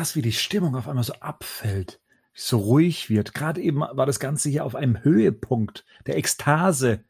[0.00, 2.00] krass, wie die Stimmung auf einmal so abfällt,
[2.32, 3.34] so ruhig wird.
[3.34, 7.04] Gerade eben war das Ganze hier auf einem Höhepunkt der Ekstase.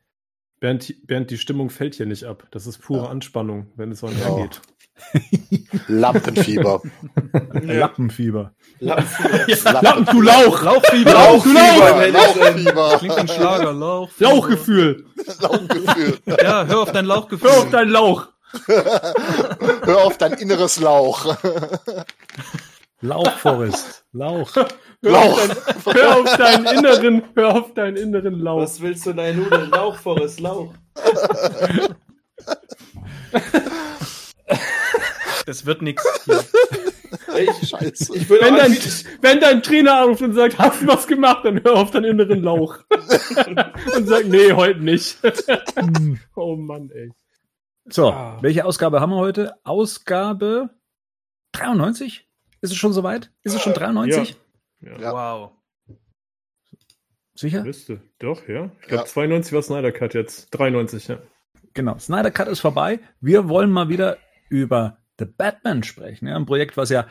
[0.58, 2.48] Bernd, Bernd, die Stimmung fällt hier nicht ab.
[2.50, 3.10] Das ist pure ja.
[3.10, 4.60] Anspannung, wenn es so einhergeht.
[5.86, 6.82] Lampenfieber.
[7.52, 8.54] Lappenfieber.
[8.80, 9.44] Lampenfieber.
[9.46, 10.62] Ja, Lappen, du Lauch.
[10.62, 11.12] Lauchfieber.
[11.12, 12.08] Lauchfieber.
[12.08, 12.96] Lauchfieber.
[12.98, 13.72] Klingt ein Schlager.
[13.72, 14.10] Lauch.
[14.18, 15.06] Lauchgefühl.
[15.40, 16.18] Lauchgefühl.
[16.26, 17.50] Ja, hör auf dein Lauchgefühl.
[17.50, 18.26] Hör auf dein Lauch.
[18.66, 21.36] hör auf dein inneres Lauch.
[23.00, 24.04] Lauch, Forrest.
[24.12, 24.54] Lauch.
[24.54, 24.68] Hör,
[25.02, 25.40] Lauch.
[25.40, 28.60] Auf dein, hör auf deinen inneren, hör auf deinen inneren Lauch.
[28.60, 29.70] Was willst du dein Nudeln?
[29.70, 30.74] Lauch, Forrest, Lauch.
[35.46, 36.04] Das wird nichts.
[37.62, 38.16] Scheiße.
[38.16, 38.76] Ich wenn, dein,
[39.22, 42.42] wenn dein Trainer anruft und sagt, hast du was gemacht, dann hör auf deinen inneren
[42.42, 42.78] Lauch.
[43.96, 45.18] und sag, nee, heute nicht.
[46.34, 47.10] oh Mann, ey.
[47.86, 48.38] So, ah.
[48.42, 49.54] welche Ausgabe haben wir heute?
[49.64, 50.70] Ausgabe
[51.52, 52.29] 93?
[52.60, 53.32] Ist es schon soweit?
[53.42, 54.36] Ist es schon 93?
[54.80, 54.98] Ja.
[54.98, 55.12] ja.
[55.12, 55.52] Wow.
[57.34, 57.62] Sicher?
[57.62, 58.02] Müsste.
[58.18, 58.70] Doch, ja.
[58.82, 59.06] Ich glaube, ja.
[59.06, 60.50] 92 war Snyder Cut jetzt.
[60.50, 61.18] 93, ja.
[61.72, 63.00] Genau, Snyder Cut ist vorbei.
[63.20, 64.18] Wir wollen mal wieder
[64.50, 66.26] über The Batman sprechen.
[66.26, 67.06] Ja, ein Projekt, was ja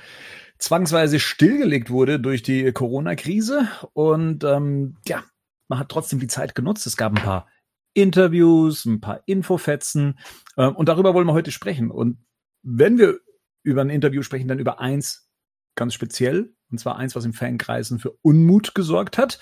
[0.59, 3.67] zwangsweise stillgelegt wurde durch die Corona-Krise.
[3.94, 5.23] Und ähm, ja,
[5.67, 6.86] man hat trotzdem die Zeit genutzt.
[6.86, 7.47] Es gab ein paar
[7.94, 10.19] Interviews, ein paar Infofetzen.
[10.58, 11.89] Äh, und darüber wollen wir heute sprechen.
[11.89, 12.19] Und
[12.61, 13.19] wenn wir
[13.63, 15.28] über ein Interview sprechen, dann über eins
[15.80, 16.53] ganz speziell.
[16.69, 19.39] Und zwar eins, was in Fankreisen für Unmut gesorgt hat.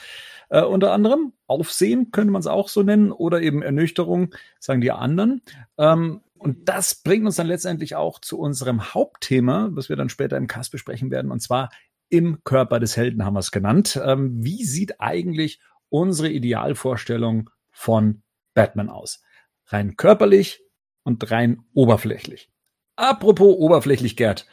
[0.50, 4.92] Äh, unter anderem Aufsehen könnte man es auch so nennen oder eben Ernüchterung, sagen die
[4.92, 5.42] anderen.
[5.78, 10.38] Ähm, und das bringt uns dann letztendlich auch zu unserem Hauptthema, was wir dann später
[10.38, 11.70] im Cast besprechen werden, und zwar
[12.10, 14.00] im Körper des Helden haben wir es genannt.
[14.02, 15.60] Ähm, wie sieht eigentlich
[15.90, 18.22] unsere Idealvorstellung von
[18.54, 19.22] Batman aus?
[19.66, 20.62] Rein körperlich
[21.04, 22.50] und rein oberflächlich.
[22.96, 24.48] Apropos oberflächlich, Gerd.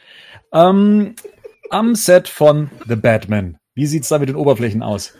[0.51, 1.15] Ähm,
[1.69, 5.13] am Set von The Batman, wie sieht's da mit den Oberflächen aus?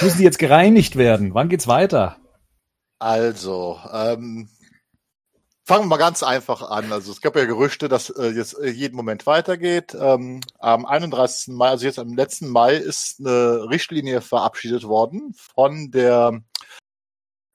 [0.00, 1.34] Müssen die jetzt gereinigt werden?
[1.34, 2.16] Wann geht's weiter?
[2.98, 4.48] Also, ähm,
[5.64, 6.92] Fangen wir mal ganz einfach an.
[6.92, 9.96] Also es gab ja Gerüchte, dass äh, jetzt äh, jeden Moment weitergeht.
[9.98, 11.54] Ähm, am 31.
[11.54, 16.42] Mai, also jetzt am letzten Mai, ist eine Richtlinie verabschiedet worden von der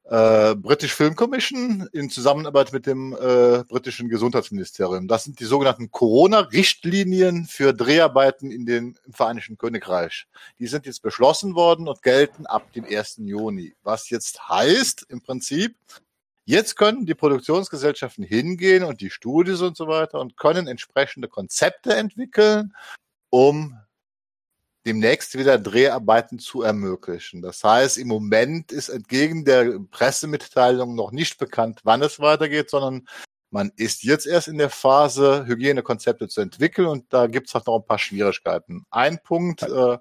[0.09, 5.07] äh, British Film Commission in Zusammenarbeit mit dem äh, britischen Gesundheitsministerium.
[5.07, 10.27] Das sind die sogenannten Corona-Richtlinien für Dreharbeiten in den im Vereinigten Königreich.
[10.59, 13.17] Die sind jetzt beschlossen worden und gelten ab dem 1.
[13.25, 13.75] Juni.
[13.83, 15.75] Was jetzt heißt im Prinzip,
[16.49, 21.93] Jetzt können die Produktionsgesellschaften hingehen und die Studios und so weiter und können entsprechende Konzepte
[21.93, 22.73] entwickeln,
[23.29, 23.77] um
[24.87, 27.41] demnächst wieder Dreharbeiten zu ermöglichen.
[27.41, 33.05] Das heißt, im Moment ist entgegen der Pressemitteilung noch nicht bekannt, wann es weitergeht, sondern
[33.49, 37.67] man ist jetzt erst in der Phase, Hygienekonzepte zu entwickeln und da gibt es halt
[37.67, 38.85] noch ein paar Schwierigkeiten.
[38.89, 39.97] Ein Punkt, äh,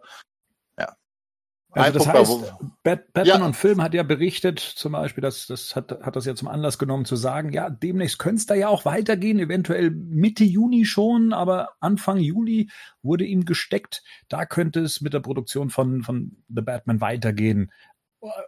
[1.83, 3.45] also das heißt, Batman ja.
[3.45, 6.79] und Film hat ja berichtet, zum Beispiel, dass das hat, hat das ja zum Anlass
[6.79, 11.33] genommen zu sagen, ja, demnächst könnte es da ja auch weitergehen, eventuell Mitte Juni schon,
[11.33, 12.71] aber Anfang Juli
[13.03, 17.73] wurde ihm gesteckt, da könnte es mit der Produktion von, von The Batman weitergehen.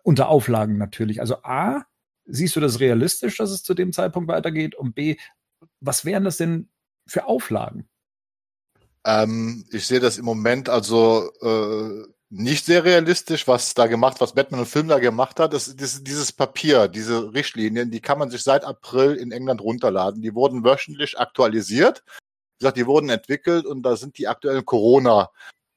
[0.02, 1.20] Unter Auflagen natürlich.
[1.20, 1.84] Also A,
[2.24, 4.74] siehst du das realistisch, dass es zu dem Zeitpunkt weitergeht?
[4.74, 5.16] Und B,
[5.80, 6.68] was wären das denn
[7.06, 7.88] für Auflagen?
[9.04, 14.34] Ähm, ich sehe das im Moment also äh, nicht sehr realistisch, was da gemacht, was
[14.34, 15.52] Batman und Film da gemacht hat.
[15.54, 20.20] Das, das, dieses Papier, diese Richtlinien, die kann man sich seit April in England runterladen.
[20.20, 22.02] Die wurden wöchentlich aktualisiert.
[22.06, 25.30] Wie gesagt, die wurden entwickelt und da sind die aktuellen Corona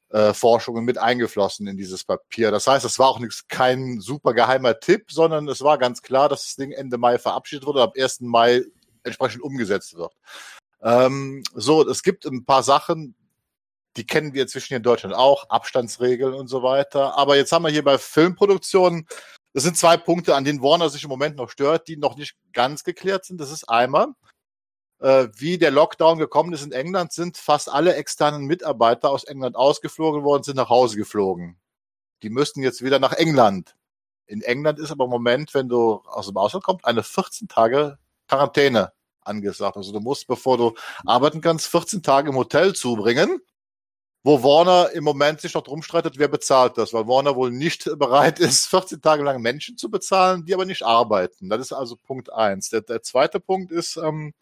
[0.10, 2.52] äh, Forschungen mit eingeflossen in dieses Papier.
[2.52, 6.28] Das heißt, es war auch nichts, kein super geheimer Tipp, sondern es war ganz klar,
[6.28, 8.22] dass das Ding Ende Mai verabschiedet wurde, ab 1.
[8.22, 8.64] Mai
[9.04, 10.14] entsprechend umgesetzt wird.
[10.84, 13.16] Ähm, so, es gibt ein paar Sachen,
[13.98, 17.18] die kennen wir zwischen in Deutschland auch, Abstandsregeln und so weiter.
[17.18, 19.08] Aber jetzt haben wir hier bei Filmproduktionen,
[19.54, 22.36] das sind zwei Punkte, an denen Warner sich im Moment noch stört, die noch nicht
[22.54, 23.42] ganz geklärt sind.
[23.42, 24.08] Das ist einmal,
[25.00, 29.58] äh, wie der Lockdown gekommen ist in England, sind fast alle externen Mitarbeiter aus England
[29.58, 31.60] ausgeflogen worden, sind nach Hause geflogen.
[32.24, 33.76] Die müssten jetzt wieder nach England.
[34.26, 37.98] In England ist aber im Moment, wenn du aus dem Ausland kommst, eine 14 Tage
[38.30, 39.76] Quarantäne angesagt.
[39.76, 43.42] Also du musst, bevor du arbeiten kannst, 14 Tage im Hotel zubringen
[44.24, 47.86] wo Warner im Moment sich noch drum streitet, wer bezahlt das, weil Warner wohl nicht
[47.98, 51.50] bereit ist, 14 Tage lang Menschen zu bezahlen, die aber nicht arbeiten.
[51.50, 52.70] Das ist also Punkt eins.
[52.70, 54.34] Der, der zweite Punkt ist, ähm,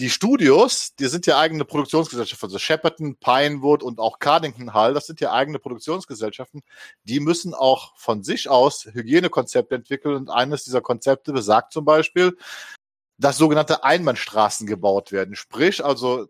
[0.00, 5.06] die Studios, die sind ja eigene Produktionsgesellschaften, also Shepperton, Pinewood und auch Cardington Hall, das
[5.06, 6.62] sind ja eigene Produktionsgesellschaften,
[7.04, 12.36] die müssen auch von sich aus Hygienekonzepte entwickeln und eines dieser Konzepte besagt zum Beispiel,
[13.18, 15.36] dass sogenannte Einbahnstraßen gebaut werden.
[15.36, 16.26] Sprich, also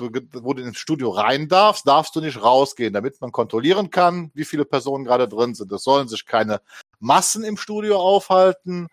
[0.00, 0.10] du,
[0.42, 4.44] wo du ins Studio rein darfst, darfst du nicht rausgehen, damit man kontrollieren kann, wie
[4.44, 5.70] viele Personen gerade drin sind.
[5.72, 6.60] Es sollen sich keine
[6.98, 8.88] Massen im Studio aufhalten,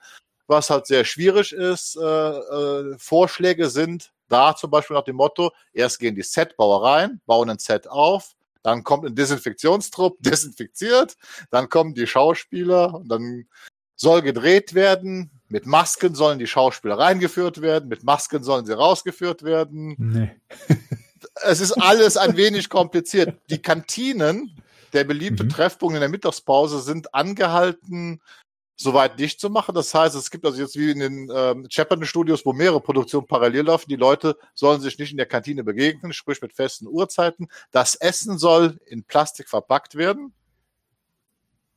[0.47, 1.97] was halt sehr schwierig ist.
[1.97, 7.21] Äh, äh, Vorschläge sind da zum Beispiel nach dem Motto, erst gehen die Setbauer rein,
[7.25, 8.33] bauen ein Set auf,
[8.63, 11.15] dann kommt ein Desinfektionstrupp, desinfiziert,
[11.49, 13.47] dann kommen die Schauspieler und dann
[13.95, 15.31] soll gedreht werden.
[15.49, 19.95] Mit Masken sollen die Schauspieler reingeführt werden, mit Masken sollen sie rausgeführt werden.
[19.97, 20.35] Nee.
[21.43, 23.39] es ist alles ein wenig kompliziert.
[23.49, 24.61] Die Kantinen,
[24.93, 25.49] der beliebte Mhm.
[25.49, 28.21] Treffpunkt in der Mittagspause, sind angehalten,
[28.75, 29.75] soweit nicht zu machen.
[29.75, 33.27] Das heißt, es gibt also jetzt wie in den ähm, Chapman Studios, wo mehrere Produktionen
[33.27, 33.89] parallel laufen.
[33.89, 37.47] Die Leute sollen sich nicht in der Kantine begegnen, sprich mit festen Uhrzeiten.
[37.71, 40.33] Das Essen soll in Plastik verpackt werden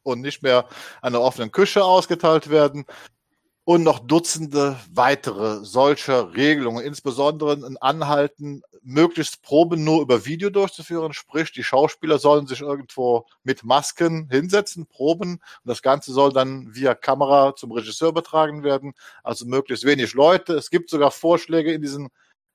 [0.03, 0.69] und nicht mehr
[1.01, 2.85] an der offenen Küche ausgeteilt werden.
[3.71, 11.13] Und noch Dutzende weitere solcher Regelungen, insbesondere ein Anhalten, möglichst Proben nur über Video durchzuführen,
[11.13, 15.35] sprich die Schauspieler sollen sich irgendwo mit Masken hinsetzen, proben.
[15.35, 20.55] Und das Ganze soll dann via Kamera zum Regisseur übertragen werden, also möglichst wenig Leute.
[20.55, 22.09] Es gibt sogar Vorschläge in diesen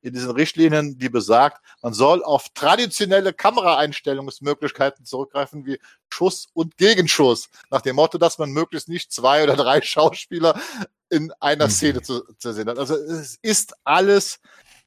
[0.05, 5.79] in diesen Richtlinien, die besagt, man soll auf traditionelle Kameraeinstellungsmöglichkeiten zurückgreifen, wie
[6.09, 10.59] Schuss und Gegenschuss, nach dem Motto, dass man möglichst nicht zwei oder drei Schauspieler
[11.09, 11.71] in einer Mhm.
[11.71, 12.79] Szene zu, zu sehen hat.
[12.79, 14.39] Also es ist alles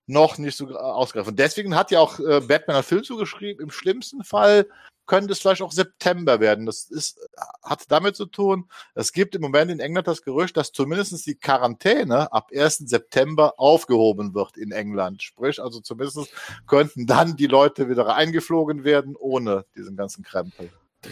[0.06, 1.36] noch nicht so ausgreifen.
[1.36, 3.62] Deswegen hat ja auch äh, Batman einen Film zugeschrieben.
[3.62, 4.66] Im schlimmsten Fall
[5.06, 6.66] könnte es vielleicht auch September werden.
[6.66, 7.18] Das ist,
[7.62, 8.68] hat damit zu tun.
[8.94, 12.78] Es gibt im Moment in England das Gerücht, dass zumindest die Quarantäne ab 1.
[12.78, 15.22] September aufgehoben wird in England.
[15.22, 16.30] Sprich, also zumindest
[16.66, 20.70] könnten dann die Leute wieder eingeflogen werden ohne diesen ganzen Krempel.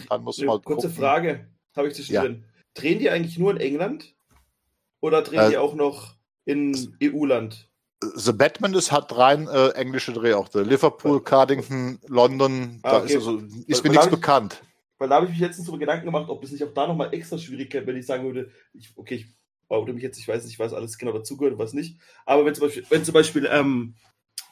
[0.09, 1.01] Dann muss man mal Kurze gucken.
[1.01, 2.45] Frage, habe ich zwischendrin.
[2.73, 4.13] Drehen die eigentlich nur in England?
[5.01, 6.15] Oder drehen Äh, die auch noch
[6.45, 7.69] in EU-Land?
[8.15, 10.61] The Batman ist hat rein äh, englische Drehorte.
[10.61, 13.07] Liverpool, Cardington, London, Ah, da okay.
[13.07, 14.61] ist also ist Weil- mir nichts bekannt.
[14.99, 17.13] Weil da habe ich mich letztens darüber Gedanken gemacht, ob es nicht auch da nochmal
[17.13, 19.27] extra schwierig wäre, wenn ich sagen würde, ich, okay, ich
[19.69, 21.99] oder mich jetzt, ich weiß nicht, was alles genau dazugehört und was nicht.
[22.25, 23.95] Aber wenn zum Beispiel, wenn zum Beispiel, ähm,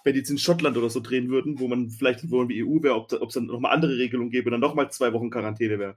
[0.03, 2.63] wenn die jetzt in Schottland oder so drehen würden, wo man vielleicht wo man wie
[2.63, 5.13] EU wäre, ob da- ob es dann nochmal andere Regelungen gäbe und dann nochmal zwei
[5.13, 5.95] Wochen Quarantäne wäre.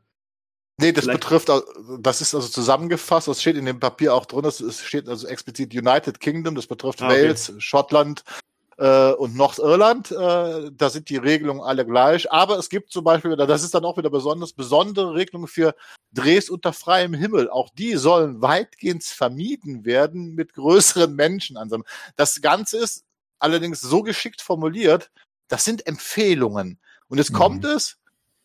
[0.80, 1.50] Nee, das Vielleicht- betrifft,
[2.00, 5.74] das ist also zusammengefasst, das steht in dem Papier auch drin, ist- steht also explizit
[5.74, 7.24] United Kingdom, das betrifft Ah, okay.
[7.24, 8.22] Wales, Schottland
[8.76, 10.12] äh, und Nordirland.
[10.12, 12.30] Äh, da sind die Regelungen alle gleich.
[12.30, 15.74] Aber es gibt zum Beispiel, das ist dann auch wieder besonders, besondere Regelungen für
[16.12, 17.50] Drehs unter freiem Himmel.
[17.50, 21.90] Auch die sollen weitgehend vermieden werden mit größeren Menschenansammlungen.
[22.14, 23.02] Das Ganze ist
[23.40, 25.10] allerdings so geschickt formuliert,
[25.48, 26.78] das sind Empfehlungen.
[27.08, 27.36] Und jetzt Mhm.
[27.36, 27.96] kommt es,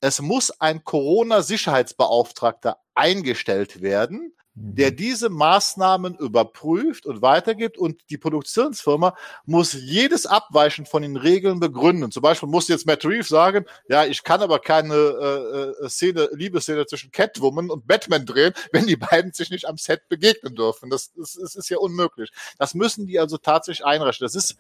[0.04, 9.16] es muss ein Corona-Sicherheitsbeauftragter eingestellt werden, der diese Maßnahmen überprüft und weitergibt und die Produktionsfirma
[9.46, 12.12] muss jedes Abweichen von den Regeln begründen.
[12.12, 16.28] Zum Beispiel muss jetzt Matt Reeves sagen, ja, ich kann aber keine äh, äh, Szene,
[16.34, 20.90] Liebesszene zwischen Catwoman und Batman drehen, wenn die beiden sich nicht am Set begegnen dürfen.
[20.90, 22.30] Das, das, das ist ja unmöglich.
[22.58, 24.26] Das müssen die also tatsächlich einrechnen.
[24.26, 24.58] Das ist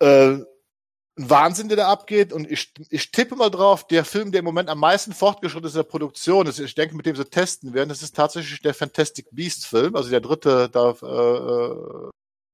[0.00, 0.38] äh,
[1.20, 2.32] ein Wahnsinn, der da abgeht.
[2.32, 5.74] Und ich, ich tippe mal drauf, der Film, der im Moment am meisten fortgeschritten ist
[5.74, 8.74] in der Produktion, ist, ich denke, mit dem sie testen werden, das ist tatsächlich der
[8.74, 12.10] Fantastic Beast Film, also der dritte da, äh, äh,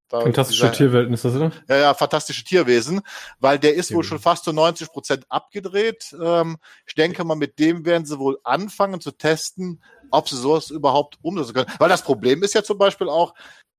[0.08, 1.50] da Fantastische Tierwelten ist das, oder?
[1.68, 3.00] ja, ja, fantastische Tierwesen,
[3.40, 4.08] weil der ist wohl Tierwesen.
[4.08, 6.14] schon fast zu 90 Prozent abgedreht.
[6.20, 9.82] Ähm, ich denke mal, mit dem werden sie wohl anfangen zu testen,
[10.12, 11.72] ob sie sowas überhaupt umsetzen können.
[11.78, 13.34] Weil das Problem ist ja zum Beispiel auch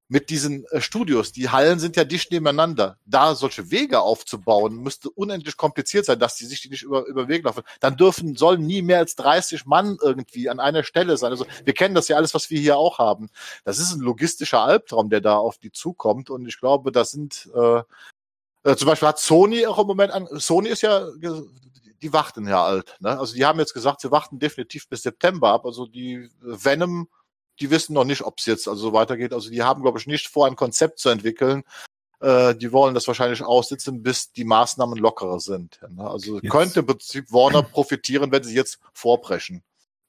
[0.10, 2.98] mit diesen äh, Studios, die Hallen sind ja dicht nebeneinander.
[3.06, 7.26] Da solche Wege aufzubauen, müsste unendlich kompliziert sein, dass die sich die nicht über, über
[7.26, 7.64] den Weg laufen.
[7.80, 11.32] Dann dürfen, sollen nie mehr als 30 Mann irgendwie an einer Stelle sein.
[11.32, 13.30] Also wir kennen das ja alles, was wir hier auch haben.
[13.66, 16.30] Das ist ein logistischer Albtraum, der da auf die zukommt.
[16.30, 17.82] Und ich glaube, das sind äh,
[18.68, 21.08] äh, zum Beispiel hat Sony auch im Moment an, Sony ist ja,
[22.02, 22.98] die warten ja alt.
[23.00, 23.18] Ne?
[23.18, 25.66] Also die haben jetzt gesagt, sie warten definitiv bis September ab.
[25.66, 27.08] Also die Venom,
[27.60, 29.34] die wissen noch nicht, ob es jetzt also so weitergeht.
[29.34, 31.64] Also die haben, glaube ich, nicht vor, ein Konzept zu entwickeln.
[32.20, 35.80] Äh, die wollen das wahrscheinlich aussitzen, bis die Maßnahmen lockerer sind.
[35.90, 36.10] Ne?
[36.10, 39.64] Also Jetzt- könnte im Prinzip Warner profitieren, wenn sie jetzt vorbrechen.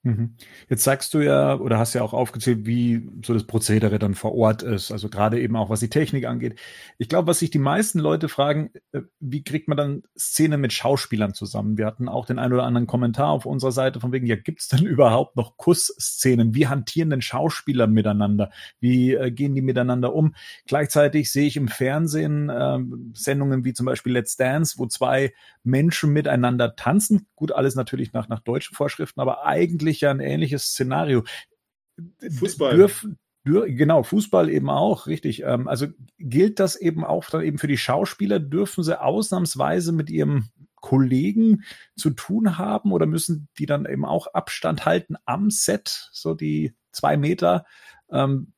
[0.05, 0.35] Mhm.
[0.69, 4.33] Jetzt sagst du ja oder hast ja auch aufgezählt, wie so das Prozedere dann vor
[4.35, 4.93] Ort ist.
[4.93, 6.59] Also gerade eben auch was die Technik angeht.
[6.99, 10.73] Ich glaube, was sich die meisten Leute fragen, äh, wie kriegt man dann Szenen mit
[10.73, 11.79] Schauspielern zusammen?
[11.79, 14.61] Wir hatten auch den ein oder anderen Kommentar auf unserer Seite von wegen, ja, gibt
[14.61, 16.55] es denn überhaupt noch Kussszenen?
[16.55, 18.51] Wie hantieren denn Schauspieler miteinander?
[18.79, 20.37] Wie äh, gehen die miteinander um?
[20.67, 25.33] Gleichzeitig sehe ich im Fernsehen ähm, Sendungen wie zum Beispiel Let's Dance, wo zwei
[25.65, 27.27] Menschen miteinander tanzen.
[27.35, 31.25] Gut, alles natürlich nach, nach deutschen Vorschriften, aber eigentlich ja ein ähnliches Szenario.
[32.21, 32.77] Fußball.
[32.77, 35.43] Dürfen, Genau, Fußball eben auch, richtig.
[35.43, 35.87] Ähm, also
[36.19, 38.41] gilt das eben auch dann eben für die Schauspieler?
[38.41, 41.65] Dürfen sie ausnahmsweise mit ihrem Kollegen
[41.97, 46.75] zu tun haben oder müssen die dann eben auch Abstand halten am Set, so die
[46.93, 47.65] zwei Meter?
[48.11, 48.53] Ähm,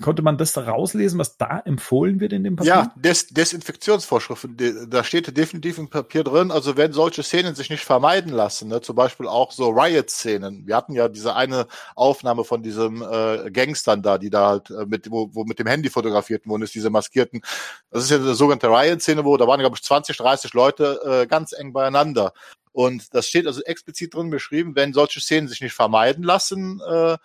[0.00, 2.72] konnte man das da rauslesen, was da empfohlen wird in dem Papier?
[2.72, 7.84] Ja, Des Desinfektionsvorschriften, da steht definitiv im Papier drin, also wenn solche Szenen sich nicht
[7.84, 10.66] vermeiden lassen, ne, zum Beispiel auch so Riot-Szenen.
[10.66, 14.86] Wir hatten ja diese eine Aufnahme von diesem äh, Gangstern da, die da halt äh,
[14.86, 17.42] mit, wo, wo mit dem Handy fotografiert wurden, ist diese maskierten,
[17.90, 21.26] das ist ja eine sogenannte Riot-Szene, wo da waren, glaube ich, 20, 30 Leute äh,
[21.26, 22.32] ganz eng beieinander.
[22.72, 27.16] Und das steht also explizit drin beschrieben, wenn solche Szenen sich nicht vermeiden lassen, äh,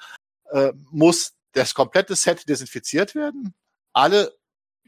[0.52, 3.54] äh, muss das komplette Set desinfiziert werden.
[3.94, 4.34] Alle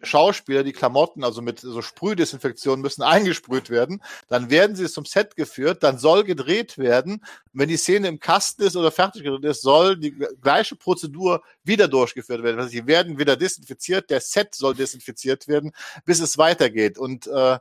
[0.03, 4.03] Schauspieler, die Klamotten, also mit so Sprühdesinfektion, müssen eingesprüht werden.
[4.27, 7.23] Dann werden sie zum Set geführt, dann soll gedreht werden.
[7.53, 11.87] Wenn die Szene im Kasten ist oder fertig gedreht ist, soll die gleiche Prozedur wieder
[11.87, 12.59] durchgeführt werden.
[12.59, 15.71] Also sie werden wieder desinfiziert, der Set soll desinfiziert werden,
[16.05, 16.97] bis es weitergeht.
[16.97, 17.59] Und äh,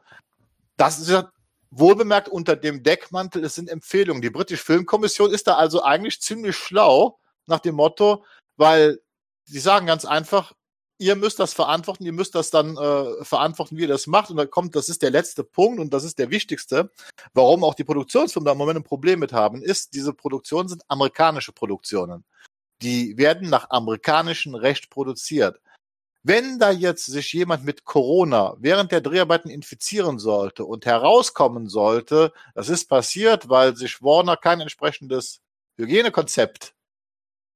[0.76, 1.30] das ist ja
[1.70, 4.20] wohlbemerkt unter dem Deckmantel, es sind Empfehlungen.
[4.20, 8.24] Die britische Filmkommission ist da also eigentlich ziemlich schlau nach dem Motto,
[8.56, 9.00] weil
[9.44, 10.52] sie sagen ganz einfach,
[11.02, 14.30] ihr müsst das verantworten, ihr müsst das dann äh, verantworten, wie ihr das macht.
[14.30, 16.90] Und dann kommt, das ist der letzte Punkt und das ist der wichtigste,
[17.34, 20.82] warum auch die Produktionsfirmen da im Moment ein Problem mit haben, ist, diese Produktionen sind
[20.88, 22.24] amerikanische Produktionen.
[22.82, 25.60] Die werden nach amerikanischem Recht produziert.
[26.24, 32.32] Wenn da jetzt sich jemand mit Corona während der Dreharbeiten infizieren sollte und herauskommen sollte,
[32.54, 35.40] das ist passiert, weil sich Warner kein entsprechendes
[35.78, 36.74] Hygienekonzept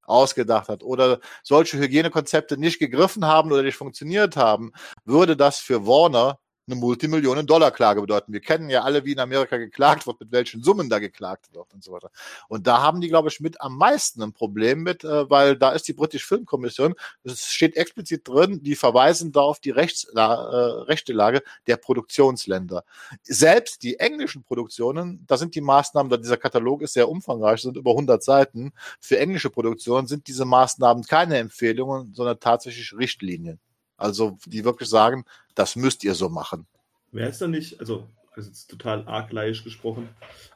[0.07, 4.73] ausgedacht hat oder solche Hygienekonzepte nicht gegriffen haben oder nicht funktioniert haben,
[5.05, 8.33] würde das für Warner eine Multimillionen-Dollar-Klage bedeuten.
[8.33, 11.73] Wir kennen ja alle, wie in Amerika geklagt wird, mit welchen Summen da geklagt wird
[11.73, 12.11] und so weiter.
[12.49, 15.71] Und da haben die, glaube ich, mit am meisten ein Problem mit, äh, weil da
[15.71, 20.35] ist die British Film Commission, es steht explizit drin, die verweisen da auf die Rechtsla
[20.35, 22.85] äh, rechte Lage der Produktionsländer.
[23.23, 27.77] Selbst die englischen Produktionen, da sind die Maßnahmen, da dieser Katalog ist sehr umfangreich, sind
[27.77, 28.73] über 100 Seiten.
[29.01, 33.61] Für englische Produktionen sind diese Maßnahmen keine Empfehlungen, sondern tatsächlich Richtlinien.
[33.97, 35.25] Also die wirklich sagen,
[35.55, 36.67] das müsst ihr so machen.
[37.13, 40.09] Wäre es dann nicht, also das ist jetzt total argleisch gesprochen,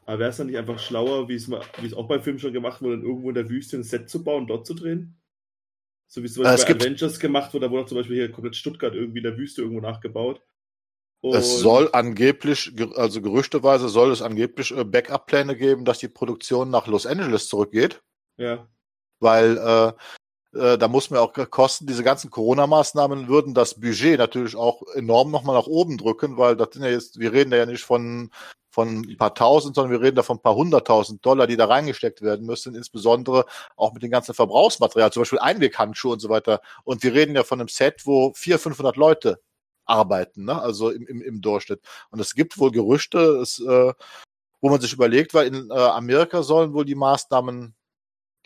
[0.04, 2.38] aber wäre es dann nicht einfach schlauer, wie es mal, wie es auch bei Filmen
[2.38, 5.16] schon gemacht wurde, irgendwo in der Wüste ein Set zu bauen, dort zu drehen?
[6.06, 8.16] So wie es zum Beispiel äh, bei Avengers gemacht wurde, da wurde auch zum Beispiel
[8.16, 10.42] hier komplett Stuttgart irgendwie in der Wüste irgendwo nachgebaut.
[11.23, 16.70] Und es soll angeblich, also gerüchteweise soll es angeblich äh, Backup-Pläne geben, dass die Produktion
[16.70, 18.02] nach Los Angeles zurückgeht.
[18.38, 18.66] Ja.
[19.20, 19.92] Weil äh,
[20.54, 21.87] äh, da muss man auch kosten.
[21.87, 26.71] Diese ganzen Corona-Maßnahmen würden das Budget natürlich auch enorm nochmal nach oben drücken, weil das
[26.73, 28.30] sind ja jetzt, wir reden da ja nicht von,
[28.71, 31.66] von ein paar tausend, sondern wir reden da von ein paar hunderttausend Dollar, die da
[31.66, 36.61] reingesteckt werden müssen, insbesondere auch mit dem ganzen Verbrauchsmaterial, zum Beispiel Einweghandschuhe und so weiter.
[36.85, 39.40] Und wir reden ja von einem Set, wo vier, 500 Leute
[39.85, 40.61] arbeiten, ne?
[40.61, 41.80] also im, im, im Durchschnitt.
[42.11, 43.92] Und es gibt wohl Gerüchte, es, äh,
[44.61, 47.75] wo man sich überlegt, weil in äh, Amerika sollen wohl die Maßnahmen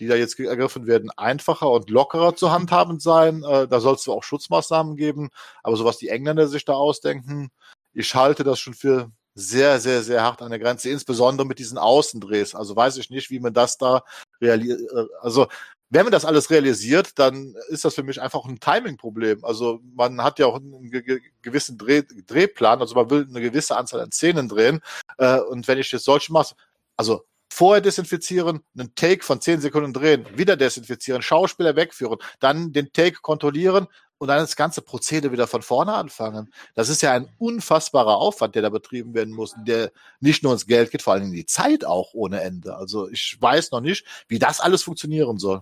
[0.01, 3.43] die da jetzt ergriffen werden, einfacher und lockerer zu handhaben sein.
[3.45, 5.31] Äh, da soll es auch Schutzmaßnahmen geben,
[5.63, 7.51] aber so was die Engländer sich da ausdenken,
[7.93, 11.79] ich halte das schon für sehr, sehr, sehr hart an der Grenze, insbesondere mit diesen
[11.79, 12.55] Außendrehs.
[12.55, 14.05] Also weiß ich nicht, wie man das da
[14.41, 14.81] realisiert.
[14.93, 15.47] Äh, also
[15.91, 19.45] wenn man das alles realisiert, dann ist das für mich einfach ein Timing-Problem.
[19.45, 23.77] Also man hat ja auch einen ge gewissen Dreh Drehplan, also man will eine gewisse
[23.77, 24.81] Anzahl an Szenen drehen.
[25.19, 26.55] Äh, und wenn ich jetzt solche mache,
[26.97, 27.25] also
[27.55, 33.19] vorher desinfizieren, einen Take von 10 Sekunden drehen, wieder desinfizieren, Schauspieler wegführen, dann den Take
[33.23, 33.87] kontrollieren
[34.19, 36.53] und dann das ganze Prozedere wieder von vorne anfangen.
[36.75, 40.67] Das ist ja ein unfassbarer Aufwand, der da betrieben werden muss, der nicht nur ins
[40.67, 42.75] Geld geht, vor allem in die Zeit auch ohne Ende.
[42.77, 45.61] Also ich weiß noch nicht, wie das alles funktionieren soll.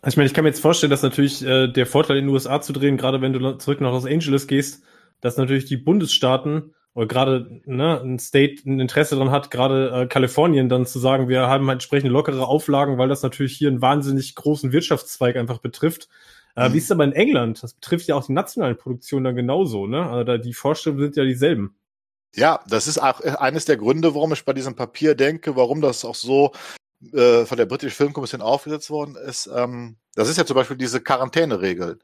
[0.00, 2.34] Also ich meine, ich kann mir jetzt vorstellen, dass natürlich äh, der Vorteil in den
[2.34, 4.82] USA zu drehen, gerade wenn du zurück nach Los Angeles gehst,
[5.20, 10.06] dass natürlich die Bundesstaaten oder gerade ne, ein State ein Interesse daran hat, gerade äh,
[10.06, 13.82] Kalifornien dann zu sagen, wir haben halt entsprechend lockere Auflagen, weil das natürlich hier einen
[13.82, 16.08] wahnsinnig großen Wirtschaftszweig einfach betrifft.
[16.56, 16.72] Äh, mhm.
[16.72, 17.62] Wie ist es aber in England?
[17.62, 20.08] Das betrifft ja auch die nationalen Produktionen dann genauso, ne?
[20.08, 21.76] Also da, die Vorstellungen sind ja dieselben.
[22.34, 26.02] Ja, das ist auch eines der Gründe, warum ich bei diesem Papier denke, warum das
[26.02, 26.52] auch so
[27.12, 29.50] äh, von der britischen Filmkommission aufgesetzt worden ist.
[29.54, 31.98] Ähm, das ist ja zum Beispiel diese Quarantäneregel.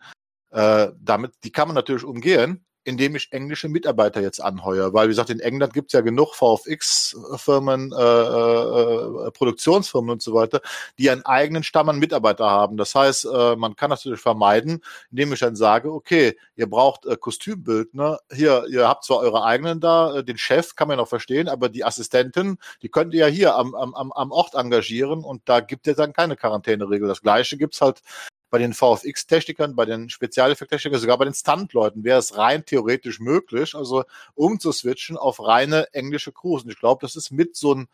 [0.50, 4.92] Äh, damit, die kann man natürlich umgehen, indem ich englische Mitarbeiter jetzt anheuere.
[4.92, 10.34] Weil, wie gesagt, in England gibt es ja genug VFX-Firmen, äh, äh, Produktionsfirmen und so
[10.34, 10.60] weiter,
[10.98, 12.76] die einen eigenen Stamm an Mitarbeiter haben.
[12.76, 17.16] Das heißt, äh, man kann natürlich vermeiden, indem ich dann sage, okay, ihr braucht äh,
[17.16, 21.48] Kostümbildner, hier, ihr habt zwar eure eigenen da, äh, den Chef kann man noch verstehen,
[21.48, 25.60] aber die Assistentin, die könnt ihr ja hier am, am, am Ort engagieren und da
[25.60, 27.08] gibt es dann keine Quarantäneregel.
[27.08, 28.02] Das gleiche gibt's halt
[28.52, 33.74] bei den VFX-Technikern, bei den Spezialeffekt-Technikern, sogar bei den Stunt-Leuten wäre es rein theoretisch möglich,
[33.74, 34.04] also
[34.34, 36.62] umzuswitchen auf reine englische Crews.
[36.62, 37.88] Und ich glaube, das ist mit so ein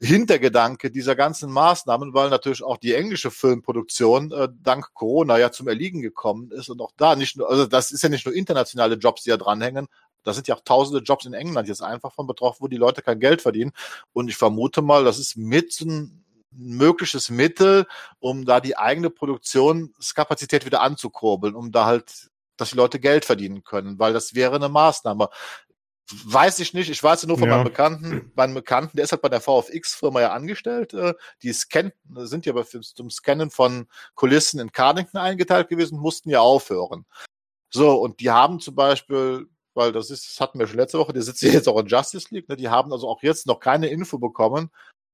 [0.00, 5.68] Hintergedanke dieser ganzen Maßnahmen, weil natürlich auch die englische Filmproduktion äh, dank Corona ja zum
[5.68, 8.94] Erliegen gekommen ist und auch da nicht nur, also das ist ja nicht nur internationale
[8.94, 9.88] Jobs, die da dranhängen,
[10.24, 13.02] da sind ja auch tausende Jobs in England jetzt einfach von betroffen, wo die Leute
[13.02, 13.72] kein Geld verdienen.
[14.14, 17.86] Und ich vermute mal, das ist mit ein mögliches Mittel,
[18.18, 23.64] um da die eigene Produktionskapazität wieder anzukurbeln, um da halt, dass die Leute Geld verdienen
[23.64, 25.28] können, weil das wäre eine Maßnahme.
[26.24, 27.56] Weiß ich nicht, ich weiß nur von ja.
[27.56, 31.94] meinem Bekannten, meinem Bekannten, der ist halt bei der VFX-Firma ja angestellt, äh, die scannt,
[32.14, 37.06] sind ja zum Scannen von Kulissen in Cardington eingeteilt gewesen, mussten ja aufhören.
[37.70, 41.12] So, und die haben zum Beispiel weil das ist, das hatten wir schon letzte Woche,
[41.12, 43.88] die sitzen jetzt auch in Justice League, ne, die haben also auch jetzt noch keine
[43.88, 44.70] Info bekommen,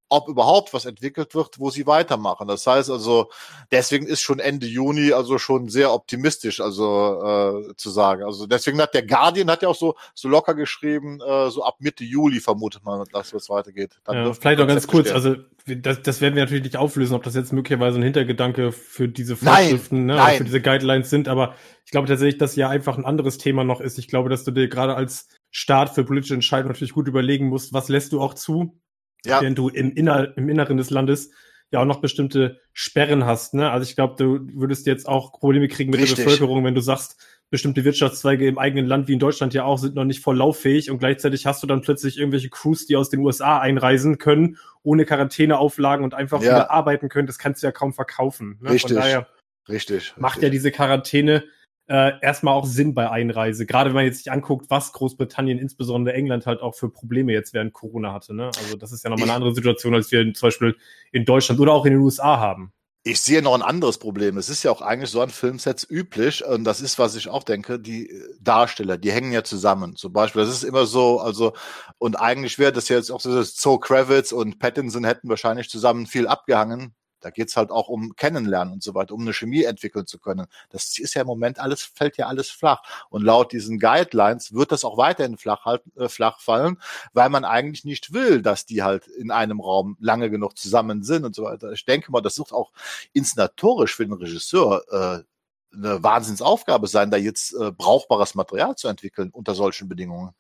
[0.08, 2.48] ob überhaupt was entwickelt wird, wo sie weitermachen.
[2.48, 3.30] Das heißt also,
[3.70, 8.24] deswegen ist schon Ende Juni also schon sehr optimistisch, also äh, zu sagen.
[8.24, 11.76] Also deswegen hat der Guardian hat ja auch so so locker geschrieben, äh, so ab
[11.80, 13.98] Mitte Juli vermutet man, dass es weitergeht.
[14.04, 15.36] Dann ja, vielleicht noch ganz kurz, also
[15.66, 19.36] das, das werden wir natürlich nicht auflösen, ob das jetzt möglicherweise ein Hintergedanke für diese
[19.36, 20.38] Vorschriften, nein, ne, nein.
[20.38, 23.80] für diese Guidelines sind, aber ich glaube tatsächlich, dass ja einfach ein anderes Thema noch
[23.80, 23.98] ist.
[23.98, 27.72] Ich glaube, dass du dir gerade als Staat für politische Entscheidungen natürlich gut überlegen musst,
[27.72, 28.78] was lässt du auch zu,
[29.28, 29.40] ja.
[29.40, 31.30] während du im, Inner, im Inneren des Landes
[31.70, 33.54] ja auch noch bestimmte Sperren hast.
[33.54, 33.70] Ne?
[33.70, 36.16] Also ich glaube, du würdest jetzt auch Probleme kriegen mit Richtig.
[36.16, 37.16] der Bevölkerung, wenn du sagst,
[37.50, 40.90] bestimmte Wirtschaftszweige im eigenen Land wie in Deutschland ja auch sind noch nicht voll lauffähig
[40.90, 45.06] und gleichzeitig hast du dann plötzlich irgendwelche Crews, die aus den USA einreisen können, ohne
[45.06, 46.48] Quarantäneauflagen und einfach ja.
[46.48, 47.26] wieder arbeiten können.
[47.26, 48.58] Das kannst du ja kaum verkaufen.
[48.60, 48.70] Ne?
[48.70, 48.92] Richtig.
[48.92, 49.28] Von daher
[49.68, 50.14] Richtig.
[50.16, 50.42] Macht richtig.
[50.44, 51.44] ja diese Quarantäne
[51.88, 53.66] äh, erstmal auch Sinn bei Einreise.
[53.66, 57.54] Gerade wenn man jetzt sich anguckt, was Großbritannien, insbesondere England, halt auch für Probleme jetzt
[57.54, 58.34] während Corona hatte.
[58.34, 58.50] Ne?
[58.58, 60.76] Also das ist ja nochmal eine andere Situation, als wir zum Beispiel
[61.12, 62.72] in Deutschland oder auch in den USA haben.
[63.04, 64.36] Ich sehe noch ein anderes Problem.
[64.36, 67.42] Es ist ja auch eigentlich so an Filmsets üblich, und das ist, was ich auch
[67.42, 69.96] denke, die Darsteller, die hängen ja zusammen.
[69.96, 71.54] Zum Beispiel, das ist immer so, also,
[71.96, 76.06] und eigentlich wäre das jetzt auch so, dass Zoe Kravitz und Pattinson hätten wahrscheinlich zusammen
[76.06, 76.92] viel abgehangen.
[77.28, 80.46] Da geht's halt auch um Kennenlernen und so weiter, um eine Chemie entwickeln zu können.
[80.70, 82.80] Das ist ja im Moment alles, fällt ja alles flach.
[83.10, 86.78] Und laut diesen Guidelines wird das auch weiterhin flach, halt, äh, flach fallen,
[87.12, 91.26] weil man eigentlich nicht will, dass die halt in einem Raum lange genug zusammen sind
[91.26, 91.70] und so weiter.
[91.72, 92.72] Ich denke mal, das wird auch
[93.12, 99.28] inszenatorisch für den Regisseur äh, eine Wahnsinnsaufgabe sein, da jetzt äh, brauchbares Material zu entwickeln
[99.32, 100.32] unter solchen Bedingungen.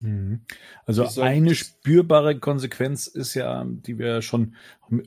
[0.00, 0.40] Mhm.
[0.86, 4.56] Also eine spürbare Konsequenz ist ja, die wir schon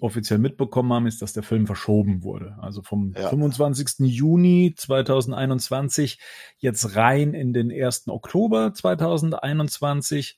[0.02, 2.58] offiziell mitbekommen haben, ist, dass der Film verschoben wurde.
[2.62, 3.30] Also vom ja.
[3.30, 4.08] 25.
[4.08, 6.20] Juni 2021
[6.58, 8.08] jetzt rein in den 1.
[8.08, 10.38] Oktober 2021.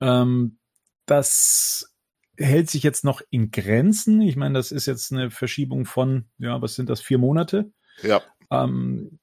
[0.00, 0.58] Ähm,
[1.04, 1.94] das
[2.38, 4.22] hält sich jetzt noch in Grenzen.
[4.22, 7.70] Ich meine, das ist jetzt eine Verschiebung von, ja, was sind das, vier Monate?
[8.02, 8.22] Ja.
[8.50, 9.18] Ähm,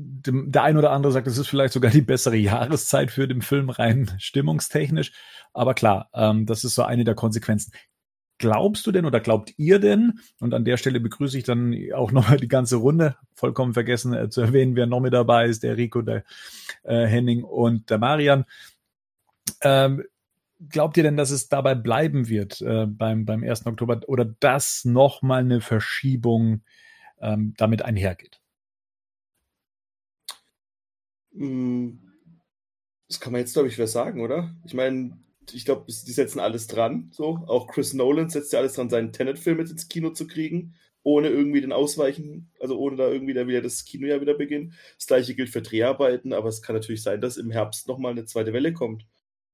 [0.00, 3.70] der ein oder andere sagt, es ist vielleicht sogar die bessere Jahreszeit für den Film
[3.70, 5.12] rein stimmungstechnisch.
[5.52, 7.72] Aber klar, ähm, das ist so eine der Konsequenzen.
[8.38, 12.10] Glaubst du denn oder glaubt ihr denn, und an der Stelle begrüße ich dann auch
[12.12, 15.76] nochmal die ganze Runde, vollkommen vergessen äh, zu erwähnen, wer noch mit dabei ist, der
[15.76, 16.24] Rico, der
[16.82, 18.46] äh, Henning und der Marian.
[19.62, 20.04] Ähm,
[20.68, 23.66] glaubt ihr denn, dass es dabei bleiben wird äh, beim, beim 1.
[23.66, 26.62] Oktober oder dass nochmal eine Verschiebung
[27.20, 28.40] ähm, damit einhergeht?
[31.32, 31.98] Hm,
[33.08, 34.54] das kann man jetzt, glaube ich, wieder sagen, oder?
[34.64, 35.18] Ich meine,
[35.52, 37.10] ich glaube, die setzen alles dran.
[37.12, 40.74] So, auch Chris Nolan setzt ja alles dran, seinen Tenet-Film jetzt ins Kino zu kriegen,
[41.02, 44.74] ohne irgendwie den Ausweichen, also ohne da irgendwie da wieder das Kinojahr wieder beginnen.
[44.96, 48.26] Das gleiche gilt für Dreharbeiten, aber es kann natürlich sein, dass im Herbst nochmal eine
[48.26, 49.06] zweite Welle kommt.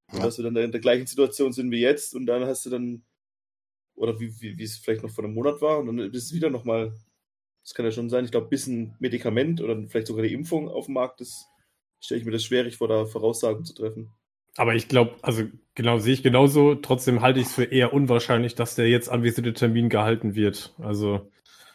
[0.09, 0.17] Ja.
[0.17, 2.69] Und dass wir dann in der gleichen Situation sind wie jetzt und dann hast du
[2.69, 3.03] dann,
[3.95, 6.33] oder wie, wie, wie es vielleicht noch vor einem Monat war, und dann ist es
[6.33, 6.93] wieder nochmal,
[7.63, 10.69] das kann ja schon sein, ich glaube, bis ein Medikament oder vielleicht sogar die Impfung
[10.69, 11.47] auf dem Markt ist,
[11.99, 14.11] stelle ich mir das schwierig vor, da Voraussagen zu treffen.
[14.55, 15.43] Aber ich glaube, also
[15.75, 16.75] genau, sehe ich genauso.
[16.75, 20.73] Trotzdem halte ich es für eher unwahrscheinlich, dass der jetzt anvisierte Termin gehalten wird.
[20.79, 21.29] Also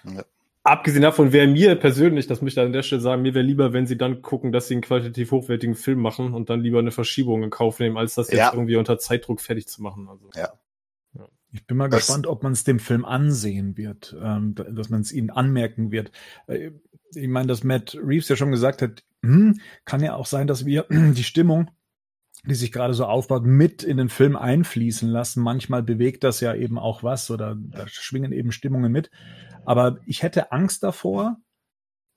[0.04, 0.24] ja.
[0.64, 3.72] abgesehen davon wäre mir persönlich, das möchte ich an der Stelle sagen, mir wäre lieber,
[3.72, 6.90] wenn sie dann gucken, dass sie einen qualitativ hochwertigen Film machen und dann lieber eine
[6.90, 8.52] Verschiebung in Kauf nehmen, als das jetzt ja.
[8.52, 10.08] irgendwie unter Zeitdruck fertig zu machen.
[10.08, 10.28] Also.
[10.35, 10.52] Ja.
[11.52, 15.02] Ich bin mal das gespannt, ob man es dem Film ansehen wird, ähm, dass man
[15.02, 16.11] es ihnen anmerken wird.
[16.46, 16.70] Äh,
[17.14, 20.66] ich meine, dass Matt Reeves ja schon gesagt hat, hm, kann ja auch sein, dass
[20.66, 21.70] wir die Stimmung,
[22.44, 25.42] die sich gerade so aufbaut, mit in den Film einfließen lassen.
[25.42, 29.11] Manchmal bewegt das ja eben auch was oder da schwingen eben Stimmungen mit.
[29.64, 31.37] Aber ich hätte Angst davor,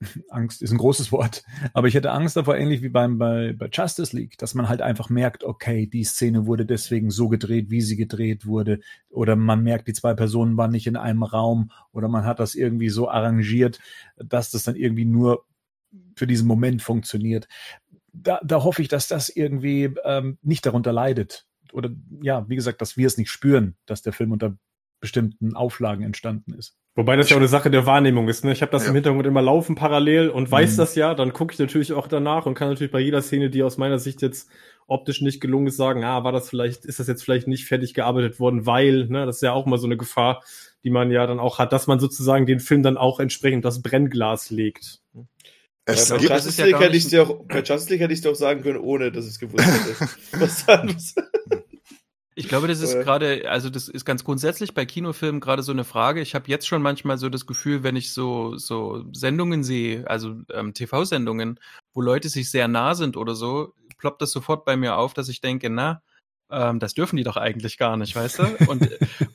[0.30, 3.68] Angst ist ein großes Wort, aber ich hätte Angst davor, ähnlich wie beim, bei, bei
[3.72, 7.80] Justice League, dass man halt einfach merkt, okay, die Szene wurde deswegen so gedreht, wie
[7.80, 12.08] sie gedreht wurde, oder man merkt, die zwei Personen waren nicht in einem Raum, oder
[12.08, 13.78] man hat das irgendwie so arrangiert,
[14.16, 15.46] dass das dann irgendwie nur
[16.16, 17.48] für diesen Moment funktioniert.
[18.12, 21.46] Da, da hoffe ich, dass das irgendwie ähm, nicht darunter leidet.
[21.72, 21.90] Oder
[22.22, 24.56] ja, wie gesagt, dass wir es nicht spüren, dass der Film unter
[25.00, 26.76] bestimmten Auflagen entstanden ist.
[26.94, 28.44] Wobei das ja auch eine Sache der Wahrnehmung ist.
[28.44, 28.52] Ne?
[28.52, 28.88] Ich habe das ja.
[28.88, 30.76] im Hintergrund immer laufen parallel und weiß mhm.
[30.78, 31.14] das ja.
[31.14, 33.98] Dann gucke ich natürlich auch danach und kann natürlich bei jeder Szene, die aus meiner
[33.98, 34.50] Sicht jetzt
[34.86, 37.92] optisch nicht gelungen ist, sagen, ah, war das vielleicht, ist das jetzt vielleicht nicht fertig
[37.92, 40.42] gearbeitet worden, weil, ne, das ist ja auch mal so eine Gefahr,
[40.84, 43.82] die man ja dann auch hat, dass man sozusagen den Film dann auch entsprechend das
[43.82, 45.02] Brennglas legt.
[45.88, 48.20] Es ja, bei, Justice League ja hätte ich dir auch, bei Justice League hätte ich
[48.20, 51.14] dir auch sagen können, ohne dass ich es gewusst hätte.
[52.34, 53.04] ich glaube, das ist äh.
[53.04, 56.20] gerade, also das ist ganz grundsätzlich bei Kinofilmen gerade so eine Frage.
[56.20, 60.34] Ich habe jetzt schon manchmal so das Gefühl, wenn ich so so Sendungen sehe, also
[60.52, 61.60] ähm, TV-Sendungen,
[61.94, 65.28] wo Leute sich sehr nah sind oder so, ploppt das sofort bei mir auf, dass
[65.28, 66.02] ich denke, na,
[66.50, 68.44] ähm, das dürfen die doch eigentlich gar nicht, weißt du?
[68.68, 68.88] Und,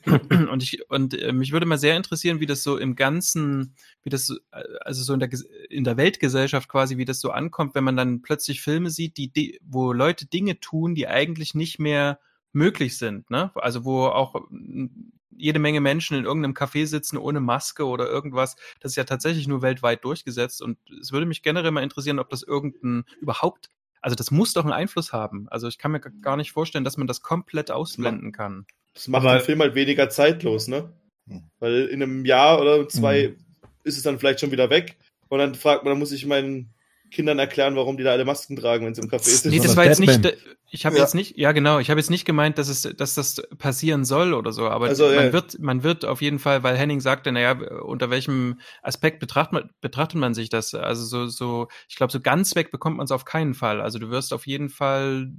[0.50, 4.10] und ich und äh, mich würde mal sehr interessieren, wie das so im Ganzen, wie
[4.10, 5.30] das äh, also so in der
[5.68, 9.32] in der Weltgesellschaft quasi, wie das so ankommt, wenn man dann plötzlich Filme sieht, die,
[9.32, 12.18] die wo Leute Dinge tun, die eigentlich nicht mehr
[12.52, 13.50] möglich sind, ne?
[13.54, 18.56] Also wo auch hm, jede Menge Menschen in irgendeinem Café sitzen ohne Maske oder irgendwas.
[18.80, 20.62] Das ist ja tatsächlich nur weltweit durchgesetzt.
[20.62, 23.70] Und es würde mich generell mal interessieren, ob das irgendein überhaupt,
[24.02, 25.46] also das muss doch einen Einfluss haben.
[25.48, 28.66] Also ich kann mir gar nicht vorstellen, dass man das komplett ausblenden kann.
[28.94, 30.92] Das macht Aber den Film halt weniger zeitlos, ne?
[31.28, 31.44] Hm.
[31.60, 33.44] Weil in einem Jahr oder zwei mhm.
[33.84, 34.98] ist es dann vielleicht schon wieder weg.
[35.28, 36.74] Und dann fragt man, dann muss ich meinen
[37.12, 39.52] Kindern erklären, warum die da alle Masken tragen, wenn sie im Café sind.
[39.52, 40.36] Nee, das war jetzt nicht,
[40.70, 41.02] ich habe ja.
[41.02, 44.32] jetzt nicht, ja genau, ich habe jetzt nicht gemeint, dass es, dass das passieren soll
[44.34, 45.32] oder so, aber also, man ja.
[45.32, 49.70] wird, man wird auf jeden Fall, weil Henning sagte, naja, unter welchem Aspekt betrachtet man,
[49.80, 50.74] betrachtet man sich das?
[50.74, 53.80] Also so, so, ich glaube, so ganz weg bekommt man es auf keinen Fall.
[53.80, 55.30] Also du wirst auf jeden Fall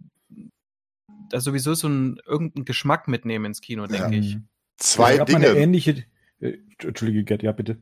[1.29, 4.19] da sowieso so ein irgendeinen Geschmack mitnehmen ins Kino, denke ja.
[4.19, 4.37] ich.
[4.77, 5.49] Zwei also, Dinge.
[5.49, 6.03] Eine ähnliche,
[6.39, 7.77] äh, Entschuldige, Gerd, ja bitte.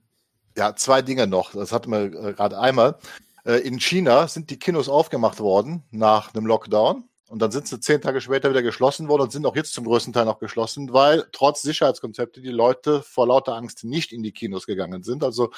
[0.58, 1.52] Ja, zwei Dinge noch.
[1.52, 2.98] Das hatten wir äh, gerade einmal.
[3.46, 7.08] Äh, in China sind die Kinos aufgemacht worden nach einem Lockdown.
[7.30, 9.86] Und dann sind sie zehn Tage später wieder geschlossen worden und sind auch jetzt zum
[9.86, 14.34] größten Teil noch geschlossen, weil trotz Sicherheitskonzepte die Leute vor lauter Angst nicht in die
[14.34, 15.24] Kinos gegangen sind.
[15.24, 15.50] Also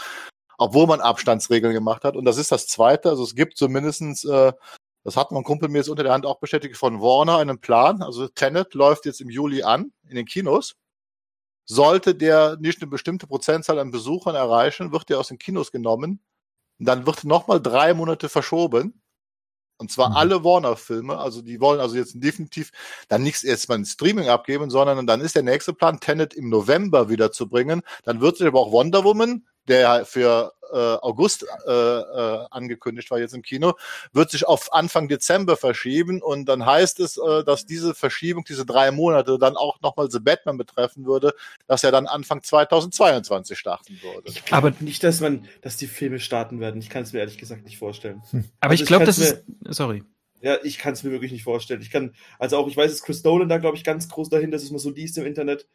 [0.59, 2.15] obwohl man Abstandsregeln gemacht hat.
[2.15, 3.09] Und das ist das Zweite.
[3.09, 4.53] Also es gibt zumindestens, äh,
[5.03, 8.03] das hat mein Kumpel mir jetzt unter der Hand auch bestätigt, von Warner einen Plan.
[8.03, 10.75] Also Tenet läuft jetzt im Juli an in den Kinos.
[11.65, 16.19] Sollte der nicht eine bestimmte Prozentzahl an Besuchern erreichen, wird der aus den Kinos genommen
[16.83, 19.01] und dann wird nochmal drei Monate verschoben.
[19.77, 20.15] Und zwar mhm.
[20.17, 21.17] alle Warner-Filme.
[21.17, 22.73] Also die wollen also jetzt definitiv
[23.07, 27.07] dann nichts erstmal in Streaming abgeben, sondern dann ist der nächste Plan, Tenet im November
[27.07, 27.83] wiederzubringen.
[28.03, 33.19] Dann wird sich aber auch Wonder Woman der für äh, August äh, äh, angekündigt war
[33.19, 33.73] jetzt im Kino,
[34.11, 38.65] wird sich auf Anfang Dezember verschieben und dann heißt es, äh, dass diese Verschiebung, diese
[38.65, 41.33] drei Monate dann auch nochmal The Batman betreffen würde,
[41.67, 44.33] dass er dann Anfang 2022 starten würde.
[44.51, 46.81] Aber nicht, dass man, dass die Filme starten werden.
[46.81, 48.23] Ich kann es mir ehrlich gesagt nicht vorstellen.
[48.31, 48.45] Hm.
[48.59, 50.03] Aber also ich glaube, das ist, sorry.
[50.41, 51.81] Ja, ich kann es mir wirklich nicht vorstellen.
[51.81, 54.57] Ich kann, also auch, ich weiß, dass Chris Nolan da, glaube ich, ganz groß dahinter,
[54.57, 55.67] dass es mal so liest im Internet,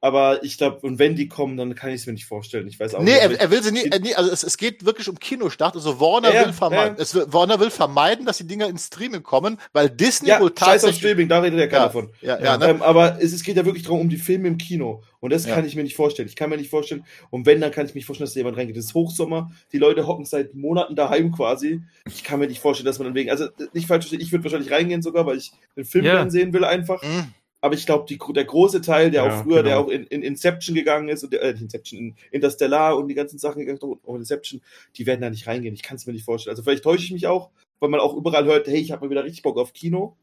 [0.00, 2.68] aber ich glaube, und wenn die kommen, dann kann ich es mir nicht vorstellen.
[2.68, 3.22] Ich weiß auch nee, nicht.
[3.22, 5.74] Er, er will sie nie, er, nee, also es, es geht wirklich um Kinostart.
[5.74, 6.96] Also Warner ja, will vermeiden.
[6.96, 7.02] Ja.
[7.02, 10.82] Es, Warner will vermeiden, dass die Dinger ins Streaming kommen, weil Disney ja, wohl tatsächlich.
[10.82, 12.10] Scheiß auf Streaming, da redet ja keiner ja, von.
[12.20, 12.68] Ja, ja, ne?
[12.68, 15.02] ähm, aber es, es geht ja wirklich darum, um die Filme im Kino.
[15.18, 16.28] Und das kann ich mir nicht vorstellen.
[16.28, 18.58] Ich kann mir nicht vorstellen, und wenn, dann kann ich mich vorstellen, dass da jemand
[18.58, 18.76] reingeht.
[18.76, 21.80] Das ist Hochsommer, die Leute hocken seit Monaten daheim quasi.
[22.06, 24.44] Ich kann mir nicht vorstellen, dass man dann wegen, also nicht falsch verstehen, ich würde
[24.44, 26.30] wahrscheinlich reingehen sogar, weil ich den Film yeah.
[26.30, 27.02] sehen will einfach.
[27.02, 27.32] Mhm.
[27.66, 29.68] Aber ich glaube, der große Teil, der ja, auch früher, genau.
[29.68, 33.14] der auch in, in, Inception gegangen ist, und der, äh, Inception, in Interstellar und die
[33.14, 34.62] ganzen Sachen gegangen sind, auch Inception,
[34.94, 35.74] die werden da nicht reingehen.
[35.74, 36.52] Ich kann es mir nicht vorstellen.
[36.52, 37.50] Also vielleicht täusche ich mich auch,
[37.80, 40.16] weil man auch überall hört, hey, ich habe mal wieder richtig Bock auf Kino.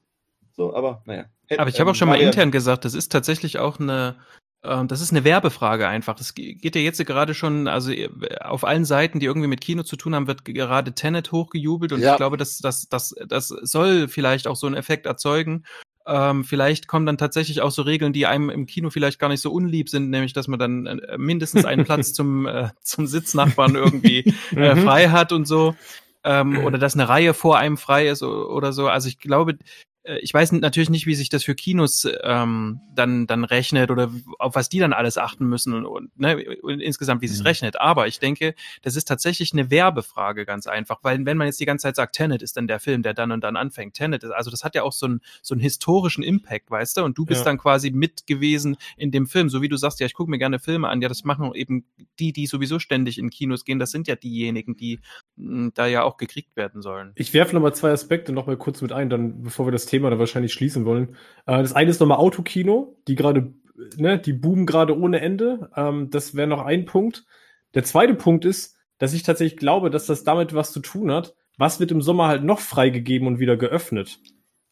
[0.54, 1.26] So, aber naja.
[1.58, 4.16] Aber ich habe auch schon mal intern gesagt, das ist tatsächlich auch eine,
[4.64, 6.18] ähm, das ist eine Werbefrage einfach.
[6.22, 9.84] Es geht ja jetzt gerade schon, also äh, auf allen Seiten, die irgendwie mit Kino
[9.84, 12.14] zu tun haben, wird gerade Tenet hochgejubelt und ja.
[12.14, 15.66] ich glaube, das, das, das, das soll vielleicht auch so einen Effekt erzeugen.
[16.06, 19.42] Ähm, vielleicht kommen dann tatsächlich auch so Regeln, die einem im Kino vielleicht gar nicht
[19.42, 23.76] so unlieb sind, nämlich dass man dann äh, mindestens einen Platz zum, äh, zum Sitznachbarn
[23.76, 24.84] irgendwie äh, mhm.
[24.84, 25.76] frei hat und so.
[26.24, 28.88] Ähm, oder dass eine Reihe vor einem frei ist oder so.
[28.90, 29.58] Also ich glaube,
[30.04, 34.56] ich weiß natürlich nicht, wie sich das für Kinos ähm, dann dann rechnet oder auf
[34.56, 37.48] was die dann alles achten müssen und, und, ne, und insgesamt wie sich mhm.
[37.48, 37.80] rechnet.
[37.80, 41.66] Aber ich denke, das ist tatsächlich eine Werbefrage ganz einfach, weil wenn man jetzt die
[41.66, 44.32] ganze Zeit sagt, Tenet ist dann der Film, der dann und dann anfängt, Tenet, ist,
[44.32, 47.04] also das hat ja auch so einen so einen historischen Impact, weißt du?
[47.04, 47.46] Und du bist ja.
[47.46, 50.38] dann quasi mit gewesen in dem Film, so wie du sagst, ja, ich gucke mir
[50.38, 51.02] gerne Filme an.
[51.02, 51.86] Ja, das machen eben
[52.20, 53.80] die, die sowieso ständig in Kinos gehen.
[53.80, 55.00] Das sind ja diejenigen, die
[55.38, 57.14] mh, hm, da ja auch gekriegt werden sollen.
[57.16, 60.20] Ich werfe nochmal zwei Aspekte nochmal kurz mit ein, dann bevor wir das Thema da
[60.20, 61.16] wahrscheinlich schließen wollen.
[61.46, 63.54] Äh, das eine ist nochmal Autokino, die gerade,
[63.98, 65.70] ne, die boomen gerade ohne Ende.
[65.76, 67.26] Ähm, das wäre noch ein Punkt.
[67.74, 71.36] Der zweite Punkt ist, dass ich tatsächlich glaube, dass das damit was zu tun hat.
[71.58, 74.20] Was wird im Sommer halt noch freigegeben und wieder geöffnet?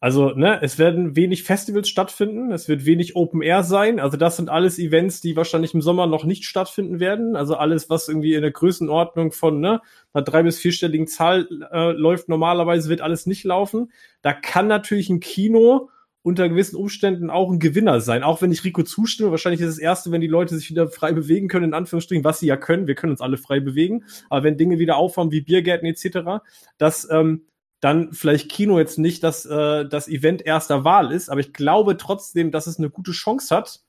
[0.03, 3.99] Also, ne, es werden wenig Festivals stattfinden, es wird wenig Open Air sein.
[3.99, 7.35] Also, das sind alles Events, die wahrscheinlich im Sommer noch nicht stattfinden werden.
[7.35, 9.79] Also alles, was irgendwie in der Größenordnung von ne,
[10.11, 13.91] einer drei- bis vierstelligen Zahl äh, läuft, normalerweise wird alles nicht laufen.
[14.23, 15.89] Da kann natürlich ein Kino
[16.23, 18.23] unter gewissen Umständen auch ein Gewinner sein.
[18.23, 21.13] Auch wenn ich Rico zustimme, wahrscheinlich ist das Erste, wenn die Leute sich wieder frei
[21.13, 22.87] bewegen können, in Anführungsstrichen, was sie ja können.
[22.87, 24.03] Wir können uns alle frei bewegen.
[24.29, 26.43] Aber wenn Dinge wieder aufhaben wie Biergärten etc.,
[26.77, 27.45] dass ähm,
[27.81, 31.97] dann vielleicht Kino jetzt nicht das, äh, das Event erster Wahl ist, aber ich glaube
[31.97, 33.81] trotzdem, dass es eine gute Chance hat,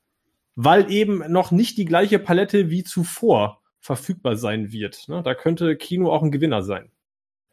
[0.56, 5.08] weil eben noch nicht die gleiche Palette wie zuvor verfügbar sein wird.
[5.08, 5.22] Ne?
[5.22, 6.90] Da könnte Kino auch ein Gewinner sein.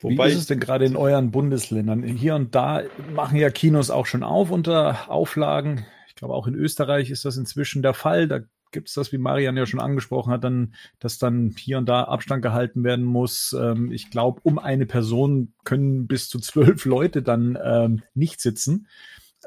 [0.01, 2.03] Wobei Wie ist es denn gerade in euren Bundesländern?
[2.03, 5.85] Hier und da machen ja Kinos auch schon auf unter Auflagen.
[6.07, 8.29] Ich glaube, auch in Österreich ist das inzwischen der Fall.
[8.29, 8.39] Da
[8.71, 12.03] gibt es das, wie Marian ja schon angesprochen hat, dann, dass dann hier und da
[12.03, 13.55] Abstand gehalten werden muss.
[13.59, 18.87] Ähm, ich glaube, um eine Person können bis zu zwölf Leute dann ähm, nicht sitzen.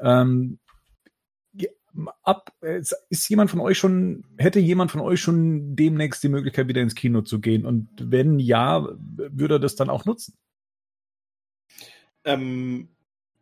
[0.01, 0.59] Ähm,
[2.23, 6.81] ab, ist jemand von euch schon, hätte jemand von euch schon demnächst die Möglichkeit, wieder
[6.81, 7.65] ins Kino zu gehen?
[7.65, 10.35] Und wenn ja, würde er das dann auch nutzen?
[12.25, 12.92] Ähm,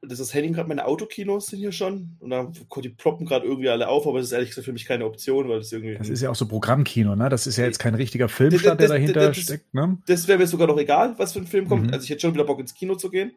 [0.01, 2.51] das ist Henning gerade meine Autokinos sind hier schon und da
[2.83, 5.47] die ploppen gerade irgendwie alle auf, aber das ist ehrlich gesagt für mich keine Option,
[5.47, 5.95] weil das irgendwie.
[5.95, 7.29] Das ist ja auch so Programmkino, ne?
[7.29, 9.99] Das ist ja jetzt kein richtiger Filmstart, der dahinter das, steckt, ne?
[10.07, 11.87] Das wäre mir sogar noch egal, was für ein Film kommt.
[11.87, 11.93] Mhm.
[11.93, 13.33] Also ich hätte schon wieder Bock ins Kino zu gehen.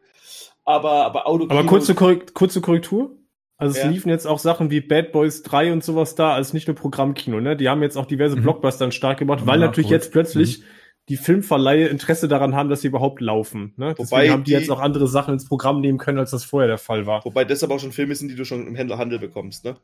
[0.63, 1.59] Aber, aber Autokino.
[1.59, 3.15] Aber kurze, Korrekt, kurze Korrektur.
[3.57, 3.85] Also ja.
[3.85, 6.75] es liefen jetzt auch Sachen wie Bad Boys 3 und sowas da, als nicht nur
[6.75, 7.55] Programmkino, ne?
[7.55, 8.41] Die haben jetzt auch diverse mhm.
[8.41, 9.95] Blockbuster stark gemacht, weil ja, natürlich cool.
[9.95, 10.63] jetzt plötzlich mhm
[11.09, 13.73] die Filmverleihe Interesse daran haben, dass sie überhaupt laufen.
[13.77, 13.93] Ne?
[13.97, 16.43] Deswegen Wobei haben die, die, jetzt auch andere Sachen ins Programm nehmen können, als das
[16.43, 17.23] vorher der Fall war.
[17.25, 19.65] Wobei das aber auch schon Filme sind, die du schon im Händlerhandel bekommst.
[19.65, 19.77] Ne?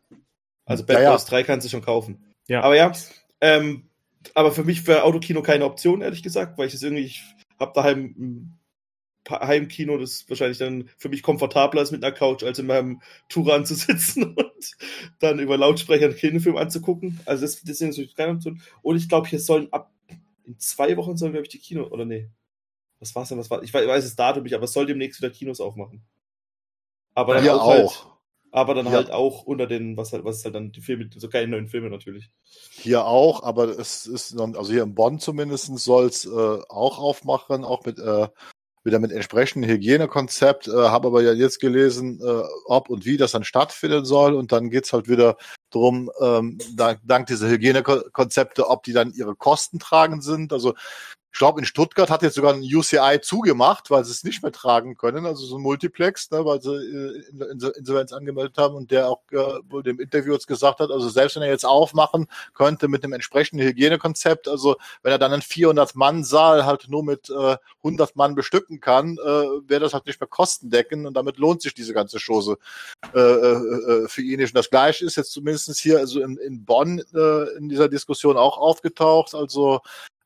[0.65, 1.29] Also Bad ja, Boys ja.
[1.29, 2.23] 3 kannst du schon kaufen.
[2.47, 2.61] Ja.
[2.61, 2.91] Aber ja,
[3.39, 3.83] ähm,
[4.33, 7.23] aber für mich wäre Autokino keine Option, ehrlich gesagt, weil ich das irgendwie, ich
[7.59, 8.57] habe daheim ein
[9.29, 13.65] Heimkino, das wahrscheinlich dann für mich komfortabler ist mit einer Couch, als in meinem Touran
[13.65, 14.75] zu sitzen und
[15.19, 17.19] dann über Lautsprecher einen Kinofilm anzugucken.
[17.25, 18.61] Also das, deswegen ist es keine Option.
[18.81, 19.91] Und ich glaube, hier sollen ab
[20.51, 22.29] in zwei Wochen sollen, glaube ich, die Kino, oder nee.
[22.99, 23.37] Was war's denn?
[23.37, 25.59] Was war, ich weiß, ich weiß das Datum nicht, aber es soll demnächst wieder Kinos
[25.59, 26.03] aufmachen.
[27.15, 27.67] Aber dann ja, auch.
[27.67, 28.05] Halt,
[28.51, 28.91] aber dann ja.
[28.91, 31.89] halt auch unter den, was halt, was halt dann die Filme, so keine neuen Filme
[31.89, 32.29] natürlich.
[32.71, 37.63] Hier auch, aber es ist also hier in Bonn zumindest soll es äh, auch aufmachen,
[37.63, 38.27] auch mit äh,
[38.83, 43.31] wieder mit entsprechendem Hygienekonzept, äh, habe aber ja jetzt gelesen, äh, ob und wie das
[43.31, 45.37] dann stattfinden soll und dann geht's halt wieder
[45.69, 50.51] drum, ähm, dank, dank dieser Hygienekonzepte, ob die dann ihre Kosten tragen sind.
[50.53, 50.73] Also
[51.33, 54.51] ich glaube, in Stuttgart hat jetzt sogar ein UCI zugemacht, weil sie es nicht mehr
[54.51, 58.75] tragen können, also so ein Multiplex, ne, weil sie äh, in, in, Insolvenz angemeldet haben
[58.75, 62.27] und der auch äh, dem Interview jetzt gesagt hat, also selbst wenn er jetzt aufmachen
[62.53, 67.57] könnte mit einem entsprechenden Hygienekonzept, also wenn er dann einen 400-Mann-Saal halt nur mit äh,
[67.77, 71.73] 100 Mann bestücken kann, äh, wäre das halt nicht mehr kostendeckend und damit lohnt sich
[71.73, 72.57] diese ganze Chose
[73.15, 74.51] äh, äh, äh, für ihn nicht.
[74.51, 78.35] Und das Gleiche ist jetzt zumindest hier also in, in Bonn äh, in dieser Diskussion
[78.35, 79.79] auch aufgetaucht, also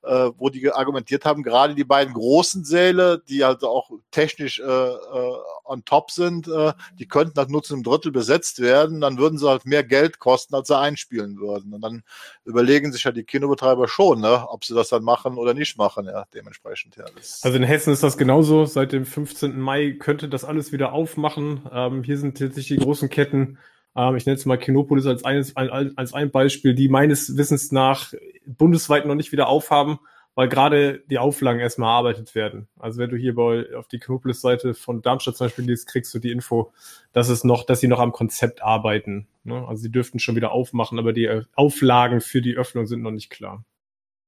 [0.06, 4.64] äh, wo die argumentiert haben, gerade die beiden großen Säle, die halt auch technisch äh,
[4.64, 9.18] äh, on top sind, äh, die könnten halt nur zu einem Drittel besetzt werden, dann
[9.18, 11.74] würden sie halt mehr Geld kosten, als sie einspielen würden.
[11.74, 12.04] Und dann
[12.46, 16.06] überlegen sich ja die Kinobetreiber schon, ne, ob sie das dann machen oder nicht machen,
[16.06, 16.96] ja, dementsprechend.
[16.96, 17.06] Ja,
[17.42, 18.66] also in Hessen ist das genauso.
[18.66, 19.60] Seit dem 15.
[19.60, 21.62] Mai könnte das alles wieder aufmachen.
[21.72, 23.58] Ähm, hier sind jetzt nicht die großen Ketten
[23.96, 28.14] ähm, ich nenne es mal Kinopolis als, eines, als ein Beispiel, die meines Wissens nach
[28.46, 30.00] bundesweit noch nicht wieder aufhaben,
[30.36, 32.68] weil gerade die Auflagen erstmal erarbeitet werden.
[32.78, 36.20] Also wenn du hier bei, auf die Kinopolis-Seite von Darmstadt zum Beispiel liest, kriegst du
[36.20, 36.74] die Info,
[37.14, 39.28] dass es noch, dass sie noch am Konzept arbeiten.
[39.44, 39.66] Ne?
[39.68, 43.30] Also sie dürften schon wieder aufmachen, aber die Auflagen für die Öffnung sind noch nicht
[43.30, 43.64] klar.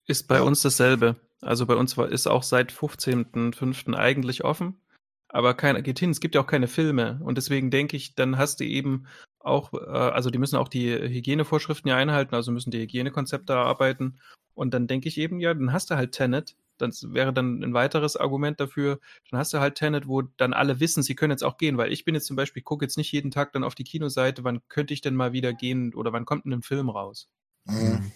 [0.07, 1.17] Ist bei uns dasselbe.
[1.41, 3.93] Also bei uns war, ist auch seit 15.05.
[3.93, 4.79] eigentlich offen,
[5.27, 6.09] aber keiner geht hin.
[6.09, 9.05] Es gibt ja auch keine Filme und deswegen denke ich, dann hast du eben
[9.47, 14.19] auch, äh, also die müssen auch die Hygienevorschriften ja einhalten, also müssen die Hygienekonzepte erarbeiten.
[14.53, 17.73] Und dann denke ich eben, ja, dann hast du halt Tenet das wäre dann ein
[17.73, 18.99] weiteres Argument dafür.
[19.29, 21.91] Dann hast du halt Tenet, wo dann alle wissen, sie können jetzt auch gehen, weil
[21.91, 24.61] ich bin jetzt zum Beispiel, gucke jetzt nicht jeden Tag dann auf die Kinoseite, wann
[24.69, 27.29] könnte ich denn mal wieder gehen oder wann kommt denn ein Film raus?
[27.65, 28.11] Mhm.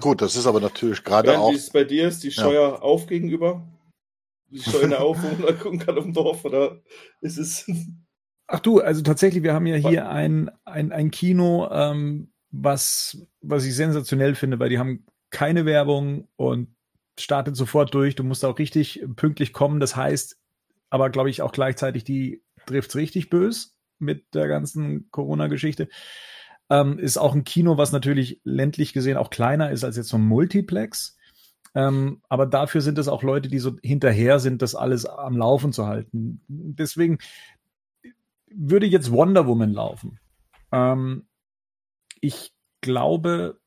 [0.00, 1.50] Gut, das ist aber natürlich gerade auch.
[1.50, 2.08] Wie ist es bei dir?
[2.08, 2.78] Ist die Steuer ja.
[2.80, 3.66] auf gegenüber?
[4.50, 6.44] Die Steuer auf, wo man gucken kann auf dem Dorf?
[6.44, 6.82] Oder
[7.20, 7.70] ist es.
[8.52, 13.64] Ach du, also tatsächlich, wir haben ja hier ein, ein, ein Kino, ähm, was, was
[13.64, 16.74] ich sensationell finde, weil die haben keine Werbung und
[17.16, 18.16] startet sofort durch.
[18.16, 19.78] Du musst auch richtig pünktlich kommen.
[19.78, 20.36] Das heißt,
[20.90, 25.88] aber glaube ich auch gleichzeitig, die trifft richtig bös mit der ganzen Corona-Geschichte.
[26.68, 30.18] Ähm, ist auch ein Kino, was natürlich ländlich gesehen auch kleiner ist als jetzt so
[30.18, 31.16] ein Multiplex.
[31.74, 35.72] Ähm, aber dafür sind es auch Leute, die so hinterher sind, das alles am Laufen
[35.72, 36.40] zu halten.
[36.48, 37.18] Deswegen
[38.54, 40.18] würde jetzt Wonder Woman laufen.
[40.72, 41.26] Ähm,
[42.20, 43.60] ich glaube,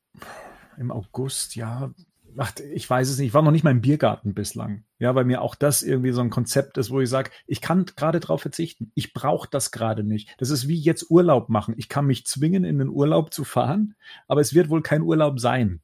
[0.76, 1.92] im August, ja,
[2.36, 4.84] ach, ich weiß es nicht, ich war noch nicht mal im Biergarten bislang.
[4.98, 7.86] Ja, weil mir auch das irgendwie so ein Konzept ist, wo ich sage, ich kann
[7.96, 8.90] gerade drauf verzichten.
[8.94, 10.34] Ich brauche das gerade nicht.
[10.38, 11.74] Das ist wie jetzt Urlaub machen.
[11.76, 13.94] Ich kann mich zwingen, in den Urlaub zu fahren,
[14.28, 15.80] aber es wird wohl kein Urlaub sein.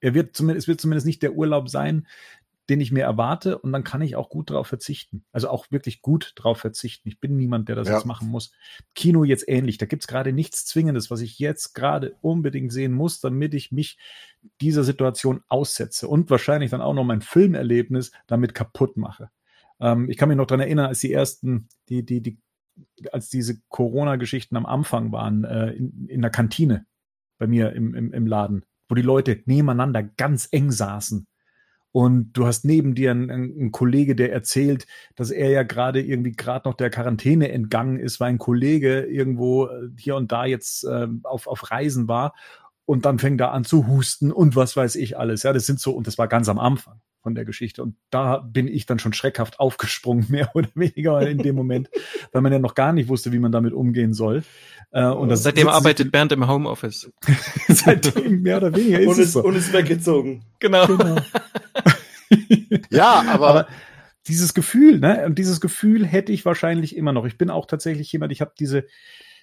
[0.00, 2.06] Er wird zumindest, es wird zumindest nicht der Urlaub sein,
[2.68, 5.24] den ich mir erwarte und dann kann ich auch gut darauf verzichten.
[5.32, 7.08] Also auch wirklich gut darauf verzichten.
[7.08, 7.94] Ich bin niemand, der das ja.
[7.94, 8.52] jetzt machen muss.
[8.94, 9.78] Kino jetzt ähnlich.
[9.78, 13.72] Da gibt es gerade nichts Zwingendes, was ich jetzt gerade unbedingt sehen muss, damit ich
[13.72, 13.98] mich
[14.60, 19.30] dieser Situation aussetze und wahrscheinlich dann auch noch mein Filmerlebnis damit kaputt mache.
[19.80, 22.38] Ähm, ich kann mich noch daran erinnern, als die ersten, die, die, die,
[23.10, 26.86] als diese Corona-Geschichten am Anfang waren, äh, in, in der Kantine
[27.38, 31.26] bei mir im, im, im Laden, wo die Leute nebeneinander ganz eng saßen
[31.92, 36.32] und du hast neben dir einen, einen Kollege, der erzählt, dass er ja gerade irgendwie
[36.32, 40.84] gerade noch der Quarantäne entgangen ist, weil ein Kollege irgendwo äh, hier und da jetzt
[40.84, 42.34] äh, auf, auf Reisen war
[42.84, 45.42] und dann fängt er an zu husten und was weiß ich alles.
[45.42, 47.82] Ja, das sind so, und das war ganz am Anfang von der Geschichte.
[47.82, 51.88] Und da bin ich dann schon schreckhaft aufgesprungen, mehr oder weniger in dem Moment,
[52.32, 54.42] weil man ja noch gar nicht wusste, wie man damit umgehen soll.
[54.90, 57.10] Äh, und das Seitdem arbeitet Bernd im Homeoffice.
[57.68, 59.42] Seitdem mehr oder weniger ist und es so.
[59.42, 60.42] Und ist weggezogen.
[60.58, 60.86] Genau.
[60.86, 61.16] genau.
[62.92, 63.68] ja, aber, aber
[64.26, 65.24] dieses Gefühl, ne?
[65.26, 67.24] Und dieses Gefühl hätte ich wahrscheinlich immer noch.
[67.24, 68.86] Ich bin auch tatsächlich jemand, ich habe diese,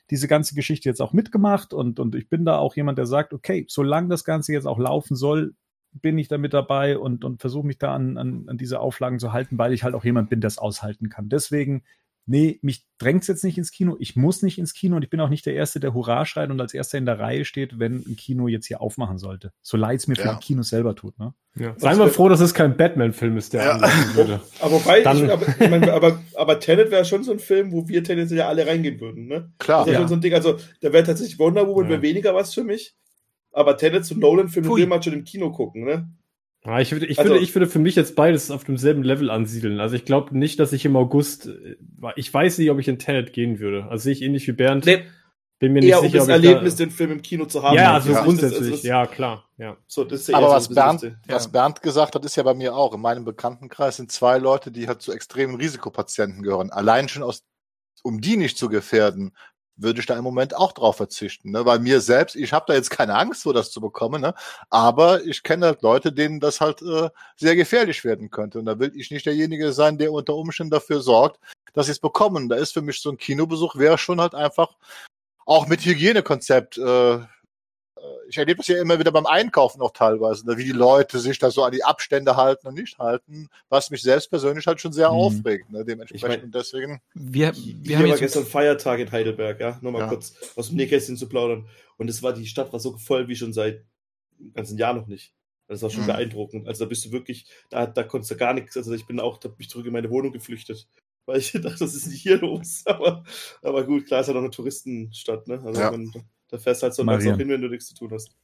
[0.09, 3.33] diese ganze Geschichte jetzt auch mitgemacht und, und ich bin da auch jemand, der sagt,
[3.33, 5.53] okay, solange das Ganze jetzt auch laufen soll,
[5.91, 9.19] bin ich da mit dabei und, und versuche mich da an, an, an diese Auflagen
[9.19, 11.29] zu halten, weil ich halt auch jemand bin, der es aushalten kann.
[11.29, 11.83] Deswegen
[12.29, 15.09] nee, mich drängt es jetzt nicht ins Kino, ich muss nicht ins Kino und ich
[15.09, 17.79] bin auch nicht der Erste, der Hurra schreit und als Erster in der Reihe steht,
[17.79, 19.51] wenn ein Kino jetzt hier aufmachen sollte.
[19.61, 20.23] So leid es mir ja.
[20.23, 21.17] für die Kinos selber tut.
[21.17, 21.33] Ne?
[21.55, 21.73] Ja.
[21.77, 24.15] Seien wir froh, dass es kein Batman-Film ist, der ja.
[24.15, 24.41] würde.
[24.61, 27.71] Aber, wobei, Dann, ich, aber, ich mein, aber, aber Tenet wäre schon so ein Film,
[27.71, 29.27] wo wir tendenziell ja alle reingehen würden.
[29.27, 29.51] Ne?
[29.57, 29.79] Klar.
[29.79, 29.99] Das ist ja.
[29.99, 32.01] schon so ein Ding, also da wäre tatsächlich Wonder Woman ja.
[32.01, 32.95] weniger was für mich.
[33.51, 36.07] Aber Tenet zu Nolan-Film will man schon im Kino gucken, ne?
[36.65, 39.29] Ja, ich, würde, ich, also, würde, ich würde für mich jetzt beides auf demselben Level
[39.29, 39.79] ansiedeln.
[39.79, 41.77] Also ich glaube nicht, dass ich im August, äh,
[42.17, 43.85] ich weiß nicht, ob ich in Tenet gehen würde.
[43.85, 44.85] Also sehe ich ähnlich wie Bernd.
[44.85, 45.05] Nee,
[45.59, 47.75] bin mir nicht eher sicher, um das Erlebnis, da, den Film im Kino zu haben.
[47.75, 48.23] Ja, also ja.
[48.23, 49.45] grundsätzlich, das, ja klar.
[49.57, 49.77] Ja.
[49.87, 51.11] So, das Aber was, so Bernd, ja.
[51.27, 52.93] was Bernd gesagt hat, ist ja bei mir auch.
[52.93, 56.71] In meinem Bekanntenkreis sind zwei Leute, die halt zu extremen Risikopatienten gehören.
[56.71, 57.43] Allein schon aus,
[58.03, 59.33] um die nicht zu gefährden,
[59.81, 61.51] würde ich da im Moment auch drauf verzichten.
[61.51, 61.65] Ne?
[61.65, 64.33] Weil mir selbst, ich habe da jetzt keine Angst, so das zu bekommen, ne?
[64.69, 68.59] aber ich kenne halt Leute, denen das halt äh, sehr gefährlich werden könnte.
[68.59, 71.39] Und da will ich nicht derjenige sein, der unter Umständen dafür sorgt,
[71.73, 72.49] dass sie es bekommen.
[72.49, 74.75] Da ist für mich so ein Kinobesuch, wäre schon halt einfach
[75.45, 77.19] auch mit Hygienekonzept äh,
[78.29, 81.39] ich erlebe das ja immer wieder beim Einkaufen auch teilweise, ne, wie die Leute sich
[81.39, 84.93] da so an die Abstände halten und nicht halten, was mich selbst persönlich halt schon
[84.93, 85.15] sehr mhm.
[85.15, 85.71] aufregt.
[85.71, 87.01] Ne, dementsprechend ich mein, deswegen.
[87.13, 90.07] Wir, wir haben gestern Feiertag in Heidelberg, ja, nur mal ja.
[90.07, 91.67] kurz aus dem Nähkästchen zu plaudern.
[91.97, 93.83] Und es war, die Stadt war so voll wie schon seit
[94.39, 95.33] dem ganzen Jahr noch nicht.
[95.67, 96.07] Das war schon mhm.
[96.07, 96.67] beeindruckend.
[96.67, 98.77] Also da bist du wirklich, da, da konntest du gar nichts.
[98.77, 100.87] Also ich bin auch, da bin ich zurück in meine Wohnung geflüchtet
[101.29, 102.83] weil ich dachte, das ist nicht hier los.
[102.87, 103.23] Aber,
[103.61, 105.61] aber gut, klar ist ja doch eine Touristenstadt, ne?
[105.63, 105.91] Also ja.
[105.91, 106.11] man,
[106.49, 108.35] da fährst halt sonntags auch hin, wenn du nichts zu tun hast.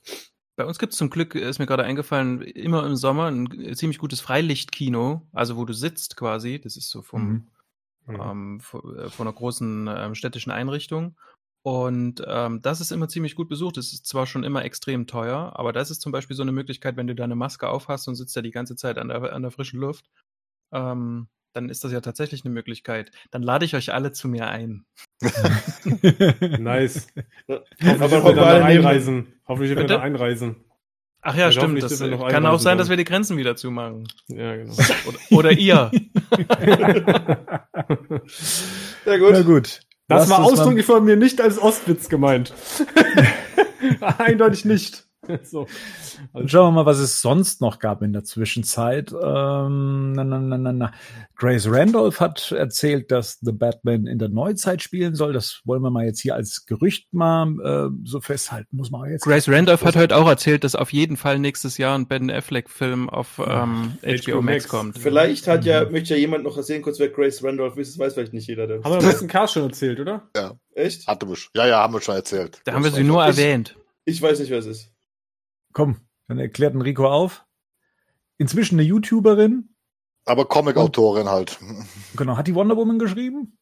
[0.55, 3.97] Bei uns gibt es zum Glück, ist mir gerade eingefallen, immer im Sommer ein ziemlich
[3.97, 6.61] gutes Freilichtkino, also wo du sitzt quasi.
[6.61, 7.49] Das ist so vom,
[8.05, 8.21] mhm.
[8.21, 11.17] ähm, von, äh, von einer großen ähm, städtischen Einrichtung.
[11.61, 13.75] Und ähm, das ist immer ziemlich gut besucht.
[13.75, 16.95] Das ist zwar schon immer extrem teuer, aber das ist zum Beispiel so eine Möglichkeit,
[16.95, 19.51] wenn du deine Maske aufhast und sitzt da die ganze Zeit an der, an der
[19.51, 20.05] frischen Luft,
[20.71, 23.11] ähm, dann ist das ja tatsächlich eine Möglichkeit.
[23.31, 24.85] Dann lade ich euch alle zu mir ein.
[26.59, 27.07] nice.
[27.47, 29.33] Hoffentlich wir dann einreisen.
[29.47, 30.57] Hoffentlich wir dann einreisen.
[31.21, 31.81] Ach ja, ich stimmt.
[31.81, 34.07] Das kann auch sein, dass wir die Grenzen wieder zumachen.
[34.27, 34.73] Ja, genau.
[34.73, 35.91] Oder, oder ihr.
[39.05, 39.31] ja, gut.
[39.31, 39.79] Na gut.
[40.07, 42.53] Das Lass war ausdrücklich von mir nicht als Ostwitz gemeint.
[44.19, 45.07] Eindeutig nicht.
[45.43, 45.67] so.
[46.33, 49.11] Also schauen wir mal, was es sonst noch gab in der Zwischenzeit.
[49.11, 50.91] Ähm, na, na, na, na.
[51.35, 55.33] Grace Randolph hat erzählt, dass The Batman in der Neuzeit spielen soll.
[55.33, 58.77] Das wollen wir mal jetzt hier als Gerücht mal äh, so festhalten.
[58.77, 59.23] Muss man jetzt.
[59.23, 63.09] Grace Randolph hat heute auch erzählt, dass auf jeden Fall nächstes Jahr ein Ben Affleck-Film
[63.09, 64.97] auf ähm, HBO, HBO Max kommt.
[64.97, 65.91] Vielleicht hat ja, mhm.
[65.91, 67.93] möchte ja jemand noch erzählen, kurz wer Grace Randolph ist.
[67.93, 68.67] Das weiß vielleicht nicht jeder.
[68.67, 68.83] Denn.
[68.83, 70.29] Haben wir im letzten Cast schon erzählt, oder?
[70.35, 70.53] Ja.
[70.73, 71.07] Echt?
[71.07, 71.37] Hatte wir.
[71.55, 72.61] Ja, ja, haben wir schon erzählt.
[72.65, 73.75] Da haben wir sie nur erwähnt.
[74.05, 74.94] Ich weiß nicht, wer es ist.
[75.75, 75.97] Komm,
[76.29, 77.45] dann erklärt Enrico auf.
[78.37, 79.75] Inzwischen eine YouTuberin.
[80.23, 81.59] Aber Comic-Autorin halt.
[82.15, 82.37] Genau.
[82.37, 83.57] Hat die Wonder Woman geschrieben?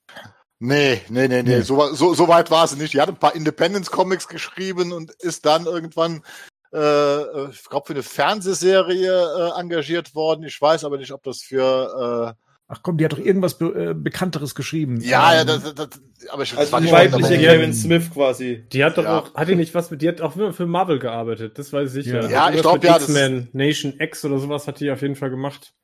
[0.60, 1.62] Nee, nee, nee, nee.
[1.62, 2.94] So, so, so weit war sie nicht.
[2.94, 6.24] Die hat ein paar Independence-Comics geschrieben und ist dann irgendwann,
[6.72, 10.44] äh, äh ich glaube, für eine Fernsehserie äh, engagiert worden.
[10.44, 12.43] Ich weiß aber nicht, ob das für äh,
[12.74, 15.00] Ach komm, die hat doch irgendwas Be äh, Bekannteres geschrieben.
[15.00, 15.90] Ja, ja, das, das,
[16.32, 18.64] aber ich also die weibliche Kevin Smith quasi.
[18.72, 19.20] Die hat doch ja.
[19.20, 22.06] auch, hat die nicht was mit, die hat auch für Marvel gearbeitet, das weiß ich
[22.06, 22.24] sicher.
[22.24, 22.96] Ja, ja ich glaube ja.
[22.96, 25.76] X-Men, Nation X oder sowas hat die auf jeden Fall gemacht.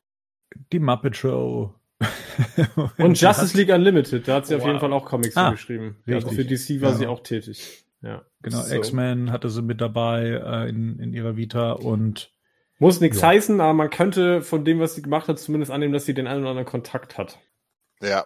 [0.71, 1.75] Die Muppet Show.
[2.97, 4.61] Und Justice League Unlimited, da hat sie wow.
[4.61, 5.97] auf jeden Fall auch Comics ah, geschrieben.
[6.07, 6.95] Also für DC war ja.
[6.95, 7.85] sie auch tätig.
[8.01, 8.23] Ja.
[8.41, 8.73] Genau, so.
[8.73, 12.31] X-Men hatte sie mit dabei äh, in, in ihrer Vita und
[12.80, 13.27] muss nichts ja.
[13.27, 16.27] heißen, aber man könnte von dem, was sie gemacht hat, zumindest annehmen, dass sie den
[16.27, 17.38] einen oder anderen Kontakt hat.
[18.01, 18.25] Ja.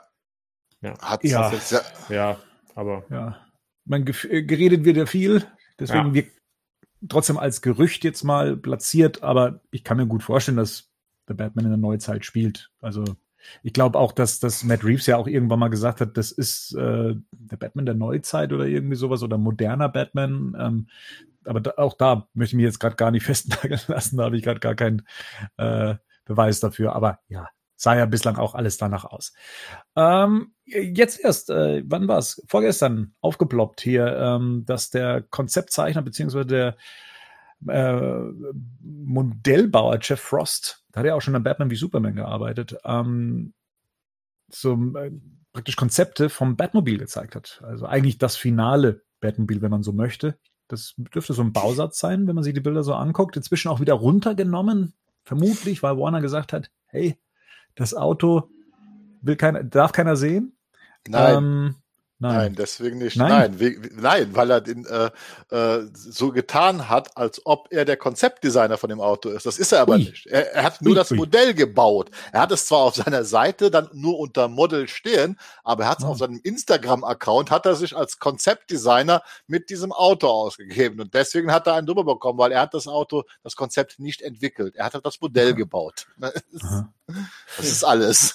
[0.81, 0.97] Ja.
[0.99, 1.51] Hat ja.
[1.51, 1.81] Jetzt, ja.
[2.09, 2.37] ja,
[2.75, 3.03] aber.
[3.09, 3.37] Ja.
[3.85, 5.45] Man äh, geredet wird ja viel,
[5.79, 6.13] deswegen ja.
[6.13, 6.25] wir
[7.09, 10.89] trotzdem als Gerücht jetzt mal platziert, aber ich kann mir gut vorstellen, dass
[11.27, 12.71] der Batman in der Neuzeit spielt.
[12.79, 13.03] Also
[13.61, 16.73] ich glaube auch, dass, dass Matt Reeves ja auch irgendwann mal gesagt hat, das ist
[16.75, 20.55] äh, der Batman der Neuzeit oder irgendwie sowas oder moderner Batman.
[20.57, 20.87] Ähm,
[21.45, 24.37] aber da, auch da möchte ich mich jetzt gerade gar nicht festnageln lassen, da habe
[24.37, 25.03] ich gerade gar keinen
[25.57, 26.95] äh, Beweis dafür.
[26.95, 29.33] Aber ja, sah ja bislang auch alles danach aus.
[29.95, 32.43] Ähm, jetzt erst, äh, wann war es?
[32.47, 36.77] Vorgestern aufgeploppt hier, ähm, dass der Konzeptzeichner beziehungsweise der
[37.67, 38.19] äh,
[38.81, 43.53] Modellbauer Jeff Frost, da hat er auch schon an Batman wie Superman gearbeitet, ähm,
[44.49, 45.11] zum äh,
[45.51, 47.61] praktisch Konzepte vom Batmobil gezeigt hat.
[47.63, 50.37] Also eigentlich das finale Batmobil, wenn man so möchte.
[50.67, 53.35] Das dürfte so ein Bausatz sein, wenn man sich die Bilder so anguckt.
[53.37, 54.93] Inzwischen auch wieder runtergenommen,
[55.23, 57.17] vermutlich, weil Warner gesagt hat, hey,
[57.75, 58.49] das Auto
[59.21, 60.57] will keiner, darf keiner sehen.
[61.07, 61.37] Nein.
[61.37, 61.75] Ähm,
[62.23, 62.35] Nein.
[62.35, 63.17] nein, deswegen nicht.
[63.17, 65.11] Nein, nein, nein weil er den, äh,
[65.53, 69.45] äh, so getan hat, als ob er der Konzeptdesigner von dem Auto ist.
[69.45, 70.05] Das ist er aber ui.
[70.05, 70.27] nicht.
[70.27, 72.11] Er, er, hat nur ui, das Modell gebaut.
[72.31, 75.99] Er hat es zwar auf seiner Seite dann nur unter Model stehen, aber er hat
[75.99, 76.09] es oh.
[76.09, 81.01] auf seinem Instagram-Account, hat er sich als Konzeptdesigner mit diesem Auto ausgegeben.
[81.01, 84.21] Und deswegen hat er einen drüber bekommen, weil er hat das Auto, das Konzept nicht
[84.21, 84.77] entwickelt.
[84.77, 85.55] Er hat halt das Modell Aha.
[85.57, 86.07] gebaut.
[87.57, 88.33] Das ist alles.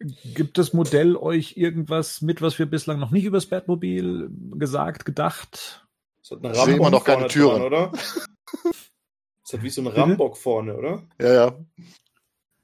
[0.00, 5.04] Gibt das Modell euch irgendwas mit, was wir bislang noch nicht über das Batmobil gesagt,
[5.04, 5.86] gedacht?
[6.20, 7.92] Das hat eine Rambock noch keine Türen, dran, oder?
[9.44, 11.02] Das hat wie so ein Rambock vorne, oder?
[11.20, 11.58] Ja, ja.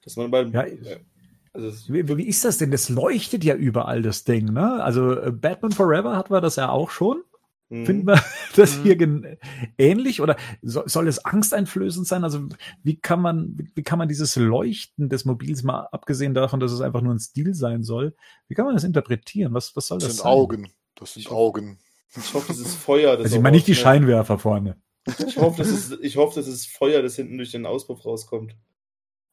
[0.03, 0.65] Dass man beim, ja,
[1.53, 2.71] also wie, wie, ist das denn?
[2.71, 4.83] Das leuchtet ja überall, das Ding, ne?
[4.83, 7.23] Also äh, Batman Forever hatten wir das ja auch schon.
[7.71, 7.87] Mhm.
[7.87, 8.23] Finden wir
[8.57, 8.83] das mhm.
[8.83, 9.39] hier
[9.79, 12.25] ähnlich oder soll, soll es angsteinflößend sein?
[12.25, 12.49] Also
[12.83, 16.81] wie kann man, wie kann man dieses Leuchten des Mobils mal abgesehen davon, dass es
[16.81, 18.15] einfach nur ein Stil sein soll,
[18.49, 19.55] wie kann man das interpretieren?
[19.55, 20.33] Was, was soll das, das sind sein?
[20.33, 20.69] Augen.
[20.97, 21.79] Das sind Augen.
[22.17, 23.13] Ich hoffe, das ist Feuer.
[23.13, 24.77] Das also ich meine nicht die Scheinwerfer vorne.
[25.07, 28.57] Ich hoffe, das ist, ich hoffe, das ist Feuer, das hinten durch den Auspuff rauskommt.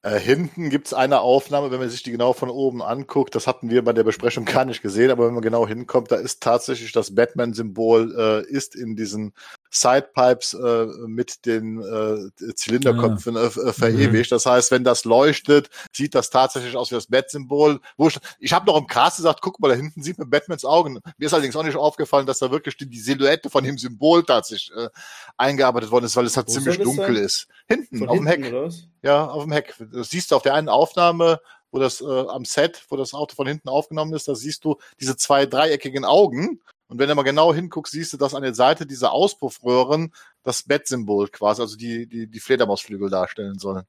[0.04, 3.34] Äh, hinten gibt's eine Aufnahme, wenn man sich die genau von oben anguckt.
[3.34, 6.18] Das hatten wir bei der Besprechung gar nicht gesehen, aber wenn man genau hinkommt, da
[6.18, 9.34] ist tatsächlich das Batman-Symbol äh, ist in diesen
[9.70, 14.32] Sidepipes äh, mit den äh, Zylinderköpfen äh, äh, verewigt.
[14.32, 14.36] Mhm.
[14.36, 17.80] Das heißt, wenn das leuchtet, sieht das tatsächlich aus wie das Bat-Symbol.
[17.98, 21.00] Ich, ich habe noch im Cast gesagt, guck mal, da hinten sieht man Batmans Augen.
[21.18, 24.24] Mir ist allerdings auch nicht aufgefallen, dass da wirklich die, die Silhouette von dem Symbol
[24.24, 24.90] tatsächlich äh,
[25.38, 27.26] eingearbeitet worden ist, weil es halt Wo ziemlich dunkel sein?
[27.26, 27.48] ist.
[27.68, 28.74] Hinten, von auf hinten, dem Heck.
[29.02, 29.76] Ja, auf dem Heck.
[29.92, 31.40] Das siehst du auf der einen Aufnahme,
[31.72, 34.78] wo das äh, am Set, wo das Auto von hinten aufgenommen ist, da siehst du
[35.00, 38.54] diese zwei dreieckigen Augen und wenn du mal genau hinguckst, siehst du, dass an der
[38.54, 40.14] Seite dieser Auspuffröhren
[40.44, 43.84] das Bettsymbol quasi, also die, die, die Fledermausflügel darstellen sollen.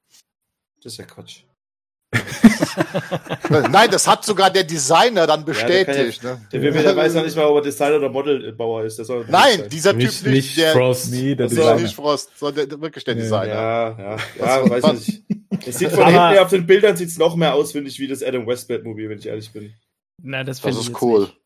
[0.83, 1.43] Das ist ja Quatsch.
[3.49, 6.23] Nein, das hat sogar der Designer dann bestätigt.
[6.23, 6.73] Ja, der, ja, ne?
[6.73, 8.99] der, der, weiß ja nicht mal, ob er Designer oder Modelbauer ist.
[9.27, 10.25] Nein, dieser Typ nicht.
[10.25, 11.11] Nicht der, Frost.
[11.11, 11.75] Nee, der Designer.
[11.75, 13.47] nicht Frost, sondern der, wirklich der Designer.
[13.47, 15.23] Ja, ja, ja, weiß nicht.
[15.65, 18.23] Es sieht von hinten auf den Bildern sieht's noch mehr aus, finde ich, wie das
[18.23, 19.73] Adam West Batmobil, wenn ich ehrlich bin.
[20.21, 21.21] Na, das, das ist cool.
[21.21, 21.37] Nicht.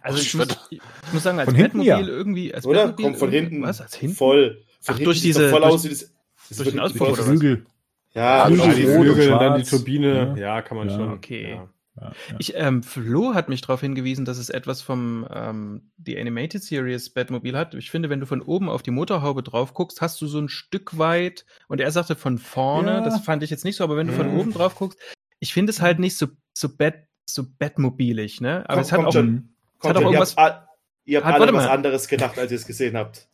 [0.00, 0.80] Also ich, muss, ich,
[1.12, 2.00] muss, sagen, als von Batmobil ja.
[2.00, 2.92] irgendwie, als oder?
[2.92, 3.62] Kommt von hinten.
[3.62, 4.16] Was, als hinten?
[4.16, 4.62] Voll.
[4.80, 6.12] Von Ach, durch diese, voll durch, aus das,
[6.48, 7.66] das durch den Auspuff oder Flügel.
[8.14, 10.34] Ja, ja die Flügel, dann die Turbine.
[10.36, 10.96] Ja, ja kann man ja.
[10.96, 11.12] schon.
[11.12, 11.50] Okay.
[11.52, 11.68] ja,
[12.00, 12.12] ja.
[12.38, 17.10] Ich, ähm, Flo hat mich darauf hingewiesen, dass es etwas vom ähm, die Animated Series
[17.10, 17.74] Batmobile hat.
[17.74, 20.48] Ich finde, wenn du von oben auf die Motorhaube drauf guckst, hast du so ein
[20.48, 23.00] Stück weit, und er sagte von vorne, Ja.
[23.02, 24.40] das fand ich jetzt nicht so, aber wenn du von Mhm.
[24.40, 24.98] oben drauf guckst,
[25.38, 26.94] ich finde es halt nicht so, so Bat,
[27.26, 28.64] so Batmobilig, ne?
[28.68, 29.51] Aber Komm- es hat auch schon.
[29.90, 30.68] Hat auch schon, ihr irgendwas- habt,
[31.04, 31.70] ihr habt Hat- alle was mal.
[31.72, 33.28] anderes gedacht, als ihr es gesehen habt.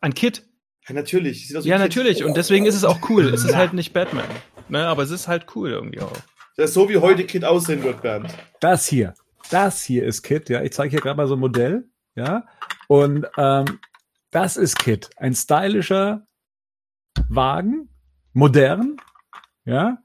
[0.00, 0.46] ein Kit.
[0.86, 1.48] Ja, natürlich.
[1.48, 2.24] Sieht aus wie Ja, natürlich.
[2.24, 3.32] Und deswegen ist es auch cool.
[3.32, 4.26] Es ist halt nicht Batman.
[4.68, 4.86] Ne?
[4.86, 6.12] Aber es ist halt cool irgendwie auch.
[6.56, 8.32] Das ist so wie heute Kid aussehen wird, Bernd.
[8.60, 9.14] Das hier,
[9.50, 10.62] das hier ist Kit, ja.
[10.62, 12.46] Ich zeige hier gerade mal so ein Modell, ja.
[12.86, 13.80] Und ähm,
[14.30, 16.26] das ist Kit, ein stylischer
[17.28, 17.88] Wagen,
[18.32, 18.96] modern,
[19.64, 19.98] ja.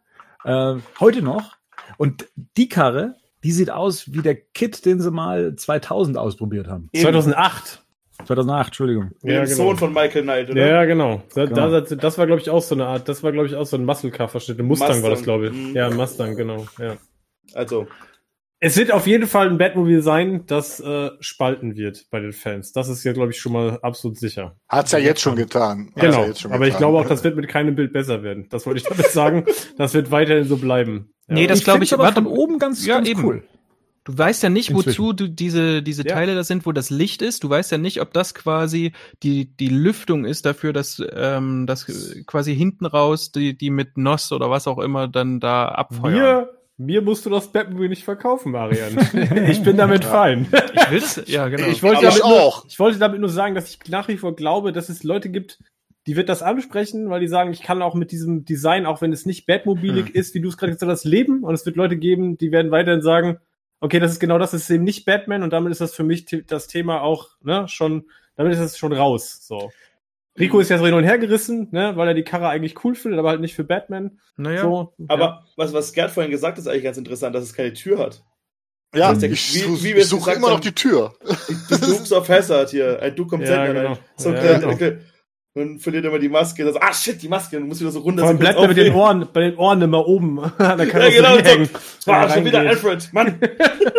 [0.45, 1.57] Äh, heute noch.
[1.97, 2.27] Und
[2.57, 6.89] die Karre, die sieht aus wie der Kit, den sie mal 2000 ausprobiert haben.
[6.95, 7.83] 2008.
[8.25, 9.11] 2008, Entschuldigung.
[9.23, 9.55] Ja, dem genau.
[9.55, 10.67] Sohn von Michael Knight, oder?
[10.67, 11.23] Ja, genau.
[11.35, 11.79] Da, Genau.
[11.79, 13.77] Da, das war, glaube ich, auch so eine Art, das war, glaube ich, auch so
[13.77, 14.59] ein Muscle Car Verschnitt.
[14.59, 15.23] Ein Mustang, war das, Mustang.
[15.23, 15.53] glaube ich.
[15.53, 15.75] Mhm.
[15.75, 16.65] Ja, ein Mustang, genau.
[16.79, 16.97] Ja.
[17.53, 17.87] Also,
[18.61, 22.73] Es wird auf jeden Fall ein Batmobile sein, das äh, spalten wird bei den Fans.
[22.73, 24.57] Das ist ja, glaube ich, schon mal absolut sicher.
[24.67, 25.91] Hat's ja jetzt schon getan.
[25.95, 26.21] Hat's Genau.
[26.23, 26.79] Ja jetzt schon Aber ich getan.
[26.91, 28.47] glaube auch, das wird mit keinem Bild besser werden.
[28.49, 29.45] Das wollte ich damit sagen.
[29.77, 31.13] Das wird weiterhin so bleiben.
[31.29, 31.35] Ja.
[31.35, 33.23] Nee, das Ich glaube find's ich, aber warte, von oben ganz, Ja, ganz eben.
[33.23, 33.43] cool.
[34.03, 36.15] Du weißt ja nicht, wozu du diese, diese Ja.
[36.15, 37.43] Teile das sind, wo das Licht ist.
[37.45, 38.91] Du weißt ja nicht, ob das quasi
[39.23, 41.85] die, die Lüftung ist dafür, dass ähm, das
[42.25, 46.13] quasi hinten raus die, die mit NOS oder was auch immer dann da abfeuern.
[46.13, 46.49] Mir,
[46.79, 48.97] mir musst du das Batmobile nicht verkaufen, Marian.
[49.49, 50.47] ich bin damit fein.
[50.73, 51.67] Ich will das, ja genau.
[51.67, 52.65] Ich wollte, damit ich nur, auch.
[52.65, 55.59] ich wollte damit nur sagen, dass ich nach wie vor glaube, dass es Leute gibt,
[56.07, 59.11] die wird das ansprechen, weil die sagen, ich kann auch mit diesem Design, auch wenn
[59.11, 60.15] es nicht Batmobilig Hm.
[60.15, 61.43] ist, wie du es gerade gesagt hast, leben.
[61.43, 63.39] Und es wird Leute geben, die werden weiterhin sagen,
[63.81, 66.03] okay, das ist genau das, das ist eben nicht Batman und damit ist das für
[66.03, 68.05] mich das Thema auch, ne, schon,
[68.35, 69.71] damit ist das schon raus, so.
[70.39, 72.95] Rico ist ja so hin und her gerissen, ne, weil er die Karre eigentlich cool
[72.95, 74.19] findet, aber halt nicht für Batman.
[74.37, 77.53] naja, So, aber was, was Gerd vorhin gesagt hat, ist eigentlich ganz interessant, dass es
[77.53, 78.23] keine Tür hat.
[78.95, 81.13] Ja, Wie- ich, wie- such- wie wir ich suche immer noch die Tür.
[81.49, 83.89] Die Dukes of Hazard hier, ein Duke kommt Ja, selten genau.
[83.89, 83.97] rein.
[84.17, 84.75] So Ja, genau.
[84.75, 85.01] klein.
[85.55, 86.63] Und verliert immer die Maske.
[86.63, 87.57] Das, ah shit, die Maske.
[87.57, 88.23] Und muss wieder so runter.
[88.23, 88.93] Kurz bleibt er mit den.
[88.93, 91.37] Ohren, bei den Ohren immer oben an der Ja, genau.
[91.43, 91.69] hängen.
[91.99, 92.11] So.
[92.11, 92.59] Ah, er schon wieder.
[92.59, 93.09] Alfred.
[93.13, 93.39] Mann.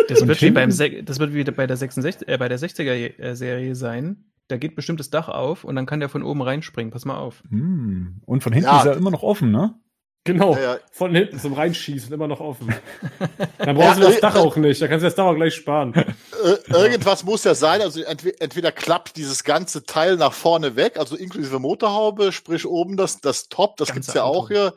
[0.07, 3.75] das wird wie beim das wird wie bei der 66, äh, bei der 60er Serie
[3.75, 4.30] sein.
[4.51, 6.91] Da geht bestimmt das Dach auf und dann kann der von oben reinspringen.
[6.91, 7.41] Pass mal auf.
[7.49, 8.21] Hm.
[8.25, 8.79] Und von hinten Ja.
[8.79, 9.75] ist er immer noch offen, ne?
[10.23, 10.77] Genau, Ja, ja.
[10.91, 12.71] von hinten zum Reinschießen, immer noch offen.
[13.57, 15.35] Dann brauchst du Ja, das äh, Dach auch nicht, da kannst du das Dach auch
[15.35, 15.93] gleich sparen.
[16.43, 20.97] Äh, irgendwas muss ja sein, also entweder, entweder klappt dieses ganze Teil nach vorne weg,
[20.97, 24.73] also inklusive Motorhaube, sprich oben das, das Top, das Ganze gibt's ja auch hier.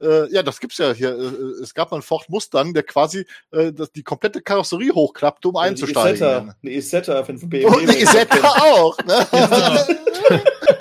[0.00, 1.10] Äh, ja, das gibt's ja hier.
[1.10, 5.48] Äh, es gab mal einen Ford Mustang, der quasi äh, das, die komplette Karosserie hochklappte,
[5.48, 6.14] um Eine einzusteigen.
[6.14, 6.54] Isetta.
[6.62, 7.64] Eine Isetta von BMW.
[7.66, 9.26] Und eine Isetta auch, ne?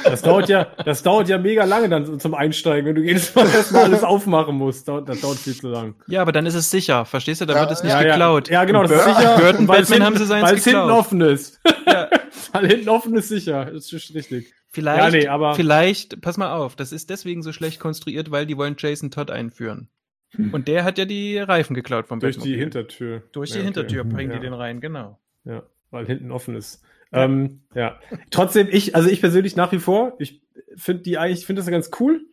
[0.03, 3.47] Das dauert ja, das dauert ja mega lange dann zum Einsteigen, wenn du jedes Mal
[3.49, 4.87] erstmal alles aufmachen musst.
[4.87, 5.95] Das dauert viel zu lang.
[6.07, 7.05] Ja, aber dann ist es sicher.
[7.05, 7.45] Verstehst du?
[7.45, 8.47] Dann Ja, wird es nicht ja, geklaut.
[8.49, 9.37] Ja, ja genau, das ist sicher.
[9.37, 10.99] Burton weil es Batman haben hinten- sie seins Weil es hinten geklaut.
[10.99, 11.59] offen ist.
[11.87, 12.09] Ja.
[12.53, 13.65] weil hinten offen ist sicher.
[13.65, 14.53] Das ist richtig.
[14.75, 18.45] Vielleicht, Ja, nee, aber- vielleicht, pass mal auf, das ist deswegen so schlecht konstruiert, weil
[18.45, 19.87] die wollen Jason Todd einführen.
[20.31, 20.53] Hm.
[20.53, 22.59] Und der hat ja die Reifen geklaut vom Durch die Batmobil.
[22.59, 23.23] Hintertür.
[23.31, 23.65] Durch die Ja, okay.
[23.67, 24.37] Hintertür bringen ja.
[24.37, 25.17] die den rein, genau.
[25.45, 26.83] Ja, weil hinten offen ist.
[27.13, 27.97] Ähm, ja.
[28.31, 30.41] Trotzdem, ich, also ich persönlich nach wie vor, ich
[30.75, 32.25] finde die eigentlich, ich finde das ganz cool.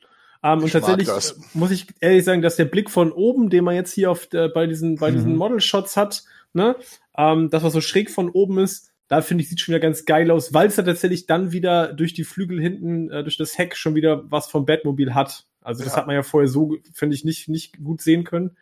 [0.42, 1.32] Ähm, und Ich mag tatsächlich das.
[1.32, 4.26] äh, muss ich ehrlich sagen, dass der Blick von oben, den man jetzt hier auf
[4.26, 5.38] der, bei diesen, bei diesen Mhm.
[5.38, 6.74] Model-Shots hat, ne,
[7.16, 10.06] ähm, das was so schräg von oben ist, da finde ich, sieht schon wieder ganz
[10.06, 13.58] geil aus, weil es da tatsächlich dann wieder durch die Flügel hinten, äh, durch das
[13.58, 15.46] Heck schon wieder was vom Batmobil hat.
[15.60, 15.98] Also das Ja.
[15.98, 18.56] hat man ja vorher so, finde ich, nicht, nicht gut sehen können.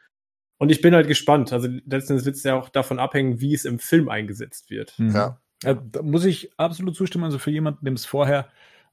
[0.58, 1.52] Und ich bin halt gespannt.
[1.52, 4.98] Also letztendlich wird es ja auch davon abhängen, wie es im Film eingesetzt wird.
[4.98, 5.14] Mhm.
[5.14, 5.40] Ja.
[5.62, 7.22] Ja, da muss ich absolut zustimmen.
[7.24, 8.48] Also für jemanden, dem es vorher,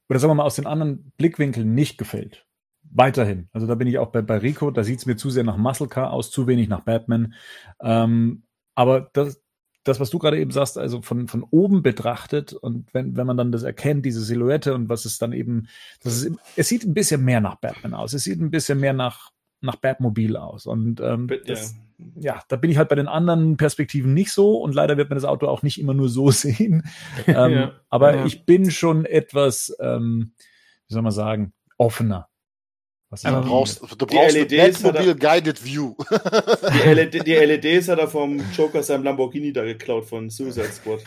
[0.10, 2.46] oder sagen wir mal aus den anderen Blickwinkeln nicht gefällt.
[2.84, 3.50] Weiterhin.
[3.52, 5.58] Also da bin ich auch bei, bei Rico, da sieht es mir zu sehr nach
[5.58, 7.34] Muscle Car aus, zu wenig nach Batman.
[7.82, 8.44] Ähm,
[8.76, 9.42] aber das,
[9.88, 13.38] das, was du gerade eben sagst, also von, von oben betrachtet und wenn, wenn man
[13.38, 15.68] dann das erkennt, diese Silhouette und was es dann eben,
[16.04, 18.14] das ist, es sieht ein bisschen mehr nach Batman aus.
[18.14, 19.32] Es sieht ein bisschen mehr nach,
[19.62, 20.66] nach Batmobil aus.
[20.66, 21.38] Und ähm, Ja.
[21.46, 21.76] das,
[22.20, 25.18] ja, da bin ich halt bei den anderen Perspektiven nicht so und leider wird man
[25.18, 26.84] das Auto auch nicht immer nur so sehen.
[27.26, 27.72] ähm, Ja.
[27.90, 28.26] aber Ja.
[28.26, 30.34] ich bin schon etwas, ähm,
[30.88, 32.28] wie soll man sagen, offener.
[33.10, 35.94] Aber Du brauchst, du Die brauchst LEDs hat er- Batmobile Guided View.
[36.74, 41.00] Die, LED, die LEDs hat er vom Joker seinem Lamborghini da geklaut von Suicide Squad.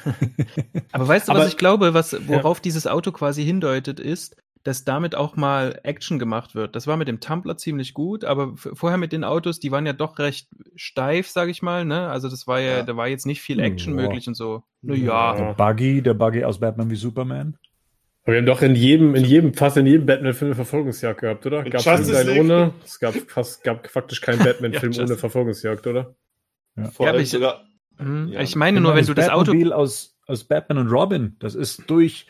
[0.93, 4.85] Aber weißt du, Aber- was ich glaube, was, worauf dieses Auto quasi hindeutet, ist, dass
[4.85, 6.77] damit auch mal Action gemacht wird.
[6.77, 9.95] Das war mit dem Tumbler ziemlich gut, aber vorher mit den Autos, die waren ja
[9.95, 12.09] doch recht steif, sag ich mal, ne?
[12.11, 12.83] Also das war ja, Ja.
[12.83, 14.03] da war jetzt nicht viel Action Ja.
[14.03, 14.63] möglich und so.
[14.83, 15.35] Na Ja.
[15.39, 15.55] ja.
[15.55, 17.57] Der Buggy, der Buggy aus Batman wie Superman.
[18.25, 21.47] Aber wir haben doch in jedem, in jedem, fast in jedem Batman-Film eine Verfolgungsjagd gehabt,
[21.47, 21.65] oder?
[21.65, 22.41] Gab es League.
[22.41, 22.75] ohne?
[22.85, 26.15] Es gab fast, gab faktisch keinen Batman-Film Ja, ohne Verfolgungsjagd, oder?
[26.77, 26.91] Ja.
[26.91, 27.65] Vor Ja, ich- sogar.
[27.99, 28.41] Hm, Ja.
[28.43, 29.53] Ich meine nur, wenn du das Auto.
[29.53, 32.27] Batmobil aus, aus Batman und Robin, das ist durch,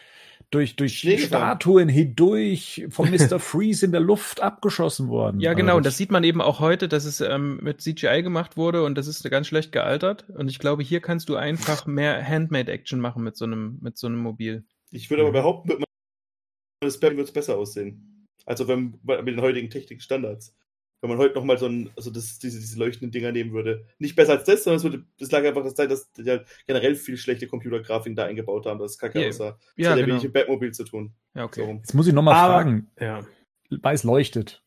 [0.51, 1.01] durch, durch.
[1.01, 3.38] Statuen hindurch von Mr.
[3.41, 5.41] Freeze in der Luft abgeschossen worden.
[5.41, 5.76] Ja, Also genau.
[5.76, 8.97] Und das sieht man eben auch heute, dass es ähm, mit CGI gemacht wurde und
[8.97, 10.24] das ist ganz schlecht gealtert.
[10.30, 14.07] Und ich glaube, hier kannst du einfach mehr Handmade-Action machen mit so einem, mit so
[14.07, 14.64] einem Mobil.
[14.91, 15.86] Ich würde aber behaupten, wird man
[16.80, 18.26] das Batman wird es besser aussehen.
[18.47, 20.57] Also wenn mit den heutigen Technikstandards.
[21.03, 23.86] Wenn man heute nochmal so ein, also das, diese, diese leuchtenden Dinger nehmen würde.
[23.99, 26.47] Nicht besser als das, sondern es würde, das lag einfach das Zeit, dass die halt
[26.66, 29.53] generell viel schlechte Computergrafiken da eingebaut haben, dass es kacke aussah.
[29.53, 30.14] Das ja, hat ja genau.
[30.16, 31.14] wenig mit Batmobil zu tun.
[31.34, 31.62] Ja, So okay.
[31.62, 31.76] rum.
[31.78, 33.26] Jetzt muss ich nochmal fragen, Ja.
[33.70, 34.62] weil es leuchtet.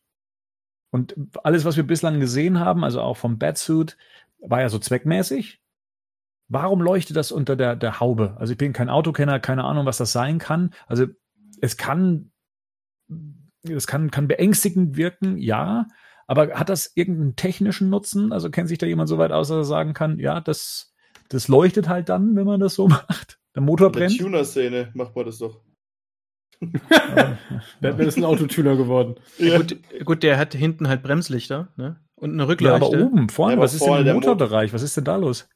[0.90, 1.14] Und
[1.44, 3.96] alles, was wir bislang gesehen haben, also auch vom Batsuit,
[4.38, 5.60] war ja so zweckmäßig.
[6.48, 8.36] Warum leuchtet das unter der, der Haube?
[8.38, 10.72] Also ich bin kein Autokenner, keine Ahnung, was das sein kann.
[10.86, 11.06] Also
[11.60, 12.30] es kann,
[13.62, 15.86] es kann, kann beängstigend wirken, ja.
[16.26, 18.32] Aber hat das irgendeinen technischen Nutzen?
[18.32, 20.94] Also kennt sich da jemand so weit aus, dass er sagen kann, ja, das,
[21.28, 23.38] das leuchtet halt dann, wenn man das so macht.
[23.54, 24.18] Der Motor In der brennt.
[24.18, 25.60] Tuner-Szene macht man das doch.
[27.80, 29.16] Batman ist ein Autotuner geworden.
[29.38, 29.58] Ja.
[29.58, 32.00] Gut, gut, der hat hinten halt Bremslichter ne?
[32.14, 33.04] und eine ja, aber Rückleuchte.
[33.06, 34.72] oben, vorne, Ja, aber was ist denn der im Motor- Motorbereich?
[34.72, 35.48] Was ist denn da los?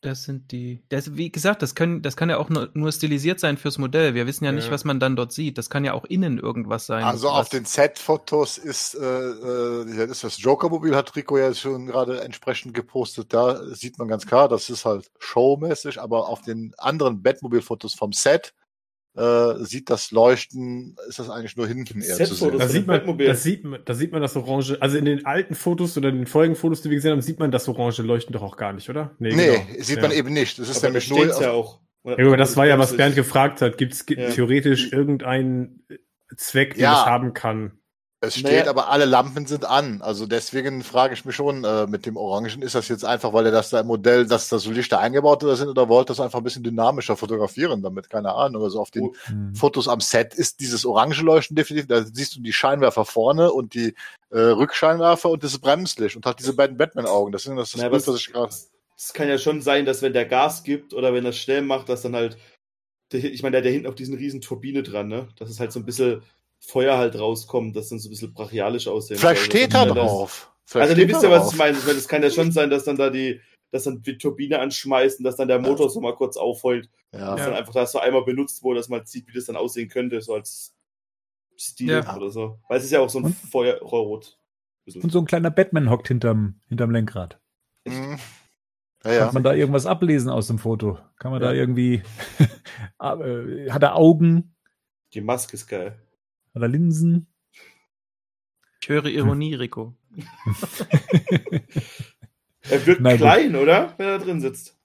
[0.00, 0.80] Das sind die.
[0.90, 4.14] Das, wie gesagt, das, können, das kann ja auch nur, nur stilisiert sein fürs Modell.
[4.14, 4.70] Wir wissen ja nicht, Ja.
[4.70, 5.58] was man dann dort sieht.
[5.58, 7.02] Das kann ja auch innen irgendwas sein.
[7.02, 11.86] Also auf den Set-Fotos ist, äh, äh, ja, das, das Joker-Mobil hat Rico ja schon
[11.86, 13.32] gerade entsprechend gepostet.
[13.34, 18.12] Da sieht man ganz klar, das ist halt showmäßig, aber auf den anderen Batmobil-Fotos vom
[18.12, 18.54] Set
[19.18, 22.52] äh, sieht das Leuchten, ist das eigentlich nur hinten eher zu sehen.
[22.52, 25.26] Da Das sieht, man, da, sieht man, da sieht man das Orange, also in den
[25.26, 28.02] alten Fotos oder in den folgenden Fotos, die wir gesehen haben, sieht man das Orange
[28.02, 29.16] leuchten doch auch gar nicht, oder?
[29.18, 29.66] Nee, genau.
[29.80, 30.02] sieht ja.
[30.02, 30.58] man eben nicht.
[30.58, 31.18] Das ist Aber nämlich nur.
[31.18, 31.80] steht's ja auch.
[32.04, 33.76] Ja, aber das war ja, was Bernd gefragt hat.
[33.76, 34.30] Gibt es Ja.
[34.30, 35.84] theoretisch irgendeinen
[36.36, 36.92] Zweck, den Ja.
[36.92, 37.77] das haben kann?
[38.20, 38.70] Es steht Naja.
[38.70, 40.02] aber, alle Lampen sind an.
[40.02, 43.46] Also deswegen frage ich mich schon, äh, mit dem Orangen, ist das jetzt einfach, weil
[43.46, 46.38] er das da im Modell, dass da so Lichter eingebaut sind oder wollte das einfach
[46.40, 48.10] ein bisschen dynamischer fotografieren damit?
[48.10, 48.64] Keine Ahnung.
[48.64, 49.54] Also auf den Oh, Hm.
[49.54, 51.86] Fotos am Set ist dieses orange Leuchten definitiv.
[51.86, 53.94] Da siehst du die Scheinwerfer vorne und die
[54.30, 57.30] äh, Rückscheinwerfer und das Bremslicht und halt diese beiden Batman-Augen.
[57.30, 58.52] Das sind das, das Na, Bild, was- was ich gerade.
[58.96, 61.88] Es kann ja schon sein, dass wenn der Gas gibt oder wenn er schnell macht,
[61.88, 62.36] dass dann halt,
[63.12, 65.28] der, ich meine, der hat ja hinten auf diesen riesen Turbine dran, ne?
[65.36, 66.22] Dass es halt so ein bisschen
[66.60, 69.46] Feuer halt rauskommt, dass dann so ein bisschen brachialisch aussehen Vielleicht soll.
[69.50, 70.52] steht Das- da das- drauf.
[70.64, 71.52] Vielleicht Also, ihr wisst da ja, was drauf.
[71.52, 71.78] ich meine.
[71.78, 73.40] Ich meine, es kann ja schon sein, dass dann da die,
[73.70, 77.36] dass dann die Turbine anschmeißen, dass dann der Motor so mal kurz aufheult, Ja.
[77.36, 79.88] dass dann einfach das so einmal benutzt wurde, dass man sieht, wie das dann aussehen
[79.88, 80.74] könnte, so als
[81.58, 82.16] Stil Ja.
[82.16, 82.58] oder so.
[82.68, 84.38] Weil es ist ja auch so ein Und- Feuerrot.
[85.02, 87.40] Und so ein kleiner Batman hockt hinterm, hinterm Lenkrad.
[87.86, 88.18] Mhm.
[89.04, 89.24] Ja, ja.
[89.26, 90.98] Kann man da irgendwas ablesen aus dem Foto?
[91.18, 91.60] Kann man da Ja.
[91.60, 92.02] irgendwie,
[93.00, 94.54] äh, hat er Augen?
[95.14, 95.98] Die Maske ist geil.
[96.58, 97.28] Hat er Linsen?
[98.82, 99.94] ich höre Ironie, Rico.
[102.70, 103.20] Er wirkt Na gut.
[103.20, 103.94] klein, oder?
[103.96, 104.76] Wenn er drin sitzt.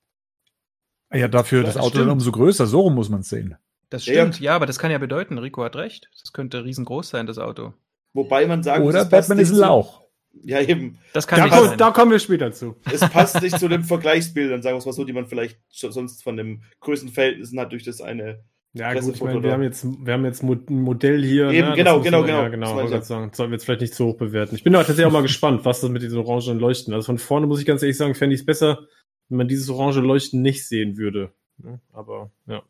[1.12, 2.04] ja, dafür das Ja, Auto stimmt.
[2.06, 2.66] dann umso größer.
[2.68, 3.56] So rum muss man es sehen.
[3.90, 4.14] Das ja.
[4.14, 6.10] stimmt, ja, aber das kann ja bedeuten, Rico hat recht.
[6.22, 7.74] Das könnte riesengroß sein, das Auto.
[8.14, 10.04] Wobei man sagen Oder Batman ist ein zu- Lauch.
[10.44, 10.98] Ja, eben.
[11.14, 11.78] Das kann Da, nicht kommt, sein.
[11.78, 12.76] da kommen wir später zu.
[12.92, 16.24] Es passt nicht zu den Vergleichsbildern, sagen wir es mal so, die man vielleicht sonst
[16.24, 18.44] von den Größenverhältnissen hat durch das eine.
[18.76, 21.50] Ja, gut, ich meine, wir haben jetzt, wir haben jetzt ein Modell hier.
[21.52, 21.76] Eben, ne?
[21.76, 22.50] genau, muss genau, man- Ja, genau.
[22.50, 22.62] genau.
[22.62, 22.96] Das ich wollte ja.
[22.98, 24.56] gerade sagen, das sollten wir jetzt vielleicht nicht zu hoch bewerten.
[24.56, 26.92] Ich bin da tatsächlich auch mal gespannt, was das mit diesen orangenen Leuchten.
[26.94, 28.88] Also von vorne muss ich ganz ehrlich sagen, fände ich es besser,
[29.30, 31.32] wenn man dieses orange Leuchten nicht sehen würde.
[31.64, 32.64] Ja, Aber, ja.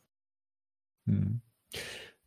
[1.07, 1.39] Hm.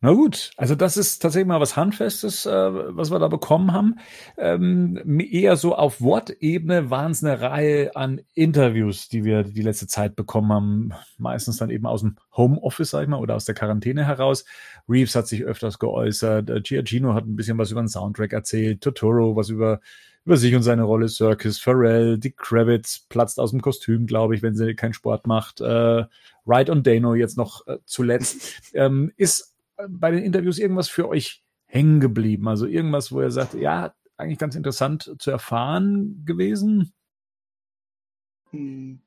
[0.03, 3.97] Na gut, also das ist tatsächlich mal was Handfestes, äh, was wir da bekommen haben.
[4.37, 9.87] Ähm, eher so auf Wortebene waren es eine Reihe an Interviews, die wir die letzte
[9.87, 10.93] Zeit bekommen haben.
[11.17, 14.45] Meistens dann eben aus dem Homeoffice, sag ich mal, oder aus der Quarantäne heraus.
[14.87, 18.83] Reeves hat sich öfters geäußert, äh, Giacchino hat ein bisschen was über den Soundtrack erzählt,
[18.83, 19.81] Totoro was über
[20.27, 24.43] über sich und seine Rolle, Circus, Pharrell, Dick Kravitz platzt aus dem Kostüm, glaube ich,
[24.43, 25.61] wenn sie keinen Sport macht.
[25.61, 26.05] Äh,
[26.47, 28.61] Ride on Dano jetzt noch äh, zuletzt.
[28.75, 29.56] ähm, ist
[29.89, 32.49] bei den Interviews irgendwas für euch hängen geblieben?
[32.49, 36.93] Also irgendwas, wo ihr sagt, ja, eigentlich ganz interessant zu erfahren gewesen?
[38.51, 39.01] Hm.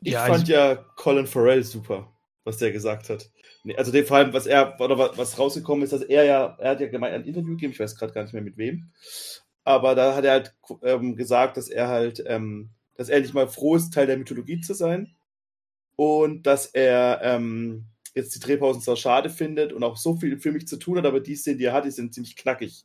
[0.00, 2.12] Ich Ja, fand ja Colin Farrell super,
[2.44, 3.30] was der gesagt hat.
[3.64, 6.70] Nee, also dem vor allem, was er, oder was, rausgekommen ist, dass er ja, er
[6.72, 8.90] hat ja gemeint, ein Interview gegeben, ich weiß gerade gar nicht mehr mit wem.
[9.64, 13.46] Aber da hat er halt ähm, gesagt, dass er halt, ähm, dass er endlich mal
[13.46, 15.14] froh ist, Teil der Mythologie zu sein.
[15.94, 20.52] Und dass er ähm, jetzt die Drehpausen zwar schade findet und auch so viel für
[20.52, 22.84] mich zu tun hat, aber die Szenen, die er hat, die sind ziemlich knackig.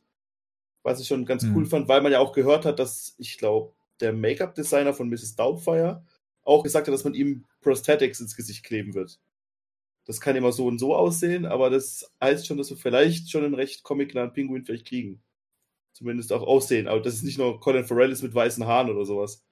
[0.82, 1.56] Was ich schon ganz Mhm.
[1.56, 5.36] cool fand, weil man ja auch gehört hat, dass, ich glaube, der Make-up-Designer von Mrs.
[5.36, 6.04] Doubtfire
[6.44, 9.20] auch gesagt hat, dass man ihm Prosthetics ins Gesicht kleben wird.
[10.06, 13.44] Das kann immer so und so aussehen, aber das heißt schon, dass wir vielleicht schon
[13.44, 15.22] einen recht comic-nahen Pinguin vielleicht kriegen.
[15.92, 16.88] Zumindest auch aussehen.
[16.88, 19.44] Aber das ist nicht nur Colin Farrell ist mit weißen Haaren oder sowas.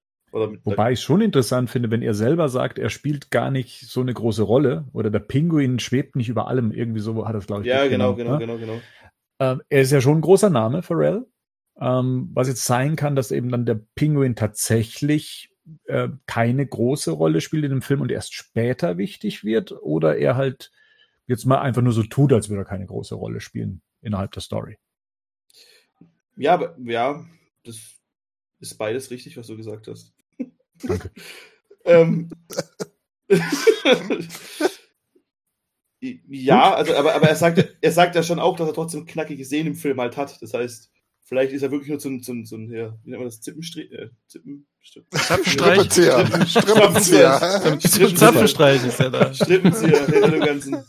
[0.64, 4.12] Wobei ich schon interessant finde, wenn er selber sagt, er spielt gar nicht so eine
[4.12, 6.72] große Rolle oder der Pinguin schwebt nicht über allem.
[6.72, 7.68] Irgendwie so hat das, glaube ich.
[7.68, 8.38] Ja, genau, genau, ne?
[8.38, 8.80] genau, genau.
[9.38, 11.26] Ähm, er ist ja schon ein großer Name, Pharrell.
[11.78, 15.50] Ähm, was jetzt sein kann, dass eben dann der Pinguin tatsächlich
[15.86, 20.36] äh, keine große Rolle spielt in dem Film und erst später wichtig wird oder er
[20.36, 20.70] halt
[21.26, 24.42] jetzt mal einfach nur so tut, als würde er keine große Rolle spielen innerhalb der
[24.42, 24.78] Story.
[26.36, 27.24] Ja, aber, ja,
[27.64, 27.96] das
[28.60, 30.14] ist beides richtig, was du gesagt hast.
[30.82, 31.10] Danke.
[31.84, 32.30] ähm,
[36.00, 39.44] ja, also, aber, aber er sagt, er sagt ja schon auch, dass er trotzdem knackige
[39.44, 40.40] Szenen im Film halt hat.
[40.40, 40.90] Das heißt,
[41.24, 43.28] vielleicht ist er wirklich nur so ein, so ein, so ein ja, wie nennt man
[43.28, 46.46] das, Zippenstrich, äh, Zippen, Strippenzieher.
[46.46, 48.14] Strippenzieher.
[48.14, 49.34] Zapfenstreich ist er da.
[49.34, 50.84] Strippenzieher, hinter dem Ganzen.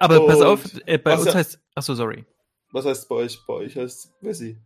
[0.00, 2.24] Aber Und pass auf, äh, bei uns ja, heißt, achso, sorry.
[2.72, 3.38] Was heißt bei euch?
[3.46, 4.58] Bei euch heißt Wessi.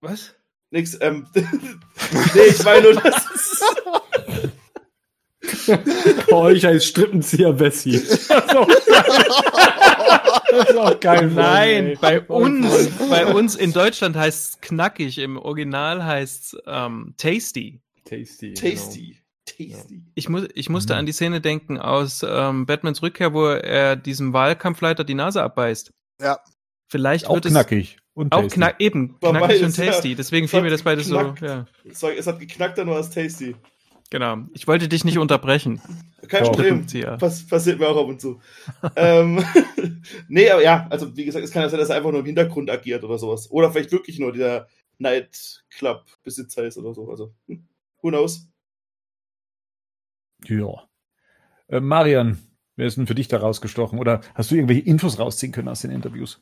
[0.00, 0.34] Was?
[0.74, 3.64] Nix, ähm, nee, ich meine nur, das ist,
[6.28, 8.02] Bei euch heißt Strippenzieher Bessie.
[10.54, 11.32] Das ist auch geil.
[11.34, 17.14] Nein, bei uns, bei uns in Deutschland heißt es knackig, im Original heißt es ähm,
[17.16, 17.80] tasty.
[18.04, 18.54] Tasty.
[18.54, 19.18] Tasty.
[19.58, 19.74] Genau.
[19.74, 20.02] Tasty.
[20.14, 21.00] Ich, muss, ich musste mhm.
[21.00, 25.92] an die Szene denken aus ähm, Batmans Rückkehr, wo er diesem Wahlkampfleiter die Nase abbeißt.
[26.20, 26.38] Ja.
[26.88, 27.98] Vielleicht auch wird knackig.
[28.14, 30.10] Und auch knack, eben, knackig und tasty.
[30.10, 31.34] Ja, Deswegen fiel mir das beides so.
[31.40, 31.66] Ja.
[31.84, 33.56] Es hat geknackt, nur als tasty.
[34.10, 34.38] Genau.
[34.52, 35.82] Ich wollte dich nicht unterbrechen.
[36.28, 36.86] Kein Problem.
[37.18, 38.40] Pass, passiert mir auch ab und zu.
[38.96, 39.44] ähm,
[40.28, 42.26] nee, aber ja, also wie gesagt, es kann ja sein, dass er einfach nur im
[42.26, 43.50] Hintergrund agiert oder sowas.
[43.50, 47.10] Oder vielleicht wirklich nur der Nightclub-Besitzer ist oder so.
[47.10, 47.66] Also, hm,
[48.00, 48.48] who knows?
[50.44, 50.88] Ja.
[51.68, 52.38] Äh, Marian,
[52.76, 53.98] wer ist denn für dich da rausgestochen?
[53.98, 56.40] Oder hast du irgendwelche Infos rausziehen können aus den Interviews?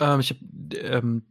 [0.00, 0.40] Ähm, ich habe
[0.76, 1.22] ähm,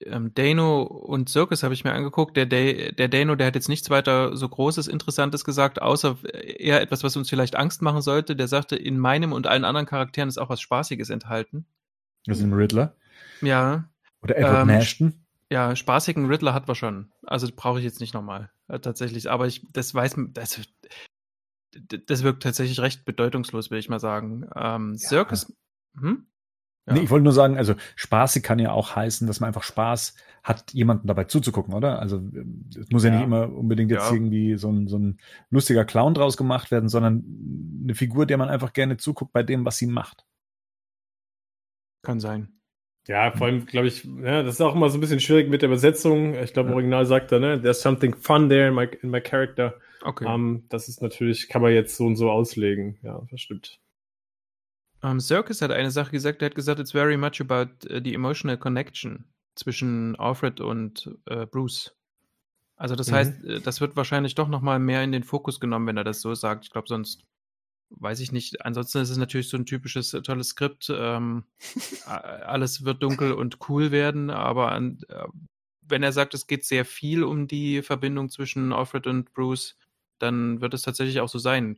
[0.00, 2.36] ähm, Dano und Circus habe ich mir angeguckt.
[2.36, 6.80] Der, der, der Dano, der hat jetzt nichts weiter so Großes, Interessantes gesagt, außer eher
[6.80, 8.36] etwas, was uns vielleicht Angst machen sollte.
[8.36, 11.66] Der sagte, in meinem und allen anderen Charakteren ist auch was Spaßiges enthalten.
[12.26, 12.94] Also im Riddler?
[13.40, 13.88] Ja.
[14.22, 15.24] Oder Edward ähm, Nashton?
[15.50, 17.10] Ja, spaßigen Riddler hat wir schon.
[17.26, 18.50] Also brauche ich jetzt nicht nochmal.
[18.68, 19.30] Äh, tatsächlich.
[19.30, 20.60] Aber ich, das weiß, das,
[22.06, 24.48] das wirkt tatsächlich recht bedeutungslos, will ich mal sagen.
[24.56, 24.98] Ähm, ja.
[24.98, 25.52] Circus.
[25.98, 26.26] Hm?
[26.86, 26.94] Ja.
[26.94, 30.14] Nee, ich wollte nur sagen, also spaßig kann ja auch heißen, dass man einfach Spaß
[30.42, 31.98] hat, jemanden dabei zuzugucken, oder?
[31.98, 32.22] Also
[32.78, 34.12] es muss ja, ja nicht immer unbedingt jetzt ja.
[34.12, 35.18] irgendwie so ein, so ein
[35.48, 37.24] lustiger Clown draus gemacht werden, sondern
[37.82, 40.26] eine Figur, der man einfach gerne zuguckt bei dem, was sie macht.
[42.02, 42.48] Kann sein.
[43.06, 45.62] Ja, vor allem, glaube ich, ja, das ist auch immer so ein bisschen schwierig mit
[45.62, 46.34] der Übersetzung.
[46.34, 49.20] Ich glaube, im Original sagt er, ne, there's something fun there in my, in my
[49.20, 49.74] character.
[50.02, 50.26] Okay.
[50.26, 52.98] Um, ähm, das ist natürlich, kann man jetzt so und so auslegen.
[53.02, 53.78] Ja, das stimmt.
[55.04, 58.00] Um, ähm, Circus hat eine Sache gesagt, er hat gesagt, it's very much about uh,
[58.02, 59.24] the emotional connection
[59.54, 61.94] zwischen Alfred und uh, Bruce.
[62.76, 63.14] Also das mhm.
[63.14, 66.22] heißt, äh, das wird wahrscheinlich doch nochmal mehr in den Fokus genommen, wenn er das
[66.22, 66.64] so sagt.
[66.64, 67.22] Ich glaube, sonst
[67.90, 68.64] weiß ich nicht.
[68.64, 70.90] Ansonsten ist es natürlich so ein typisches tolles Skript.
[70.90, 71.44] Ähm,
[72.06, 75.26] alles wird dunkel und cool werden, aber an, äh,
[75.82, 79.76] wenn er sagt, es geht sehr viel um die Verbindung zwischen Alfred und Bruce,
[80.18, 81.76] dann wird es tatsächlich auch so sein.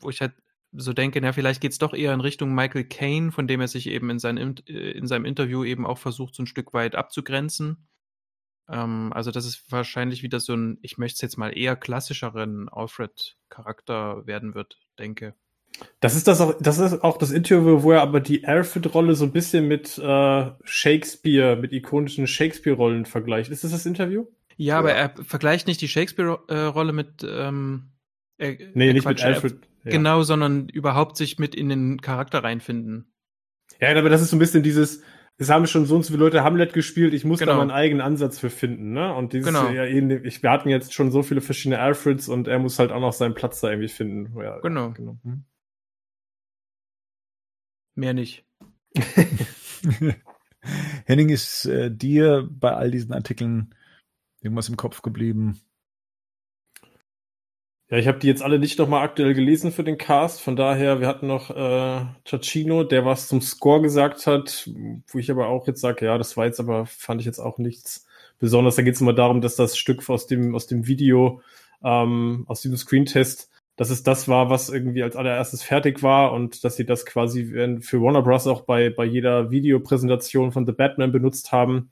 [0.00, 0.34] Wo ich halt
[0.76, 3.68] so denke, na, vielleicht geht es doch eher in Richtung Michael Caine, von dem er
[3.68, 6.94] sich eben in, seinem, äh, in seinem Interview eben auch versucht, so ein Stück weit
[6.94, 7.86] abzugrenzen.
[8.68, 12.68] Ähm, also, das ist wahrscheinlich wieder so ein, ich möchte es jetzt mal eher klassischeren
[12.68, 15.34] Alfred-Charakter werden wird, denke.
[16.00, 19.24] Das ist das auch, das ist auch das Interview, wo er aber die Alfred-Rolle so
[19.24, 23.50] ein bisschen mit äh, Shakespeare, mit ikonischen Shakespeare-Rollen vergleicht.
[23.50, 24.26] Ist das das Interview?
[24.56, 27.90] Ja, ja, aber er vergleicht nicht die Shakespeare-Rolle mit ähm,
[28.38, 29.58] äh, nee, nicht Quatsch, mit Alfred.
[29.84, 29.90] Ja.
[29.92, 33.12] Genau, sondern überhaupt sich mit in den Charakter reinfinden.
[33.80, 35.02] Ja, aber das ist so ein bisschen dieses,
[35.36, 37.52] es haben schon so und so viele Leute Hamlet gespielt, ich muss genau.
[37.52, 39.14] da meinen eigenen Ansatz für finden, ne?
[39.14, 39.68] Und dieses, genau.
[39.68, 43.00] ja, ich, wir hatten jetzt schon so viele verschiedene Alfreds und er muss halt auch
[43.00, 44.38] noch seinen Platz da irgendwie finden.
[44.40, 44.92] Ja, genau.
[44.92, 45.18] genau.
[45.24, 45.44] Hm.
[47.96, 48.44] Mehr nicht.
[51.06, 53.74] Henning, ist äh, dir bei all diesen Artikeln
[54.40, 55.60] irgendwas im Kopf geblieben?
[57.90, 60.40] Ja, ich habe die jetzt alle nicht nochmal aktuell gelesen für den Cast.
[60.40, 64.70] Von daher, wir hatten noch äh, Chachino, der was zum Score gesagt hat,
[65.08, 67.58] wo ich aber auch jetzt sage, ja, das war jetzt aber, fand ich jetzt auch
[67.58, 68.06] nichts
[68.38, 68.76] Besonderes.
[68.76, 71.42] Da geht es immer darum, dass das Stück aus dem, aus dem Video,
[71.84, 76.64] ähm, aus diesem Screentest, dass es das war, was irgendwie als allererstes fertig war und
[76.64, 77.44] dass sie das quasi
[77.80, 78.46] für Warner Bros.
[78.46, 81.90] auch bei, bei jeder Videopräsentation von The Batman benutzt haben.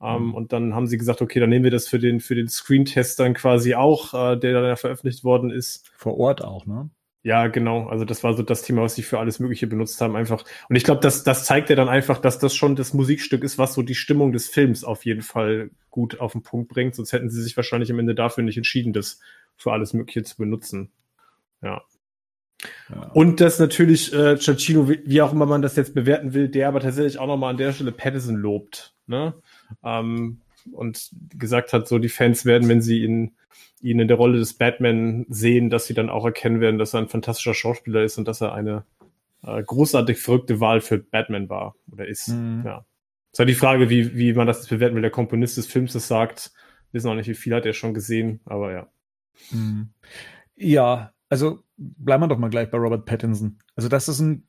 [0.00, 0.34] Ähm, mhm.
[0.34, 3.18] Und dann haben sie gesagt, okay, dann nehmen wir das für den, für den Screen-Test
[3.18, 5.90] dann quasi auch, äh, der dann ja veröffentlicht worden ist.
[5.96, 6.90] Vor Ort auch, ne?
[7.26, 7.88] Ja, genau.
[7.88, 10.44] Also das war so das Thema, was sie für alles Mögliche benutzt haben, einfach.
[10.68, 13.58] Und ich glaube, das, das zeigt ja dann einfach, dass das schon das Musikstück ist,
[13.58, 16.94] was so die Stimmung des Films auf jeden Fall gut auf den Punkt bringt.
[16.94, 19.18] Sonst hätten sie sich wahrscheinlich am Ende dafür nicht entschieden, das
[19.56, 20.92] für alles Mögliche zu benutzen.
[21.62, 21.82] Ja.
[22.90, 23.10] ja.
[23.12, 26.68] Und dass natürlich äh, Giacchino, wie, wie auch immer man das jetzt bewerten will, der
[26.68, 28.94] aber tatsächlich auch nochmal an der Stelle Patterson lobt.
[29.08, 29.34] Ne?
[29.84, 30.40] Ähm,
[30.72, 33.36] und gesagt hat, so die Fans werden, wenn sie ihn
[33.80, 37.00] ihn in der Rolle des Batman sehen, dass sie dann auch erkennen werden, dass er
[37.00, 38.84] ein fantastischer Schauspieler ist und dass er eine
[39.42, 42.28] äh, großartig verrückte Wahl für Batman war oder ist.
[42.28, 42.62] Mhm.
[42.64, 42.84] Ja.
[43.32, 45.02] ist halt die Frage, wie, wie man das bewerten will.
[45.02, 46.52] Der Komponist des Films das sagt.
[46.90, 48.86] Wir wissen auch nicht, wie viel hat er schon gesehen, aber ja.
[49.50, 49.90] Mhm.
[50.56, 53.58] Ja, also bleiben wir doch mal gleich bei Robert Pattinson.
[53.74, 54.46] Also, dass es ein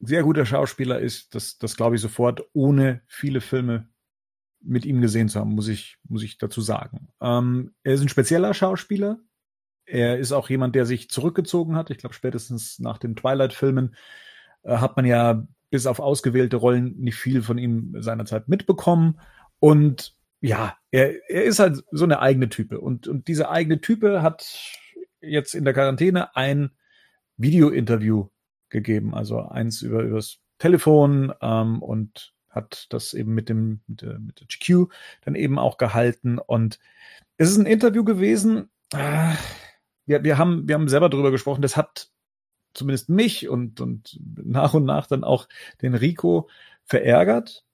[0.00, 3.88] sehr guter Schauspieler ist, das, das glaube ich sofort, ohne viele Filme
[4.62, 7.08] mit ihm gesehen zu haben, muss ich, muss ich dazu sagen.
[7.20, 9.18] Ähm, er ist ein spezieller Schauspieler.
[9.86, 11.90] Er ist auch jemand, der sich zurückgezogen hat.
[11.90, 13.96] Ich glaube, spätestens nach den Twilight-Filmen
[14.62, 19.20] äh, hat man ja bis auf ausgewählte Rollen nicht viel von ihm seinerzeit mitbekommen.
[19.58, 22.80] Und ja, er, er ist halt so eine eigene Type.
[22.80, 24.46] Und, und diese eigene Type hat
[25.20, 26.70] jetzt in der Quarantäne ein
[27.36, 28.28] Video-Interview
[28.68, 34.18] gegeben, also eins über übers Telefon ähm, und hat das eben mit dem mit der,
[34.18, 34.92] mit der GQ
[35.24, 36.78] dann eben auch gehalten und
[37.36, 38.70] es ist ein Interview gewesen.
[38.92, 39.34] Äh,
[40.04, 41.62] wir, wir haben wir haben selber darüber gesprochen.
[41.62, 42.10] Das hat
[42.74, 45.48] zumindest mich und und nach und nach dann auch
[45.80, 46.48] den Rico
[46.84, 47.64] verärgert.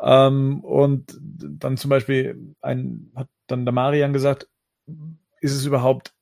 [0.00, 4.48] Ähm, und dann zum Beispiel ein hat dann der Marian gesagt,
[5.40, 6.14] ist es überhaupt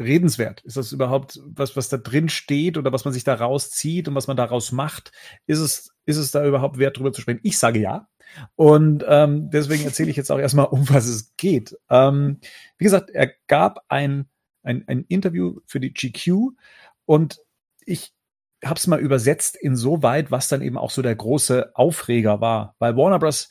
[0.00, 0.62] redenswert?
[0.62, 4.14] Ist das überhaupt was, was da drin steht oder was man sich da rauszieht und
[4.14, 5.12] was man daraus macht?
[5.46, 7.40] Ist es, ist es da überhaupt wert, drüber zu sprechen?
[7.42, 8.08] Ich sage ja.
[8.56, 11.76] Und ähm, deswegen erzähle ich jetzt auch erstmal, um was es geht.
[11.90, 12.40] Ähm,
[12.78, 14.28] wie gesagt, er gab ein,
[14.62, 16.52] ein, ein Interview für die GQ
[17.06, 17.40] und
[17.84, 18.12] ich
[18.64, 22.76] habe es mal übersetzt insoweit, was dann eben auch so der große Aufreger war.
[22.78, 23.48] Weil Warner Bros.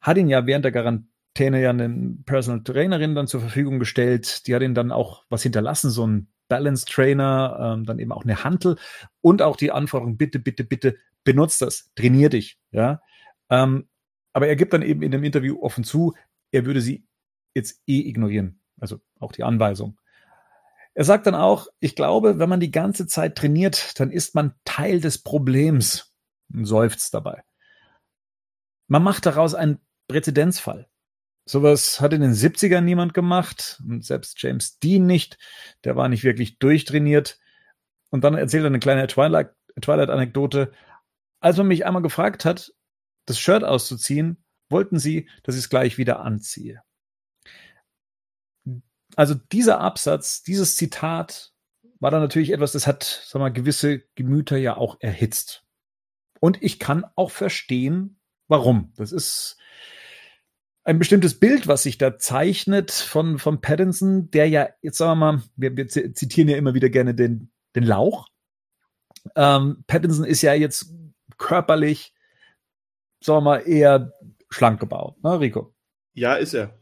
[0.00, 1.08] hat ihn ja während der Garantie
[1.38, 4.46] Quarantäne ja eine Personal Trainerin dann zur Verfügung gestellt.
[4.46, 8.24] Die hat ihn dann auch was hinterlassen, so ein Balance Trainer, ähm, dann eben auch
[8.24, 8.76] eine Hantel
[9.20, 13.00] und auch die Anforderung, bitte, bitte, bitte benutzt das, trainier dich, ja.
[13.50, 13.88] Ähm,
[14.32, 16.14] aber er gibt dann eben in dem Interview offen zu,
[16.50, 17.06] er würde sie
[17.54, 19.98] jetzt eh ignorieren, also auch die Anweisung.
[20.94, 24.54] Er sagt dann auch, ich glaube, wenn man die ganze Zeit trainiert, dann ist man
[24.64, 26.12] Teil des Problems
[26.52, 27.44] und seufzt dabei.
[28.88, 29.78] Man macht daraus einen
[30.08, 30.88] Präzedenzfall.
[31.48, 35.38] Sowas hat in den 70ern niemand gemacht und selbst James Dean nicht.
[35.84, 37.40] Der war nicht wirklich durchtrainiert.
[38.10, 40.66] Und dann erzählt er eine kleine Twilight-Anekdote.
[40.66, 40.78] Twilight
[41.40, 42.74] Als man mich einmal gefragt hat,
[43.24, 46.82] das Shirt auszuziehen, wollten sie, dass ich es gleich wieder anziehe.
[49.16, 51.54] Also dieser Absatz, dieses Zitat
[51.98, 55.64] war dann natürlich etwas, das hat, sag mal, gewisse Gemüter ja auch erhitzt.
[56.40, 58.92] Und ich kann auch verstehen, warum.
[58.96, 59.56] Das ist
[60.88, 65.32] ein bestimmtes Bild, was sich da zeichnet von, von Pattinson, der ja, jetzt sagen wir
[65.32, 68.28] mal, wir, wir zitieren ja immer wieder gerne den, den Lauch.
[69.36, 70.90] Ähm, Pattinson ist ja jetzt
[71.36, 72.14] körperlich,
[73.22, 74.14] sagen wir mal, eher
[74.48, 75.74] schlank gebaut, ne, Rico?
[76.14, 76.78] Ja, ist er.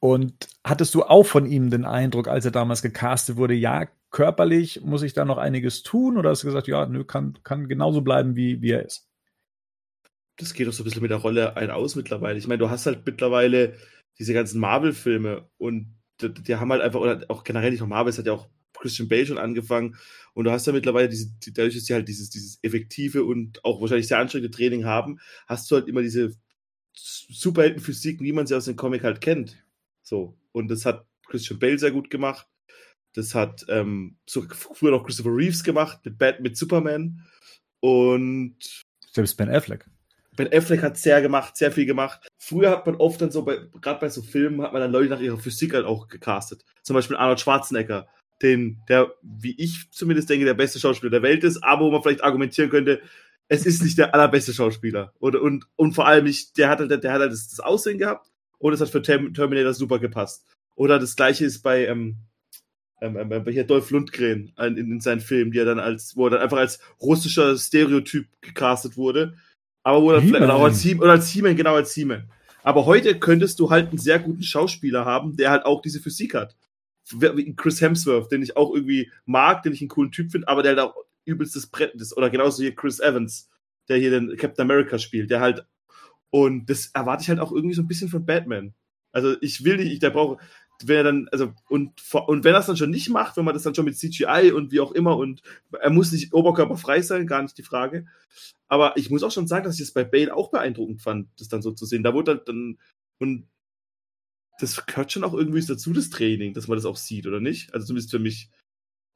[0.00, 4.82] Und hattest du auch von ihm den Eindruck, als er damals gecastet wurde, ja, körperlich
[4.82, 6.18] muss ich da noch einiges tun?
[6.18, 9.08] Oder hast du gesagt, ja, nö, kann, kann genauso bleiben, wie, wie er ist?
[10.36, 12.38] Das geht doch so ein bisschen mit der Rolle ein aus mittlerweile.
[12.38, 13.76] Ich meine, du hast halt mittlerweile
[14.18, 18.10] diese ganzen Marvel-Filme und die, die, haben halt einfach, oder auch generell nicht nur Marvel,
[18.10, 19.96] es hat ja auch Christian Bale schon angefangen
[20.34, 23.80] und du hast ja mittlerweile diese, dadurch, dass sie halt dieses, dieses effektive und auch
[23.80, 26.34] wahrscheinlich sehr anstrengende Training haben, hast du halt immer diese
[26.94, 29.62] Superheldenphysik, wie man sie aus dem Comic halt kennt.
[30.02, 30.38] So.
[30.52, 32.46] Und das hat Christian Bale sehr gut gemacht.
[33.14, 37.22] Das hat ähm, so früher noch Christopher Reeves gemacht mit Bat, mit Superman.
[37.80, 38.56] Und
[39.12, 39.86] selbst Ben Affleck.
[40.36, 42.28] Ben Affleck hat sehr gemacht, sehr viel gemacht.
[42.38, 45.20] Früher hat man oft dann so, gerade bei so Filmen, hat man dann Leute nach
[45.20, 46.64] ihrer Physik halt auch gecastet.
[46.82, 48.06] Zum Beispiel Arnold Schwarzenegger,
[48.42, 52.02] den, der, wie ich zumindest denke, der beste Schauspieler der Welt ist, aber wo man
[52.02, 53.00] vielleicht argumentieren könnte,
[53.48, 55.14] es ist nicht der allerbeste Schauspieler.
[55.20, 57.98] Oder, und, und vor allem nicht, der hat halt, der hat halt das, das Aussehen
[57.98, 58.28] gehabt
[58.58, 60.44] und es hat für Terminator super gepasst.
[60.74, 62.16] Oder das gleiche ist bei, ähm,
[63.00, 66.30] ähm, ähm, hier Dolph Lundgren in, in seinen Filmen, die er dann als, wo er
[66.30, 69.36] dann einfach als russischer Stereotyp gecastet wurde
[69.86, 72.24] aber wo dann vielleicht auch als He oder als He-Man, genau als He-Man.
[72.64, 76.34] Aber heute könntest du halt einen sehr guten Schauspieler haben, der halt auch diese Physik
[76.34, 76.56] hat.
[77.54, 80.70] Chris Hemsworth, den ich auch irgendwie mag, den ich einen coolen Typ finde, aber der
[80.70, 82.16] halt auch übelstes Brett ist.
[82.16, 83.48] Oder genauso hier Chris Evans,
[83.88, 85.64] der hier den Captain America spielt, der halt.
[86.30, 88.74] Und das erwarte ich halt auch irgendwie so ein bisschen von Batman.
[89.12, 90.38] Also ich will nicht, ich, der brauche,
[90.84, 93.54] wenn er dann, also, und, und wenn er es dann schon nicht macht, wenn man
[93.54, 95.42] das dann schon mit CGI und wie auch immer und
[95.80, 98.06] er muss nicht oberkörperfrei sein, gar nicht die Frage.
[98.68, 101.48] Aber ich muss auch schon sagen, dass ich es bei Bale auch beeindruckend fand, das
[101.48, 102.02] dann so zu sehen.
[102.02, 102.78] Da wurde dann,
[103.18, 103.46] und
[104.58, 107.72] das gehört schon auch irgendwie dazu, das Training, dass man das auch sieht, oder nicht?
[107.74, 108.50] Also zumindest für mich.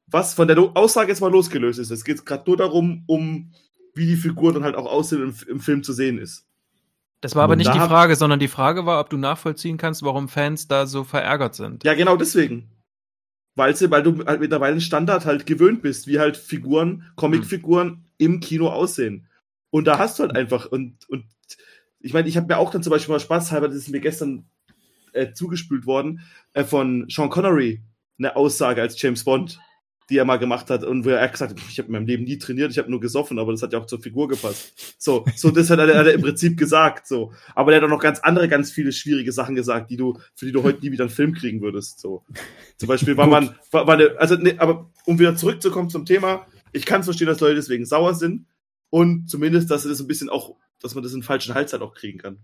[0.07, 1.89] Was von der Aussage jetzt mal losgelöst ist.
[1.89, 3.53] Es geht gerade nur darum, um
[3.93, 6.45] wie die Figur dann halt auch aussehen im, im Film zu sehen ist.
[7.21, 10.27] Das war aber nicht die Frage, sondern die Frage war, ob du nachvollziehen kannst, warum
[10.27, 11.83] Fans da so verärgert sind.
[11.83, 12.69] Ja, genau deswegen.
[13.55, 17.89] Weil, sie, weil du halt mittlerweile einen Standard halt gewöhnt bist, wie halt Figuren, Comicfiguren
[17.89, 18.05] hm.
[18.17, 19.27] im Kino aussehen.
[19.69, 21.25] Und da hast du halt einfach, und, und
[21.99, 24.01] ich meine, ich habe mir auch dann zum Beispiel mal Spaß halber, das ist mir
[24.01, 24.49] gestern
[25.13, 26.21] äh, zugespült worden,
[26.53, 27.83] äh, von Sean Connery,
[28.17, 29.59] eine Aussage als James Bond
[30.11, 32.25] die er mal gemacht hat und wo er gesagt hat, ich habe in meinem Leben
[32.25, 34.95] nie trainiert, ich habe nur gesoffen, aber das hat ja auch zur Figur gepasst.
[34.99, 37.31] So, so das hat er, hat er im Prinzip gesagt, so.
[37.55, 40.45] Aber der hat auch noch ganz andere, ganz viele schwierige Sachen gesagt, die du, für
[40.45, 42.23] die du heute nie wieder einen Film kriegen würdest, so.
[42.77, 46.45] Zum Beispiel war man, war, war eine, also, ne, aber um wieder zurückzukommen zum Thema,
[46.73, 48.45] ich kann verstehen, dass Leute deswegen sauer sind
[48.89, 51.93] und zumindest, dass es ein bisschen auch, dass man das in falschen Hals halt auch
[51.93, 52.39] kriegen kann.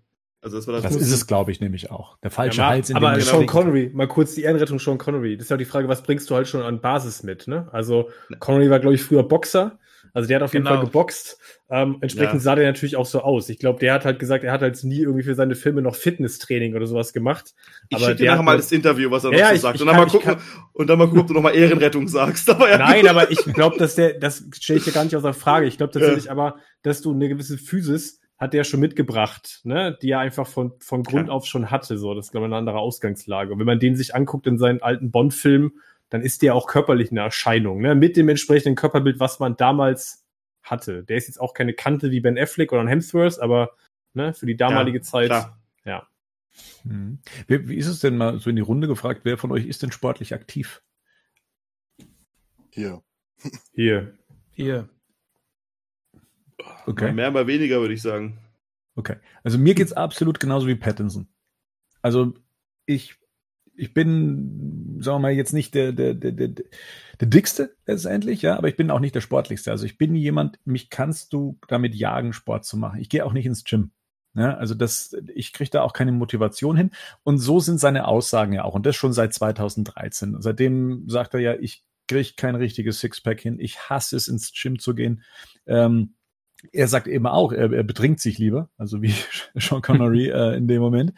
[0.48, 2.18] Also das, war das, das ist es, glaube ich, nämlich auch.
[2.20, 5.36] Der falsche ja, Hals in Aber Sean Connery, mal kurz die Ehrenrettung Sean Connery.
[5.36, 7.68] Das ist ja die Frage, was bringst du halt schon an Basis mit, ne?
[7.74, 9.78] Also Connery war, glaube ich, früher Boxer.
[10.14, 10.78] Also der hat auf jeden genau.
[10.78, 11.38] Fall geboxt.
[11.70, 12.39] Ähm, entsprechend ja.
[12.39, 13.50] sah der natürlich auch so aus.
[13.50, 15.95] Ich glaube, der hat halt gesagt, er hat halt nie irgendwie für seine Filme noch
[15.95, 17.54] Fitnesstraining oder sowas gemacht.
[17.89, 19.76] Ich schicke dir nachher mal das Interview, was er ja, noch so ich, sagt.
[19.76, 20.41] Ich und, kann, dann mal gucken, kann,
[20.72, 22.50] und dann mal gucken, ob du noch mal Ehrenrettung sagst.
[22.50, 22.78] Aber ja.
[22.78, 25.68] Nein, aber ich glaube, dass der, das stelle ich dir gar nicht außer Frage.
[25.68, 26.32] Ich glaube tatsächlich ja.
[26.32, 30.74] aber, dass du eine gewisse Physis hat der schon mitgebracht, ne, die er einfach von,
[30.80, 31.98] von Grund auf schon hatte.
[31.98, 33.52] So, das ist, glaube ich, eine andere Ausgangslage.
[33.52, 35.72] Und wenn man den sich anguckt in seinen alten Bond-Filmen,
[36.10, 40.26] dann ist der auch körperlich eine Erscheinung, ne, mit dem entsprechenden Körperbild, was man damals
[40.62, 41.04] hatte.
[41.04, 43.72] Der ist jetzt auch keine Kante wie Ben Affleck oder ein Hemsworth, aber
[44.14, 45.60] ne, für die damalige ja, Zeit, klar.
[45.84, 46.08] ja.
[46.84, 47.20] Hm.
[47.48, 49.84] Wie, wie ist es denn mal so in die Runde gefragt, wer von euch ist
[49.84, 50.82] denn sportlich aktiv?
[52.72, 53.02] Hier.
[53.74, 54.14] Hier.
[54.52, 54.90] Hier.
[56.88, 57.06] Okay.
[57.06, 58.38] Mal mehr, mal weniger, würde ich sagen.
[58.96, 59.18] Okay.
[59.44, 61.28] Also mir geht's absolut genauso wie Pattinson.
[62.02, 62.34] Also
[62.86, 63.16] ich,
[63.76, 68.58] ich bin, sagen wir mal, jetzt nicht der, der, der, der, der dickste letztendlich, ja,
[68.58, 69.70] aber ich bin auch nicht der sportlichste.
[69.70, 73.02] Also ich bin jemand, mich kannst du damit jagen, Sport zu machen.
[73.02, 73.92] Ich gehe auch nicht ins Gym.
[74.34, 76.92] Ja, also das, ich kriege da auch keine Motivation hin.
[77.24, 78.76] Und so sind seine Aussagen ja auch.
[78.76, 80.38] Und das schon seit 2013.
[80.40, 83.60] Seitdem sagt er ja, ich kriege kein richtiges Sixpack hin.
[83.60, 85.24] Ich hasse es, ins Gym zu gehen.
[85.66, 86.14] Ähm,
[86.72, 89.14] er sagt eben auch, er, er betrinkt sich lieber, also wie
[89.55, 91.14] Sean Connery äh, in dem Moment.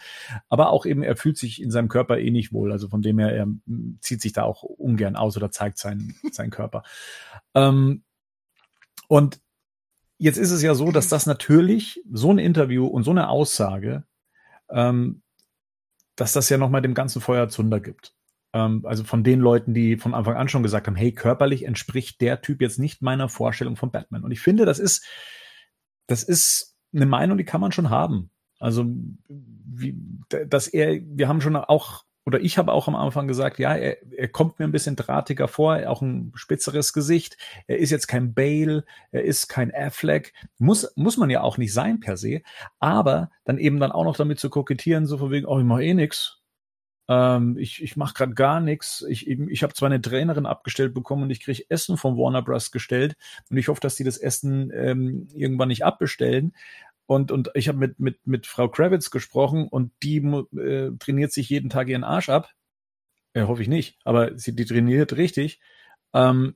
[0.49, 2.71] Aber auch eben, er fühlt sich in seinem Körper eh nicht wohl.
[2.71, 3.47] Also von dem her, er
[4.01, 6.83] zieht sich da auch ungern aus oder zeigt seinen, seinen Körper.
[7.53, 8.03] Ähm,
[9.07, 9.39] und
[10.17, 14.03] jetzt ist es ja so, dass das natürlich so ein Interview und so eine Aussage,
[14.69, 15.21] ähm,
[16.15, 18.13] dass das ja nochmal dem ganzen Feuer Zunder gibt.
[18.53, 22.21] Ähm, also von den Leuten, die von Anfang an schon gesagt haben, hey, körperlich entspricht
[22.21, 24.23] der Typ jetzt nicht meiner Vorstellung von Batman.
[24.23, 25.05] Und ich finde, das ist,
[26.07, 28.31] das ist eine Meinung, die kann man schon haben.
[28.59, 28.85] Also,
[29.27, 29.97] wie,
[30.47, 33.97] dass er, wir haben schon auch, oder ich habe auch am Anfang gesagt, ja, er,
[34.11, 37.37] er kommt mir ein bisschen drahtiger vor, auch ein spitzeres Gesicht.
[37.67, 40.33] Er ist jetzt kein Bale, er ist kein Affleck.
[40.57, 42.41] Muss, muss man ja auch nicht sein per se.
[42.79, 45.79] Aber dann eben dann auch noch damit zu kokettieren, so von wegen, oh, ich mach
[45.79, 46.38] eh nix
[47.10, 49.03] ähm, ich ich mache gerade gar nichts.
[49.10, 52.72] Ich, ich habe zwar eine Trainerin abgestellt bekommen und ich kriege Essen von Warner Bros.
[52.72, 53.18] gestellt
[53.49, 56.55] und ich hoffe, dass die das Essen ähm, irgendwann nicht abbestellen.
[57.07, 61.49] Und, und ich habe mit, mit, mit Frau Kravitz gesprochen und die äh, trainiert sich
[61.49, 62.51] jeden Tag ihren Arsch ab.
[63.34, 65.60] Ja, hoffe ich nicht, aber sie die trainiert richtig.
[66.14, 66.55] Ähm,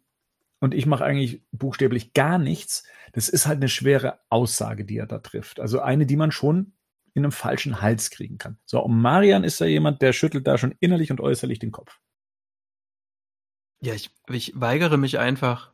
[0.59, 2.83] und ich mache eigentlich buchstäblich gar nichts.
[3.13, 5.59] Das ist halt eine schwere Aussage, die er da trifft.
[5.59, 6.73] Also eine, die man schon
[7.13, 8.57] in einem falschen Hals kriegen kann.
[8.65, 11.99] So, und Marian ist da jemand, der schüttelt da schon innerlich und äußerlich den Kopf.
[13.81, 15.73] Ja, ich, ich weigere mich einfach.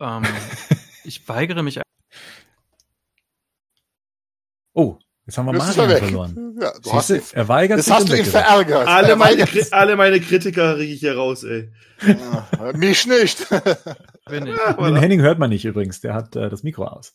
[0.00, 0.24] Ähm,
[1.04, 1.80] ich weigere mich.
[4.72, 6.58] Oh, jetzt haben wir das Marian verloren.
[6.60, 8.88] Ja, du hast, du, er weigert das sich hast du ihn verärgert.
[8.88, 11.70] Alle meine, alle meine Kritiker rege ich hier raus, ey.
[12.04, 13.48] Ja, mich nicht.
[14.28, 14.56] Bin ich.
[14.56, 17.14] Den Henning hört man nicht übrigens, der hat äh, das Mikro aus.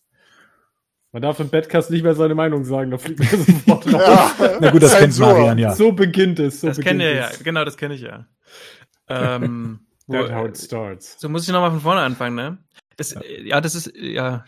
[1.12, 4.36] Man darf im Badcast nicht mehr seine Meinung sagen, da fliegt mir sofort raus.
[4.40, 5.74] ja, Na gut, das kennt Marian ja.
[5.74, 6.62] So beginnt es.
[6.62, 8.28] So das kenne ich ja, genau, das kenne ich ja.
[9.08, 11.20] Ähm, That's how it starts.
[11.20, 12.58] So muss ich nochmal von vorne anfangen, ne?
[12.98, 13.22] Das, ja.
[13.24, 14.46] ja, das ist, ja,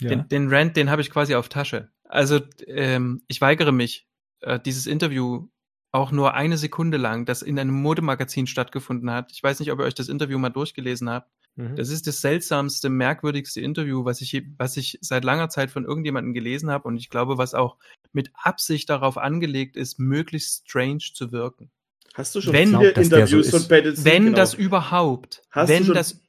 [0.00, 0.08] ja.
[0.08, 1.90] Den, den Rant, den habe ich quasi auf Tasche.
[2.04, 4.06] Also, ähm, ich weigere mich,
[4.40, 5.48] äh, dieses Interview
[5.92, 9.32] auch nur eine Sekunde lang, das in einem Modemagazin stattgefunden hat.
[9.32, 11.30] Ich weiß nicht, ob ihr euch das Interview mal durchgelesen habt.
[11.56, 11.76] Mhm.
[11.76, 16.34] Das ist das seltsamste, merkwürdigste Interview, was ich, was ich seit langer Zeit von irgendjemandem
[16.34, 17.76] gelesen habe und ich glaube, was auch
[18.12, 21.70] mit Absicht darauf angelegt ist, möglichst strange zu wirken.
[22.14, 24.04] Hast du schon Wenn- viele Glaub, Interviews so von Pattinson?
[24.04, 24.36] Wenn Genau.
[24.36, 26.20] das überhaupt, Hast du wenn schon- das,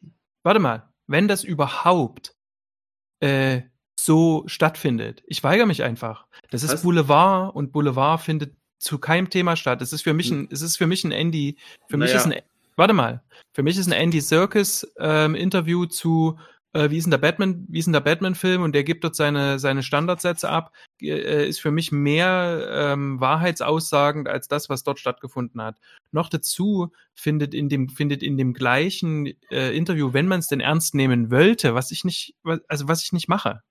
[0.43, 2.34] warte mal, wenn das überhaupt
[3.19, 3.63] äh,
[3.99, 5.23] so stattfindet.
[5.25, 6.28] Ich weigere mich einfach.
[6.51, 9.82] Das ist Hast- Boulevard und Boulevard findet zu keinem Thema statt.
[9.82, 11.57] Es ist für mich ein, es ist für mich ein Andy,
[11.88, 12.19] für mich Naja.
[12.19, 12.41] ist ein,
[12.78, 13.21] warte mal,
[13.53, 16.38] für mich ist ein Andy Serkis ähm, Interview zu
[16.73, 18.61] äh, wie ist denn der Batman, wie ist denn der Batman-Film?
[18.61, 24.28] Und der gibt dort seine, seine Standardsätze ab, äh, ist für mich mehr ähm, wahrheitsaussagend
[24.28, 25.78] als das, was dort stattgefunden hat.
[26.11, 30.59] Noch dazu findet in dem, findet in dem gleichen äh, Interview, wenn man es denn
[30.59, 32.36] ernst nehmen wollte, was ich nicht,
[32.67, 33.61] also was ich nicht mache,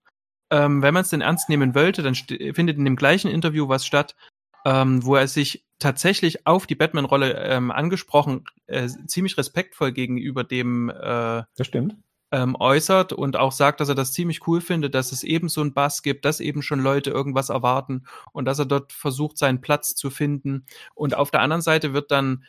[0.50, 3.86] ähm, wenn man es denn ernst nehmen wollte, dann findet in dem gleichen Interview was
[3.86, 4.16] statt,
[4.64, 10.88] ähm, wo er sich tatsächlich auf die Batman-Rolle ähm, angesprochen, äh, ziemlich respektvoll gegenüber dem
[10.88, 11.96] äh, Das stimmt.
[12.32, 15.60] ähm, äußert und auch sagt, dass er das ziemlich cool findet, dass es eben so
[15.60, 19.60] einen Bass gibt, dass eben schon Leute irgendwas erwarten und dass er dort versucht, seinen
[19.60, 20.66] Platz zu finden.
[20.94, 22.44] Und auf der anderen Seite wird dann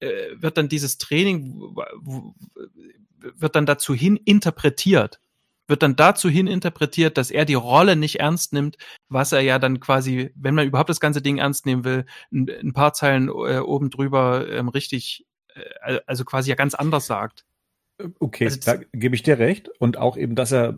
[0.00, 1.74] äh, wird dann dieses Training
[3.20, 5.20] wird dann dazu hin interpretiert,
[5.68, 8.76] wird dann dazu hin interpretiert, dass er die Rolle nicht ernst nimmt,
[9.08, 12.48] was er ja dann quasi, wenn man überhaupt das ganze Ding ernst nehmen will, ein,
[12.48, 17.44] ein paar Zeilen äh, oben drüber ähm, richtig, äh, also quasi ja ganz anders sagt.
[18.18, 19.68] Okay, Also da gebe ich dir recht.
[19.78, 20.74] Und auch eben, dass er, äh,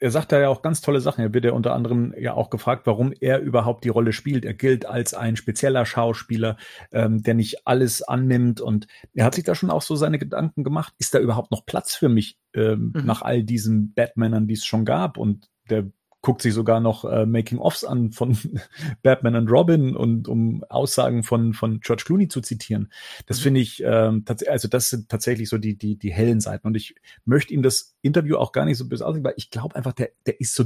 [0.00, 1.22] er sagt da ja auch ganz tolle Sachen.
[1.22, 4.44] Er wird ja unter anderem ja auch gefragt, warum er überhaupt die Rolle spielt.
[4.44, 6.56] Er gilt als ein spezieller Schauspieler,
[6.92, 8.60] ähm, der nicht alles annimmt.
[8.60, 10.94] Und er hat sich da schon auch so seine Gedanken gemacht.
[10.98, 13.06] Ist da überhaupt noch Platz für mich ähm, Mhm.
[13.06, 15.16] nach all diesen Batmanern, die es schon gab?
[15.18, 15.90] Und der
[16.20, 18.36] guckt sich sogar noch äh, Making-ofs an von
[19.02, 22.92] Batman und Robin und um Aussagen von von George Clooney zu zitieren.
[23.26, 23.42] Das Mhm.
[23.42, 26.94] finde ich ähm, also das sind tatsächlich so die die die hellen Seiten und ich
[27.24, 30.10] möchte ihm das Interview auch gar nicht so böse aussehen, weil ich glaube einfach der
[30.26, 30.64] der ist so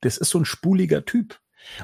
[0.00, 1.40] das ist so ein spuliger Typ.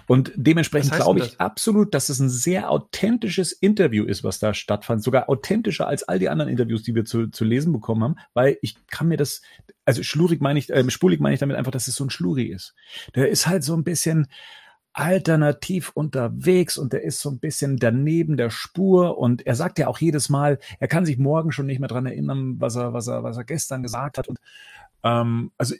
[0.07, 1.41] Und dementsprechend glaube ich das?
[1.41, 5.03] absolut, dass es ein sehr authentisches Interview ist, was da stattfand.
[5.03, 8.59] Sogar authentischer als all die anderen Interviews, die wir zu, zu lesen bekommen haben, weil
[8.62, 9.43] ich kann mir das,
[9.85, 12.45] also schlurig meine ich, äh, spulig meine ich damit einfach, dass es so ein Schluri
[12.45, 12.74] ist.
[13.14, 14.29] Der ist halt so ein bisschen
[14.93, 19.87] alternativ unterwegs und der ist so ein bisschen daneben der Spur und er sagt ja
[19.87, 23.07] auch jedes Mal, er kann sich morgen schon nicht mehr dran erinnern, was er, was
[23.07, 24.39] er, was er gestern gesagt hat und
[25.05, 25.76] ähm, also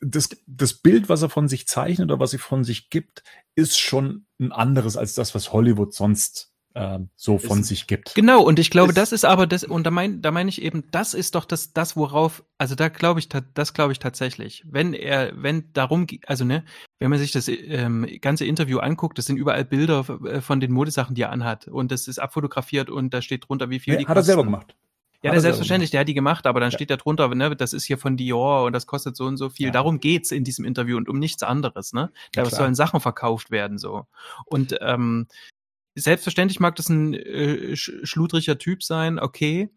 [0.00, 3.22] das, das Bild, was er von sich zeichnet oder was er von sich gibt,
[3.54, 8.14] ist schon ein anderes als das, was Hollywood sonst ähm, so von Ist- sich gibt.
[8.14, 10.62] Genau, und ich glaube, Es- das ist aber das, und da meine da mein ich
[10.62, 14.62] eben, das ist doch das, das, worauf, also da glaube ich, das glaube ich tatsächlich.
[14.70, 16.64] Wenn er, wenn darum, also ne,
[17.00, 20.70] wenn man sich das ähm, ganze Interview anguckt, das sind überall Bilder äh, von den
[20.70, 21.66] Modesachen, die er anhat.
[21.66, 24.42] Und das ist abfotografiert und da steht drunter, wie viel Nee, die hat er selber
[24.44, 24.52] kosten.
[24.52, 24.76] gemacht.
[25.22, 26.76] Ja, selber selbstverständlich, der hat die gemacht, aber dann Ja.
[26.78, 29.50] steht da drunter, ne, das ist hier von Dior und das kostet so und so
[29.50, 29.66] viel.
[29.66, 29.72] Ja.
[29.72, 32.10] Darum geht's in diesem Interview und um nichts anderes, ne?
[32.34, 32.58] Ja, Da klar.
[32.60, 34.06] sollen Sachen verkauft werden, so.
[34.46, 35.26] Und ähm,
[35.94, 39.68] selbstverständlich mag das ein äh, sch schludriger Typ sein, okay.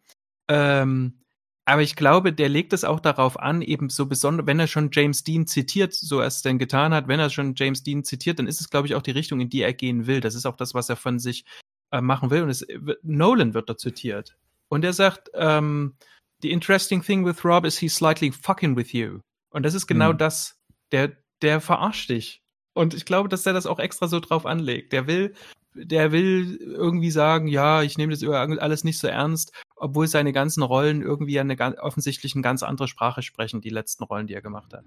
[0.47, 1.19] Ähm,
[1.65, 4.89] aber ich glaube, der legt es auch darauf an, eben so besonders, wenn er schon
[4.91, 8.39] James Dean zitiert, so er es denn getan hat, wenn er schon James Dean zitiert,
[8.39, 10.19] dann ist es, glaube ich, auch die Richtung, in die er gehen will.
[10.19, 11.45] Das ist auch das, was er von sich
[11.91, 12.43] äh, machen will.
[12.43, 14.35] Und es, wird- Nolan wird da zitiert.
[14.73, 15.95] Und er sagt, ähm,
[16.41, 19.19] the interesting thing with Rob is he's slightly fucking with you.
[19.51, 20.17] Und das ist genau Mhm.
[20.17, 20.55] das.
[20.91, 22.41] Der, der verarscht dich.
[22.73, 24.91] Und ich glaube, dass er das auch extra so drauf anlegt.
[24.93, 25.35] Der will,
[25.75, 30.63] der will irgendwie sagen, ja, ich nehme das alles nicht so ernst, obwohl seine ganzen
[30.63, 34.41] Rollen irgendwie eine ganz, offensichtlich eine ganz andere Sprache sprechen, die letzten Rollen, die er
[34.41, 34.85] gemacht hat.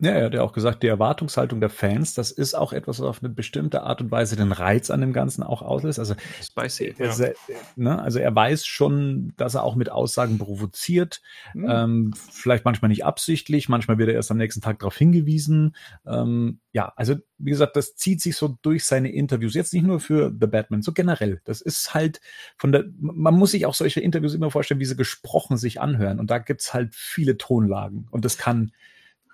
[0.00, 3.06] Ja, er hat ja auch gesagt, die Erwartungshaltung der Fans, das ist auch etwas, was
[3.06, 6.00] auf eine bestimmte Art und Weise den Reiz an dem Ganzen auch auslöst.
[6.00, 6.96] Also, Spicy.
[6.98, 7.34] er, se-
[7.76, 11.22] ne, also er weiß schon, dass er auch mit Aussagen provoziert.
[11.52, 11.66] Hm.
[11.68, 15.76] Ähm, vielleicht manchmal nicht absichtlich, manchmal wird er erst am nächsten Tag darauf hingewiesen.
[16.04, 19.54] Ähm, ja, also wie gesagt, das zieht sich so durch seine Interviews.
[19.54, 21.40] Jetzt nicht nur für The Batman, so generell.
[21.44, 22.20] Das ist halt
[22.56, 26.18] von der, man muss sich auch solche Interviews immer vorstellen, wie sie gesprochen sich anhören.
[26.18, 28.08] Und da gibt's halt viele Tonlagen.
[28.10, 28.72] Und das kann,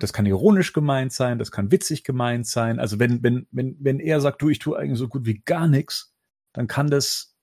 [0.02, 2.78] das kann ironisch gemeint sein, das kann witzig gemeint sein.
[2.80, 5.68] Also wenn, wenn, wenn, wenn er sagt, du, ich tue eigentlich so gut wie gar
[5.68, 6.12] nichts,
[6.54, 7.36] dann kann das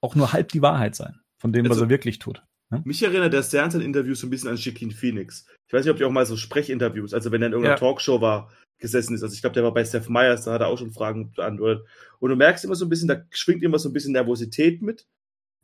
[0.00, 2.42] auch nur halb die Wahrheit sein von dem, was Also- er wirklich tut.
[2.84, 5.46] Mich erinnert der sehr an sein Interview so ein bisschen an Shaquin Phoenix.
[5.66, 7.80] Ich weiß nicht, ob ihr auch mal so Sprechinterviews, also wenn er in irgendeiner Ja.
[7.80, 9.22] Talkshow war, gesessen ist.
[9.22, 11.86] Also ich glaube, der war bei Steph Myers, da hat er auch schon Fragen beantwortet.
[12.20, 15.06] Und du merkst immer so ein bisschen, da schwingt immer so ein bisschen Nervosität mit,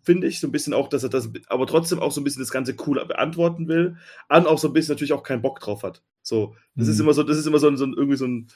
[0.05, 0.41] finde ich.
[0.41, 2.77] So ein bisschen auch, dass er das, aber trotzdem auch so ein bisschen das Ganze
[2.87, 3.97] cool beantworten will.
[4.29, 6.03] Und auch so ein bisschen natürlich auch keinen Bock drauf hat.
[6.23, 7.05] So, das ist Mhm.
[7.05, 8.49] immer so, das ist immer so, ein, so ein, irgendwie so, ein,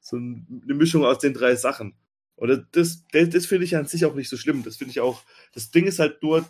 [0.00, 1.94] so ein, eine Mischung aus den drei Sachen.
[2.36, 4.62] Und das, das, das finde ich an sich auch nicht so schlimm.
[4.62, 5.22] Das finde ich auch,
[5.52, 6.44] das Ding ist halt nur,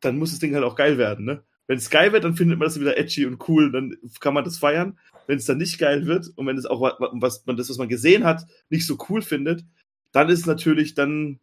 [0.00, 1.42] dann muss das Ding halt auch geil werden, ne?
[1.68, 4.44] Wenn es geil wird, dann findet man das wieder edgy und cool, dann kann man
[4.44, 4.98] das feiern.
[5.26, 7.78] Wenn es dann nicht geil wird und wenn es auch wa- was man das, was
[7.78, 9.64] man gesehen hat, nicht so cool findet,
[10.10, 11.38] dann ist natürlich dann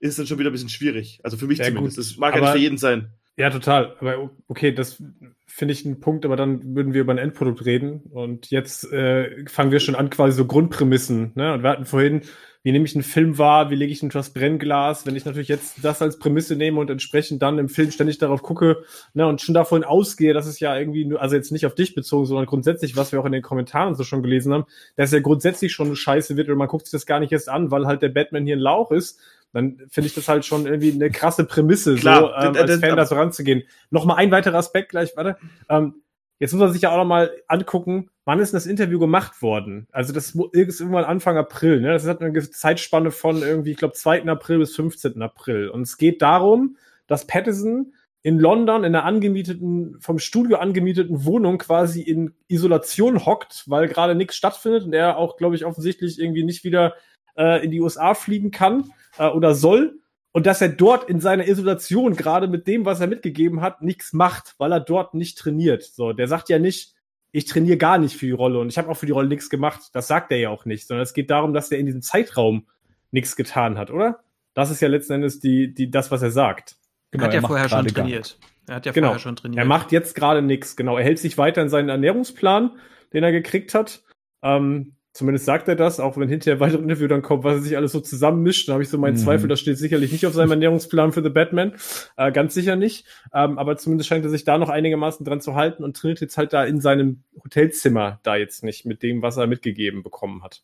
[0.00, 1.20] ist es dann schon wieder ein bisschen schwierig.
[1.22, 1.96] Also für mich Ja, zumindest.
[1.96, 3.08] gut, Das mag ja aber- nicht für jeden sein.
[3.36, 3.94] Ja, total.
[4.00, 5.00] Aber okay, das
[5.46, 8.00] finde ich einen Punkt, aber dann würden wir über ein Endprodukt reden.
[8.10, 11.32] Und jetzt äh, fangen wir schon an, quasi so Grundprämissen.
[11.36, 11.52] Ne?
[11.54, 12.22] Und wir hatten vorhin,
[12.62, 15.48] wie nehme ich einen Film wahr, wie lege ich ihn das Brennglas, wenn ich natürlich
[15.48, 19.40] jetzt das als Prämisse nehme und entsprechend dann im Film ständig darauf gucke ne, und
[19.40, 22.46] schon davon ausgehe, dass es ja irgendwie nur, also jetzt nicht auf dich bezogen, sondern
[22.46, 24.64] grundsätzlich, was wir auch in den Kommentaren so schon gelesen haben,
[24.96, 27.70] dass er grundsätzlich schon scheiße wird und man guckt sich das gar nicht erst an,
[27.70, 29.20] weil halt der Batman hier ein Lauch ist,
[29.52, 32.96] dann finde ich das halt schon irgendwie eine krasse Prämisse, Klar, so ähm, als Fan
[32.96, 33.62] da so ranzugehen.
[33.90, 35.38] Nochmal ein weiterer Aspekt gleich, warte.
[35.68, 35.94] Ähm,
[36.38, 39.86] jetzt muss man sich ja auch nochmal angucken, wann ist denn das Interview gemacht worden?
[39.90, 41.92] Also das ist irgendwann Anfang April, ne?
[41.92, 44.24] Das hat eine Zeitspanne von irgendwie, ich glaube, 2.
[44.26, 45.20] April bis 15.
[45.22, 45.68] April.
[45.68, 47.92] Und es geht darum, dass Patterson
[48.22, 54.14] in London in einer angemieteten, vom Studio angemieteten Wohnung quasi in Isolation hockt, weil gerade
[54.14, 56.94] nichts stattfindet und er auch, glaube ich, offensichtlich irgendwie nicht wieder
[57.36, 60.00] äh, in die USA fliegen kann äh, oder soll.
[60.32, 64.12] Und dass er dort in seiner Isolation, gerade mit dem, was er mitgegeben hat, nichts
[64.12, 65.82] macht, weil er dort nicht trainiert.
[65.82, 66.94] So, der sagt ja nicht,
[67.32, 69.50] ich trainiere gar nicht für die Rolle und ich habe auch für die Rolle nichts
[69.50, 69.90] gemacht.
[69.92, 72.66] Das sagt er ja auch nicht, sondern es geht darum, dass er in diesem Zeitraum
[73.10, 74.20] nichts getan hat, oder?
[74.54, 76.76] Das ist ja letzten Endes die, die, das, was er sagt.
[77.10, 78.38] Genau, hat er ja macht vorher schon trainiert.
[78.66, 79.08] Er hat ja Genau.
[79.08, 79.58] vorher schon trainiert.
[79.58, 80.98] Er macht jetzt gerade nichts, genau.
[80.98, 82.72] Er hält sich weiter in seinen Ernährungsplan,
[83.12, 84.02] den er gekriegt hat.
[84.42, 87.76] Ähm, zumindest sagt er das, auch wenn hinterher weitere Interview dann kommt, was er sich
[87.76, 88.68] alles so zusammenmischt.
[88.68, 89.18] Da habe ich so meinen Mhm.
[89.18, 91.74] Zweifel, das steht sicherlich nicht auf seinem Ernährungsplan für The Batman.
[92.16, 93.06] Äh, ganz sicher nicht.
[93.32, 96.38] Ähm, aber zumindest scheint er sich da noch einigermaßen dran zu halten und trainiert jetzt
[96.38, 100.62] halt da in seinem Hotelzimmer da jetzt nicht mit dem, was er mitgegeben bekommen hat.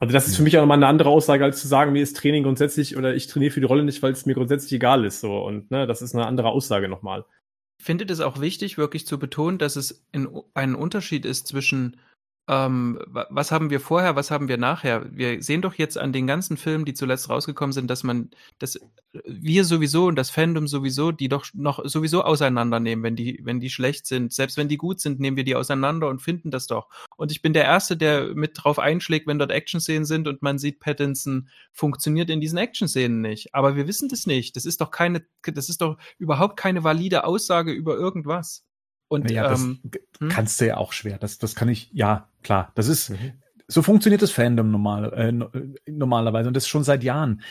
[0.00, 2.16] Also das ist für mich auch nochmal eine andere Aussage, als zu sagen, mir ist
[2.16, 5.20] Training grundsätzlich oder ich trainiere für die Rolle nicht, weil es mir grundsätzlich egal ist.
[5.20, 7.24] So und ne, das ist eine andere Aussage nochmal.
[7.80, 11.96] Ich finde es auch wichtig, wirklich zu betonen, dass es in, ein Unterschied ist zwischen
[12.48, 15.04] ähm, wa- was haben wir vorher, was haben wir nachher.
[15.14, 18.80] Wir sehen doch jetzt an den ganzen Filmen, die zuletzt rausgekommen sind, dass man, dass
[19.24, 23.70] wir sowieso und das Fandom sowieso, die doch noch sowieso auseinandernehmen, wenn die, wenn die
[23.70, 24.32] schlecht sind.
[24.32, 26.88] Selbst wenn die gut sind, nehmen wir die auseinander und finden das doch.
[27.16, 30.58] Und ich bin der Erste, der mit drauf einschlägt, wenn dort Action-Szenen sind und man
[30.58, 33.54] sieht, Pattinson funktioniert in diesen Action-Szenen nicht.
[33.54, 34.56] Aber wir wissen das nicht.
[34.56, 38.64] Das ist doch keine, das ist doch überhaupt keine valide Aussage über irgendwas.
[39.08, 39.80] Und Ja, das ähm,
[40.18, 40.28] hm?
[40.28, 41.18] kannst du ja auch schwer.
[41.18, 42.72] Das, das kann ich, ja, klar.
[42.74, 43.32] Das ist, Mhm.
[43.70, 45.50] So funktioniert das Fandom normal, äh, no-
[45.86, 47.42] normalerweise und das schon seit Jahren.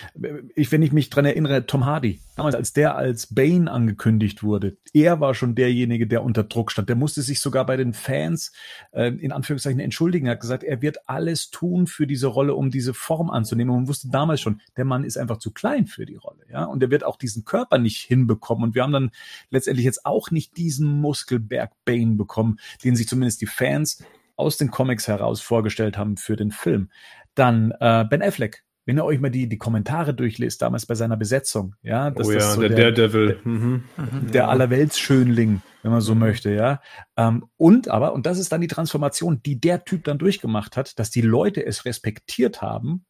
[0.56, 4.78] Ich, wenn ich mich dran erinnere, Tom Hardy, damals als der als Bane angekündigt wurde,
[4.94, 6.90] er war schon derjenige, der unter Druck stand.
[6.90, 8.52] Der musste sich sogar bei den Fans
[8.94, 10.26] äh, in Anführungszeichen entschuldigen.
[10.26, 13.70] Er hat gesagt, er wird alles tun für diese Rolle, um diese Form anzunehmen.
[13.70, 16.66] Und man wusste damals schon, der Mann ist einfach zu klein für die Rolle, ja.
[16.66, 18.64] Und er wird auch diesen Körper nicht hinbekommen.
[18.64, 19.12] Und wir haben dann
[19.52, 24.04] letztendlich jetzt auch nicht diesen Muskelberg Bane bekommen, den sich zumindest die Fans
[24.38, 26.90] aus den Comics heraus vorgestellt haben für den Film.
[27.36, 28.64] Dann äh, Ben Affleck.
[28.86, 32.32] Wenn ihr euch mal die, die Kommentare durchliest, damals bei seiner Besetzung, ja, dass oh
[32.32, 33.42] ja, das so der, Daredevil.
[33.44, 33.84] Mhm.
[33.98, 34.32] mhm.
[34.32, 36.20] der Allerweltsschönling, wenn man so Mhm.
[36.22, 36.80] möchte, ja.
[37.18, 40.98] Ähm, und aber, und das ist dann die Transformation, die der Typ dann durchgemacht hat,
[41.00, 43.06] dass die Leute es respektiert haben,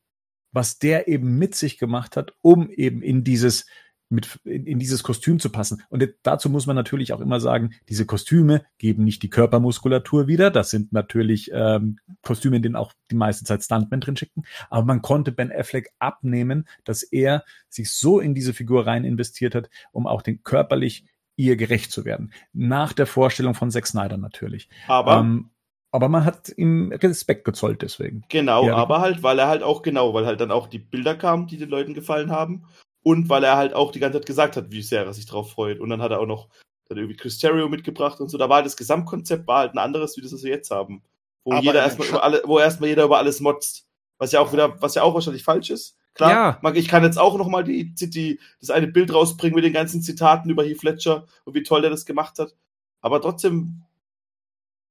[0.52, 3.68] was der eben mit sich gemacht hat, um eben in dieses
[4.10, 5.84] mit in, in dieses Kostüm zu passen.
[5.90, 10.52] Und dazu muss man natürlich auch immer sagen, diese Kostüme geben nicht die Körpermuskulatur wieder.
[10.52, 14.44] Das sind natürlich ähm, Kostüme, in denen auch die meiste Zeit Stuntmen drin schicken.
[14.70, 19.56] Aber man konnte Ben Affleck abnehmen, dass er sich so in diese Figur rein investiert
[19.56, 21.06] hat, um auch den körperlich
[21.36, 22.34] ihr gerecht zu werden.
[22.54, 24.70] Nach der Vorstellung von Zack Snyder natürlich.
[24.88, 25.52] Aber, Ähm,
[25.92, 28.24] aber man hat ihm Respekt gezollt deswegen.
[28.30, 31.16] genau, ja, aber halt, weil er halt auch, genau, weil halt dann auch die Bilder
[31.16, 32.66] kamen, die den Leuten gefallen haben.
[33.08, 35.52] Und weil er halt auch die ganze Zeit gesagt hat, wie sehr er sich drauf
[35.52, 35.80] freut.
[35.80, 36.50] Und dann hat er auch noch
[36.90, 38.38] dann irgendwie Chris Terrio mitgebracht und so.
[38.38, 41.02] Da war halt das Gesamtkonzept war halt ein anderes, wie das, was wir jetzt haben.
[41.46, 43.88] Wo Aber jeder erstmal über alle, wo erstmal jeder über alles motzt.
[44.18, 45.96] Was ja auch wieder, was ja auch wahrscheinlich falsch ist.
[46.16, 46.72] Klar, Ja.
[46.74, 50.02] ich kann jetzt auch noch mal die, die, das eine Bild rausbringen mit den ganzen
[50.02, 52.56] Zitaten über Heath Ledger und wie toll der das gemacht hat.
[53.00, 53.84] Aber trotzdem,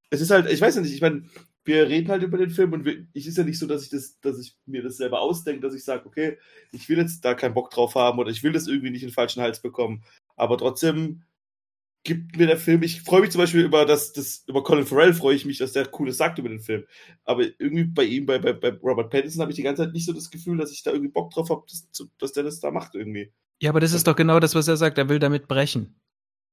[0.08, 1.28] es ist halt, ich weiß ja nicht, ich meine,
[1.66, 3.90] wir reden halt über den Film und wir, ich ist ja nicht so, dass ich
[3.90, 6.38] das, dass ich mir das selber ausdenke, dass ich sage, okay,
[6.72, 9.08] ich will jetzt da keinen Bock drauf haben oder ich will das irgendwie nicht in
[9.08, 10.02] den falschen Hals bekommen.
[10.36, 11.22] Aber trotzdem
[12.04, 15.12] gibt mir der Film, ich freue mich zum Beispiel über das, das, über Colin Farrell
[15.12, 16.84] freue ich mich, dass der Cooles sagt über den Film.
[17.24, 20.06] Aber irgendwie bei ihm, bei, bei, bei Robert Pattinson habe ich die ganze Zeit nicht
[20.06, 21.88] so das Gefühl, dass ich da irgendwie Bock drauf habe, dass,
[22.18, 23.32] dass der das da macht irgendwie.
[23.60, 24.98] Ja, aber das ist doch genau das, was er sagt.
[24.98, 25.98] Er will damit brechen.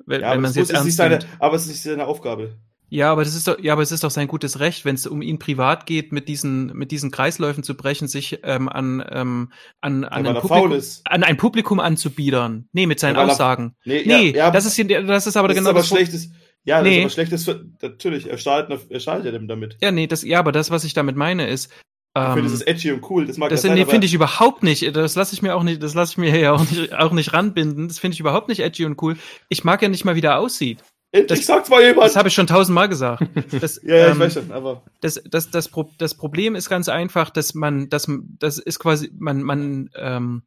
[0.05, 1.81] Wenn, Ja, wenn aber, es es jetzt muss- ist ernst seine, aber es ist nicht
[1.83, 2.57] seine Aufgabe.
[2.93, 5.07] Ja, aber das ist doch, ja, aber es ist doch sein gutes Recht, wenn es
[5.07, 9.51] um ihn privat geht, mit diesen, mit diesen Kreisläufen zu brechen, sich ähm, an, ähm,
[9.81, 12.67] an, an, weil ein Publikum, an ein Publikum anzubiedern.
[12.71, 13.75] Nee, mit seinen Ja, weil er- Aussagen.
[13.83, 16.29] Nee, Nee, ja, ja, das ist das ist aber das genau ist aber das schlechtes.
[16.65, 16.97] Ja, das Nee.
[16.99, 17.43] ist aber schlechtes.
[17.45, 19.75] Für, natürlich, er schadet, er schadet ja dem damit.
[19.81, 21.71] Ja, nee, das, ja, aber das, was ich damit meine, ist,
[22.15, 23.25] Ich finde, Ähm, das ist edgy und cool.
[23.25, 24.95] Das mag das ja sein, nee, finde ich überhaupt nicht.
[24.95, 27.33] Das lasse ich mir auch nicht, das lasse ich mir ja auch nicht, auch nicht
[27.33, 27.87] ranbinden.
[27.87, 29.17] Das finde ich überhaupt nicht edgy und cool.
[29.49, 30.83] Ich mag ja nicht mal, wie der aussieht.
[31.13, 32.07] Endlich sagt's mal jemand.
[32.07, 33.23] Das habe ich schon tausendmal gesagt.
[33.61, 34.83] Das, ja, ja, ich ähm, weiß schon, aber.
[34.99, 38.07] das, das, das, Pro das Problem ist ganz einfach, dass man, dass,
[38.39, 40.41] das ist quasi, man, man, ähm,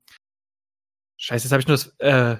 [1.19, 2.37] Scheiße, jetzt habe ich nur das, äh,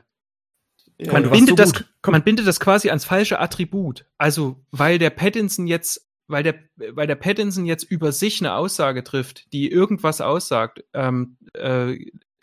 [0.99, 1.73] Ja, man bindet so das.
[2.03, 2.13] Komm.
[2.13, 4.07] man bindet das quasi ans falsche Attribut.
[4.19, 9.05] Also, weil der Pattinson jetzt, weil der, weil der Pattinson jetzt über sich eine Aussage
[9.05, 11.97] trifft, die irgendwas aussagt, ähm, äh,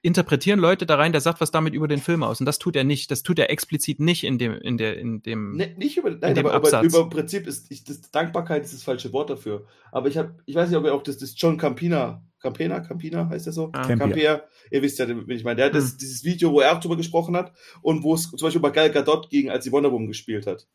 [0.03, 2.41] interpretieren Leute da rein, der sagt was damit über den Film aus.
[2.41, 3.09] Und das tut er nicht.
[3.09, 5.55] Das tut er explizit nicht in dem, in der, in dem.
[5.55, 6.85] Ne, nicht über, nein, dem aber über, Absatz.
[6.85, 9.65] über im Prinzip ist ich, das, Dankbarkeit ist das falsche Wort dafür.
[9.93, 13.30] Aber ich habe, ich weiß nicht, ob ihr auch das, das John Campina, Campina, Campina
[13.30, 13.69] heißt der so?
[13.71, 13.88] Ah.
[13.88, 13.97] Campia.
[13.97, 15.55] Campia, ihr wisst ja, wen ich meine.
[15.55, 15.97] Der hat das, Hm.
[16.01, 18.91] dieses Video, wo er auch drüber gesprochen hat und wo es zum Beispiel bei Gal
[18.91, 20.67] Gadot ging, als sie Wonder Woman gespielt hat.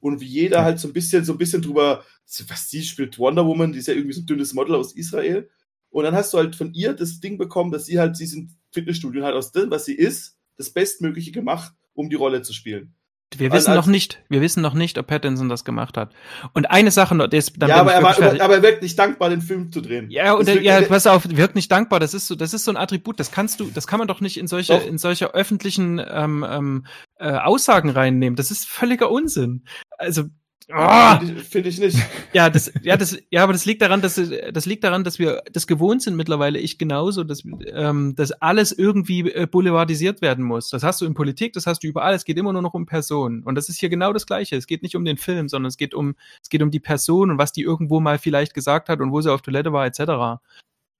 [0.00, 2.02] Und wie jeder halt so ein bisschen, so ein bisschen drüber,
[2.48, 5.50] was sie spielt Wonder Woman, die ist ja irgendwie so ein dünnes Model aus Israel.
[5.90, 8.48] Und dann hast du halt von ihr das Ding bekommen, dass sie halt, sie im
[8.72, 12.94] Fitnessstudio halt aus dem, was sie ist, das Bestmögliche gemacht, um die Rolle zu spielen.
[13.36, 16.12] Wir wissen noch nicht, wir wissen noch nicht, ob Pattinson das gemacht hat.
[16.52, 18.42] Und eine Sache noch, das, dann ja, aber er, war, fertig.
[18.42, 20.10] aber er wirkt nicht dankbar, den Film zu drehen.
[20.10, 22.00] Ja, und der, wirkt- ja, pass auf, wirkt nicht dankbar.
[22.00, 23.20] Das ist so, das ist so ein Attribut.
[23.20, 24.84] Das kannst du, das kann man doch nicht in solche, Doch.
[24.84, 26.86] in solche öffentlichen ähm, ähm,
[27.20, 28.34] äh, Aussagen reinnehmen.
[28.34, 29.64] Das ist völliger Unsinn.
[29.96, 30.24] Also,
[30.72, 31.98] ah, Finde ich, find ich nicht.
[32.32, 35.42] ja, das, ja, das, ja, aber das liegt daran, dass das liegt daran, dass wir
[35.52, 36.58] das gewohnt sind mittlerweile.
[36.58, 40.70] Ich genauso, dass, ähm, dass alles irgendwie äh, boulevardisiert werden muss.
[40.70, 42.14] Das hast du in Politik, das hast du überall.
[42.14, 43.42] Es geht immer nur noch um Personen.
[43.42, 44.56] Und das ist hier genau das Gleiche.
[44.56, 47.30] Es geht nicht um den Film, sondern es geht um, es geht um die Person
[47.30, 50.42] und was die irgendwo mal vielleicht gesagt hat und wo sie auf Toilette war, etc.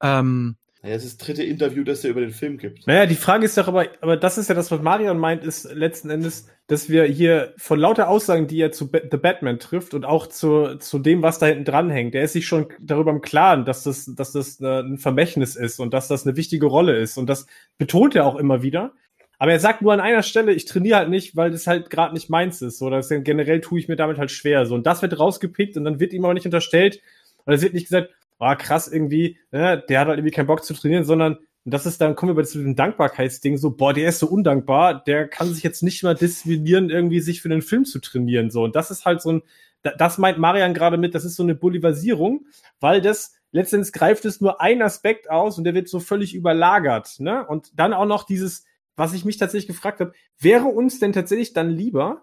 [0.03, 2.86] Ähm, Ja, es ist das dritte Interview, das er über den Film gibt.
[2.86, 5.70] Naja, die Frage ist doch aber, aber das ist ja das, was Marion meint, ist
[5.74, 9.93] letzten Endes, dass wir hier von lauter Aussagen, die er zu Ba- The Batman trifft
[9.93, 13.11] und auch zu, zu dem, was da hinten dran hängt, der ist sich schon darüber
[13.11, 16.66] im Klaren, dass das, dass das äh, ein Vermächtnis ist und dass das eine wichtige
[16.66, 17.19] Rolle ist.
[17.19, 17.47] Und das
[17.77, 18.94] betont er auch immer wieder.
[19.39, 22.15] Aber er sagt nur an einer Stelle, ich trainiere halt nicht, weil das halt gerade
[22.15, 22.81] nicht meins ist.
[22.81, 24.65] Oder generell tue ich mir damit halt schwer.
[24.65, 27.01] So, und das wird rausgepickt und dann wird ihm aber nicht unterstellt,
[27.47, 28.11] oder es wird nicht gesagt,
[28.41, 31.85] ah, krass, irgendwie, ne, der hat halt irgendwie keinen Bock zu trainieren, sondern und das
[31.85, 35.53] ist dann, kommen wir bei diesem Dankbarkeitsding, so, boah, der ist so undankbar, der kann
[35.53, 38.65] sich jetzt nicht mal disziplinieren, irgendwie sich für den Film zu trainieren, so.
[38.65, 39.43] Und das ist halt so ein,
[39.83, 42.47] da- das meint Marian gerade mit, das ist so eine Bolivarisierung,
[42.81, 47.17] weil das, letztendlich greift es nur ein Aspekt aus und der wird so völlig überlagert,
[47.19, 47.47] ne?
[47.47, 48.65] Und dann auch noch dieses,
[48.97, 52.23] was ich mich tatsächlich gefragt habe, wäre uns denn tatsächlich dann lieber,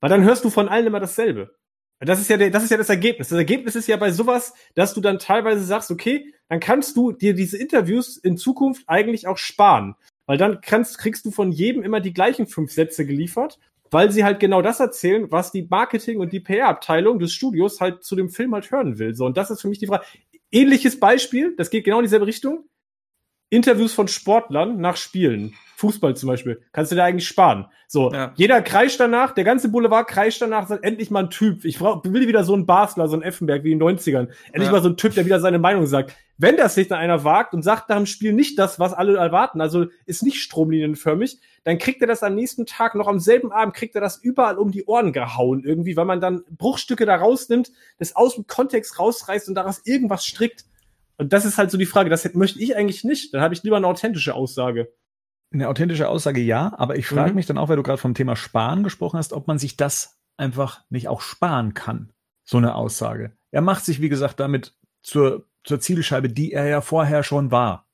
[0.00, 1.54] weil dann hörst du von allen immer dasselbe.
[2.04, 3.28] Das ist ja der, das ist ja das Ergebnis.
[3.28, 7.12] Das Ergebnis ist ja bei sowas, dass du dann teilweise sagst, okay, dann kannst du
[7.12, 9.94] dir diese Interviews in Zukunft eigentlich auch sparen.
[10.26, 13.58] Weil dann kannst, kriegst du von jedem immer die gleichen fünf Sätze geliefert,
[13.90, 18.02] weil sie halt genau das erzählen, was die Marketing- und die PR-Abteilung des Studios halt
[18.02, 19.14] zu dem Film halt hören will.
[19.14, 20.04] So, und das ist für mich die Frage.
[20.50, 22.64] Ähnliches Beispiel, das geht genau in dieselbe Richtung.
[23.52, 25.54] Interviews von Sportlern nach Spielen.
[25.76, 26.62] Fußball zum Beispiel.
[26.72, 27.66] Kannst du da eigentlich sparen.
[27.88, 28.32] So, Ja.
[28.36, 31.64] jeder kreischt danach, der ganze Boulevard kreischt danach, sagt endlich mal ein Typ.
[31.66, 34.28] Ich brauch, will wieder so einen Basler, so einen Effenberg wie in den 90ern.
[34.52, 34.72] Endlich Ja.
[34.72, 36.14] mal so ein Typ, der wieder seine Meinung sagt.
[36.38, 39.16] Wenn das sich dann einer wagt und sagt nach dem Spiel nicht das, was alle
[39.18, 43.52] erwarten, also ist nicht stromlinienförmig, dann kriegt er das am nächsten Tag, noch am selben
[43.52, 47.16] Abend, kriegt er das überall um die Ohren gehauen irgendwie, weil man dann Bruchstücke da
[47.16, 50.64] rausnimmt, das aus dem Kontext rausreißt und daraus irgendwas strickt.
[51.22, 53.32] Und das ist halt so die Frage, das möchte ich eigentlich nicht.
[53.32, 54.92] Dann habe ich lieber eine authentische Aussage.
[55.52, 57.36] Eine authentische Aussage ja, aber ich frage Mhm.
[57.36, 60.18] mich dann auch, weil du gerade vom Thema Sparen gesprochen hast, ob man sich das
[60.36, 62.12] einfach nicht auch sparen kann.
[62.44, 63.36] So eine Aussage.
[63.50, 67.86] Er macht sich, wie gesagt, damit zur, zur Zielscheibe, die er ja vorher schon war.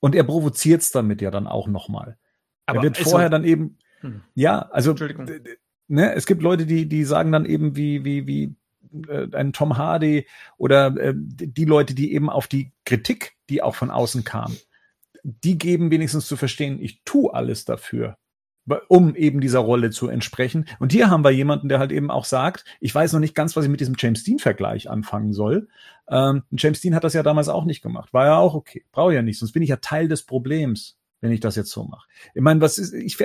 [0.00, 2.18] Und er provoziert es damit ja dann auch nochmal.
[2.66, 4.22] Er wird vorher dann eben, Hm.
[4.34, 4.94] ja, also,
[5.88, 8.54] ne, es gibt Leute, die, die sagen dann eben wie, wie, wie
[9.08, 13.74] äh, ein Tom Hardy oder äh, die Leute, die eben auf die Kritik, die auch
[13.74, 14.56] von außen kam,
[15.22, 18.16] die geben wenigstens zu verstehen, ich tu alles dafür,
[18.88, 20.66] um eben dieser Rolle zu entsprechen.
[20.78, 23.56] Und hier haben wir jemanden, der halt eben auch sagt, ich weiß noch nicht ganz,
[23.56, 25.68] was ich mit diesem James Dean-Vergleich anfangen soll.
[26.08, 28.12] Ähm, James Dean hat das ja damals auch nicht gemacht.
[28.12, 28.84] War ja auch okay.
[28.92, 31.84] Brauche ja nicht, sonst bin ich ja Teil des Problems, wenn ich das jetzt so
[31.84, 32.06] mache.
[32.34, 33.18] Ich meine, was ist, ich,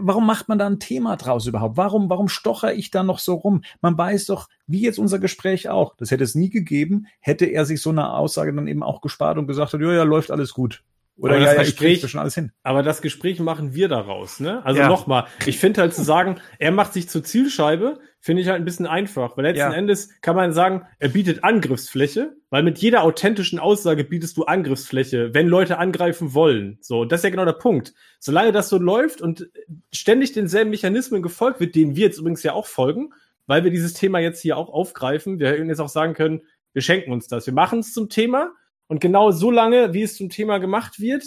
[0.00, 1.76] warum macht man da ein Thema draus überhaupt?
[1.76, 3.62] Warum, warum stocher ich da noch so rum?
[3.80, 7.64] Man weiß doch, wie jetzt unser Gespräch auch, das hätte es nie gegeben, hätte er
[7.64, 10.52] sich so eine Aussage dann eben auch gespart und gesagt hat, ja, ja, läuft alles
[10.54, 10.82] gut.
[11.16, 12.50] Oder Aber ja, das Gespräch- schon alles hin.
[12.64, 14.64] Aber das Gespräch machen wir daraus, ne?
[14.66, 14.88] Also Ja.
[14.88, 18.64] nochmal, ich finde halt zu sagen, er macht sich zur Zielscheibe, finde ich halt ein
[18.64, 19.36] bisschen einfach.
[19.36, 19.72] Weil letzten Ja.
[19.72, 25.32] Endes kann man sagen, er bietet Angriffsfläche, weil mit jeder authentischen Aussage bietest du Angriffsfläche,
[25.34, 26.78] wenn Leute angreifen wollen.
[26.80, 27.94] So, und das ist ja genau der Punkt.
[28.18, 29.48] Solange das so läuft und
[29.92, 33.12] ständig denselben Mechanismen gefolgt wird, denen wir jetzt übrigens ja auch folgen,
[33.46, 36.42] weil wir dieses Thema jetzt hier auch aufgreifen, wir hätten jetzt auch sagen können,
[36.72, 37.46] wir schenken uns das.
[37.46, 38.50] Wir machen es zum Thema
[38.86, 41.24] Und genau so lange, wie es zum Thema gemacht wird,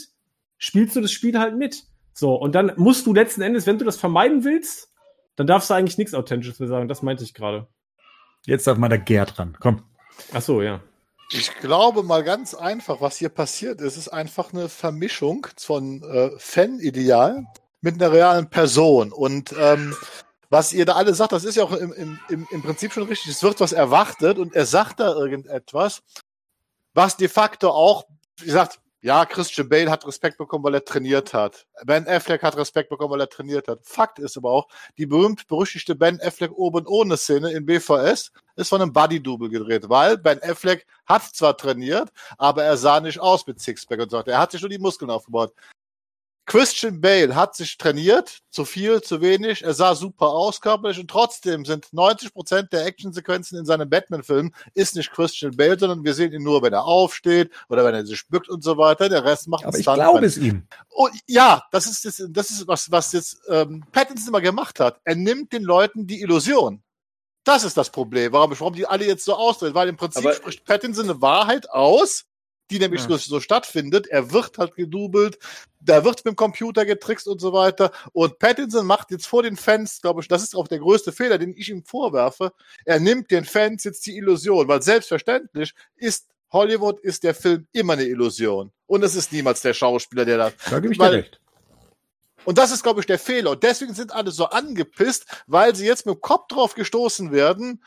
[0.57, 1.83] spielst du das Spiel halt mit.
[2.13, 4.91] So, und dann musst du letzten Endes, wenn du das vermeiden willst,
[5.35, 6.87] dann darfst du eigentlich nichts Authentisches mehr sagen.
[6.87, 7.67] Das meinte ich gerade.
[8.45, 9.57] Jetzt darf mal der Gerd dran.
[9.59, 9.83] Komm.
[10.33, 10.81] Ach so, ja.
[11.31, 16.31] Ich glaube mal ganz einfach, was hier passiert ist, ist einfach eine Vermischung von äh,
[16.37, 17.45] Fan-Ideal
[17.81, 19.11] mit einer realen Person.
[19.11, 19.93] Und ähm,
[20.49, 23.31] was ihr da alle sagt, das ist ja auch im, im, im Prinzip schon richtig.
[23.31, 26.01] Es wird was erwartet und er sagt da irgendetwas,
[26.97, 28.07] was de facto auch,
[28.39, 31.67] wie gesagt, ja, Christian Bale hat Respekt bekommen, weil er trainiert hat.
[31.85, 33.81] Ben Affleck hat Respekt bekommen, weil er trainiert hat.
[33.83, 34.67] Fakt ist aber auch,
[34.97, 40.17] die berühmt-berüchtigte Ben Affleck oben ohne Szene in BVS ist von einem Buddy-Double gedreht, weil
[40.17, 42.09] Ben Affleck hat zwar trainiert,
[42.39, 44.17] aber er sah nicht aus mit Sixpack und so.
[44.17, 45.53] Er hat sich nur die Muskeln aufgebaut.
[46.47, 51.11] Christian Bale hat sich trainiert, zu viel, zu wenig, er sah super aus körperlich und
[51.11, 56.13] trotzdem sind 90 Prozent der Actionsequenzen in seinem Batman-Film ist nicht Christian Bale, sondern wir
[56.13, 59.09] sehen ihn nur, wenn er aufsteht oder wenn er sich bückt und so weiter.
[59.09, 60.65] Der Rest macht Aber ich glaube es ihm.
[60.87, 65.01] Und ja, das ist das, das ist was, was jetzt ähm, Pattinson immer gemacht hat.
[65.03, 66.81] Er nimmt den Leuten die Illusion.
[67.43, 70.33] Das ist das Problem, warum, warum die alle jetzt so ausdrehen, weil im Prinzip Aber
[70.33, 72.23] spricht Pattinson eine Wahrheit aus,
[72.69, 73.07] die nämlich Ja.
[73.09, 74.07] so, so stattfindet.
[74.07, 75.37] Er wird halt gedubelt,
[75.79, 77.91] da wird mit dem Computer getrickst und so weiter.
[78.13, 81.37] Und Pattinson macht jetzt vor den Fans, glaube ich, das ist auch der größte Fehler,
[81.37, 82.51] den ich ihm vorwerfe.
[82.85, 87.93] Er nimmt den Fans jetzt die Illusion, weil selbstverständlich ist Hollywood ist der Film immer
[87.93, 88.71] eine Illusion.
[88.85, 91.41] Und es ist niemals der Schauspieler, der da Da gebe ich dir recht.
[92.45, 93.51] und das ist, glaube ich, der Fehler.
[93.51, 97.83] Und deswegen sind alle so angepisst, weil sie jetzt mit dem Kopf drauf gestoßen werden.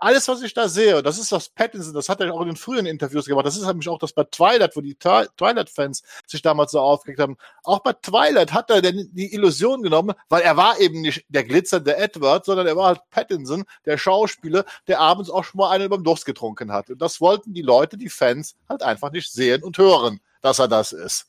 [0.00, 2.46] Alles, was ich da sehe, und das ist das Pattinson, das hat er auch in
[2.46, 3.44] den früheren Interviews gemacht.
[3.44, 7.20] Das ist nämlich auch das bei Twilight, wo die Twi- Twilight-Fans sich damals so aufgeregt
[7.20, 7.36] haben.
[7.64, 11.44] Auch bei Twilight hat er denn die Illusion genommen, weil er war eben nicht der
[11.44, 15.90] glitzernde Edward, sondern er war halt Pattinson, der Schauspieler, der abends auch schon mal einen
[15.90, 16.88] beim Durst getrunken hat.
[16.88, 20.68] Und das wollten die Leute, die Fans, halt einfach nicht sehen und hören, dass er
[20.68, 21.26] das ist.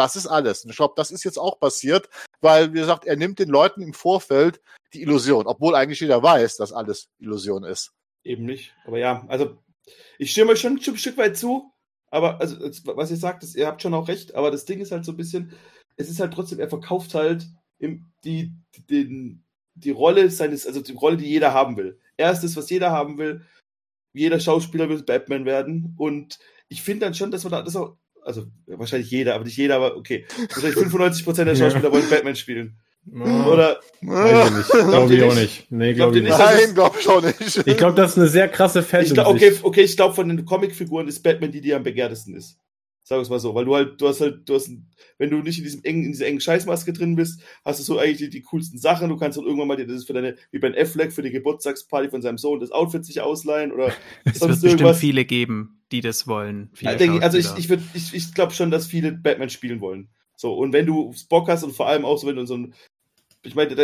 [0.00, 0.64] Das ist alles.
[0.64, 2.08] Und ich glaube, das ist jetzt auch passiert,
[2.40, 4.58] weil, wie gesagt, er nimmt den Leuten im Vorfeld
[4.94, 7.92] die Illusion, obwohl eigentlich jeder weiß, dass alles Illusion ist.
[8.24, 8.74] Eben nicht.
[8.86, 9.58] Aber ja, also
[10.16, 11.70] ich stimme euch schon ein Stück weit zu,
[12.10, 12.56] aber also
[12.96, 15.12] was ihr sagt, ist, ihr habt schon auch recht, aber das Ding ist halt so
[15.12, 15.52] ein bisschen,
[15.96, 17.46] es ist halt trotzdem, er verkauft halt
[17.78, 18.54] im, die,
[18.88, 19.44] den,
[19.74, 22.00] die Rolle seines, also die Rolle, die jeder haben will.
[22.16, 23.44] Er was jeder haben will.
[24.14, 26.38] Jeder Schauspieler will Batman werden und
[26.70, 29.76] ich finde dann schon, dass man da das auch, also wahrscheinlich jeder, aber nicht jeder,
[29.76, 30.78] aber okay, wahrscheinlich
[31.26, 32.76] 95% der Schauspieler wollen Batman spielen.
[33.12, 34.70] Oder Weiß ich nicht.
[34.70, 35.66] Glaube ich auch nicht?
[35.70, 36.38] Nee, glaube ihr ich nicht?
[36.38, 37.66] Nein, glaube ich auch nicht.
[37.66, 39.04] Ich glaube, das ist eine sehr krasse Fan.
[39.06, 42.58] Glaub, okay, okay, ich glaube, von den Comicfiguren ist Batman die, die am begehrtesten ist.
[43.10, 44.70] Sagen wir es mal so, weil du halt, du hast halt, du hast,
[45.18, 47.98] wenn du nicht in diesem engen, in dieser engen Scheißmaske drin bist, hast du so
[47.98, 49.08] eigentlich die, die coolsten Sachen.
[49.08, 51.32] Du kannst dann irgendwann mal, dir- das ist für deine, wie Ben Affleck für die
[51.32, 53.88] Geburtstagsparty von seinem Sohn, das Outfit sich ausleihen oder
[54.24, 55.00] Es wird sonst bestimmt irgendwas.
[55.00, 56.70] viele geben, die das wollen.
[56.80, 60.08] Ja, ich, also ich, ich, würd- ich, ich glaube schon, dass viele Batman spielen wollen.
[60.36, 62.74] So, und wenn du Bock hast und vor allem auch so, wenn du so ein,
[63.42, 63.74] ich meine,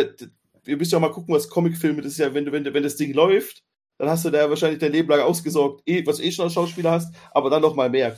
[0.65, 2.73] ihr müsst ja auch mal gucken, was Comicfilme, das ist ja, wenn du, wenn, du-
[2.73, 3.61] wenn das Ding läuft,
[3.97, 6.91] dann hast du da wahrscheinlich dein Leben lang ausgesorgt, eh, was eh schon als Schauspieler
[6.91, 8.17] hast, aber dann noch mal mehr.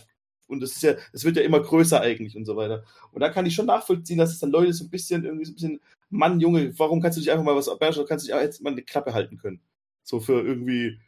[0.50, 2.84] Und das ist ja, es wird ja immer größer eigentlich und so weiter.
[3.12, 5.52] Und da kann ich schon nachvollziehen, dass es dann Leute so ein bisschen, irgendwie so
[5.52, 7.70] ein bisschen, Mann, Junge, warum kannst du nicht einfach mal was,
[8.08, 9.62] kannst du auch jetzt mal eine Klappe halten können?
[10.04, 11.00] So für irgendwie,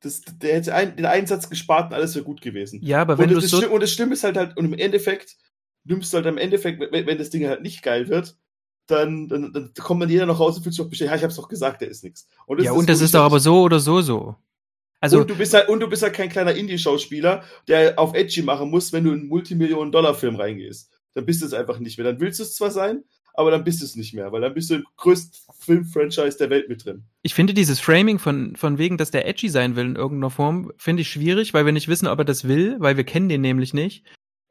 [0.00, 2.80] das, der hätte ein, den Einsatz gespart und alles wäre gut gewesen.
[2.82, 3.58] Ja, aber wenn und, du das so.
[3.58, 5.36] Schlimme, und das Schlimme ist halt halt, und im Endeffekt
[5.84, 8.36] nimmst du halt im Endeffekt, wenn, wenn das Ding halt nicht geil wird,
[8.86, 11.24] dann, dann, dann kommt man jeder noch raus und fühlt sich doch bestätigt, ja, ich
[11.24, 12.04] hab's doch gesagt, der ist.
[12.46, 14.36] Und Ja, und das ist doch aber so oder so so.
[15.00, 18.42] Also, und du bist halt, und du bist halt kein kleiner Indie-Schauspieler, der auf Edgy
[18.42, 20.90] machen muss, wenn du in einen Multimillionen-Dollar-Film reingehst.
[21.14, 22.06] Dann bist du es einfach nicht mehr.
[22.10, 23.04] Dann willst du es zwar sein,
[23.36, 26.50] aber dann bist du es nicht mehr, weil dann bist du im größten Film-Franchise der
[26.50, 27.04] Welt mit drin.
[27.22, 30.72] ich finde dieses Framing von, von wegen, dass der edgy sein will in irgendeiner Form,
[30.78, 33.42] finde ich schwierig, weil wir nicht wissen, ob er das will, weil wir kennen den
[33.42, 34.04] nämlich nicht.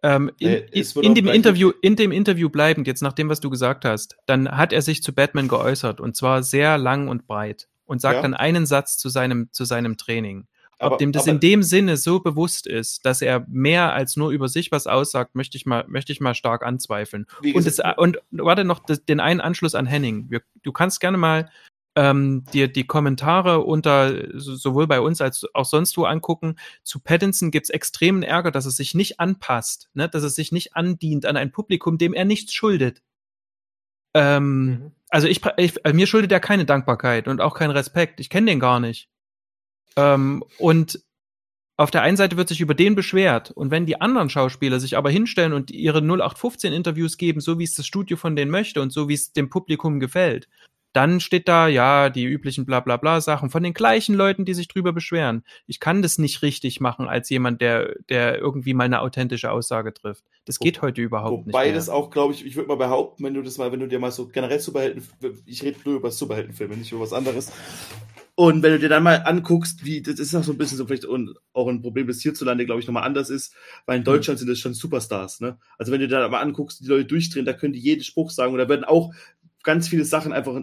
[0.03, 3.49] Ähm, in, Nee, in, dem Interview, in dem Interview bleibend, jetzt nach dem, was du
[3.49, 7.67] gesagt hast, dann hat er sich zu Batman geäußert und zwar sehr lang und breit
[7.85, 8.21] und sagt Ja.
[8.21, 10.47] dann einen Satz zu seinem, zu seinem Training.
[10.77, 14.17] Ob Aber- dem das aber- in dem Sinne so bewusst ist, dass er mehr als
[14.17, 17.27] nur über sich was aussagt, möchte ich mal, möchte ich mal stark anzweifeln.
[17.41, 20.29] Und, es, gesagt, und warte noch das, den einen Anschluss an Henning.
[20.29, 21.49] Wir, du kannst gerne mal
[21.97, 26.57] ähm, dir die Kommentare unter so- sowohl bei uns als auch sonst wo angucken.
[26.83, 30.09] Zu Pattinson gibt's extremen Ärger, dass es sich nicht anpasst, ne?
[30.09, 33.01] dass es sich nicht andient an ein Publikum, dem er nichts schuldet.
[34.13, 34.91] Ähm, Mhm.
[35.15, 38.19] Also ich, ich, mir schuldet er keine Dankbarkeit und auch keinen Respekt.
[38.19, 39.07] Ich kenne den gar nicht.
[39.95, 40.99] Ähm, und
[41.77, 44.97] auf der einen Seite wird sich über den beschwert und wenn die anderen Schauspieler sich
[44.97, 48.81] aber hinstellen und ihre 0815 Interviews geben, so wie es das Studio von denen möchte
[48.81, 50.49] und so wie es dem Publikum gefällt,
[50.95, 54.53] dann steht da, ja, die üblichen bla bla bla Sachen von den gleichen Leuten, die
[54.53, 55.43] sich drüber beschweren.
[55.67, 59.93] Ich kann das nicht richtig machen als jemand, der, der irgendwie mal eine authentische Aussage
[59.93, 60.23] trifft.
[60.45, 61.53] Das geht heute überhaupt Wobei nicht.
[61.53, 63.87] Wobei das auch, glaube ich, ich würde mal behaupten, wenn du das mal, wenn du
[63.87, 65.03] dir mal so generell Superhelden,
[65.45, 67.51] ich rede nur über Superheldenfilme, nicht über was anderes.
[68.35, 70.85] Und wenn du dir dann mal anguckst, wie, das ist auch so ein bisschen so
[70.85, 73.53] vielleicht auch ein Problem, das hierzulande, glaube ich, nochmal anders ist,
[73.85, 74.05] weil in mhm.
[74.05, 75.57] Deutschland sind das schon Superstars, ne?
[75.77, 78.31] Also wenn du dir da mal anguckst, die Leute durchdrehen, da können die jeden Spruch
[78.31, 79.13] sagen und da werden auch
[79.63, 80.61] ganz viele Sachen einfach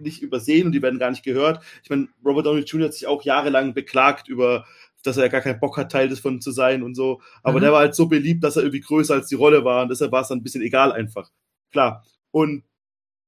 [0.00, 1.62] nicht übersehen und die werden gar nicht gehört.
[1.82, 2.86] Ich meine, Robert Downey Jr.
[2.86, 4.66] hat sich auch jahrelang beklagt über,
[5.02, 7.20] dass er gar keinen Bock hat, Teil davon zu sein und so.
[7.42, 7.62] Aber mhm.
[7.62, 10.12] der war halt so beliebt, dass er irgendwie größer als die Rolle war und deshalb
[10.12, 11.30] war es dann ein bisschen egal einfach.
[11.70, 12.04] Klar.
[12.30, 12.64] Und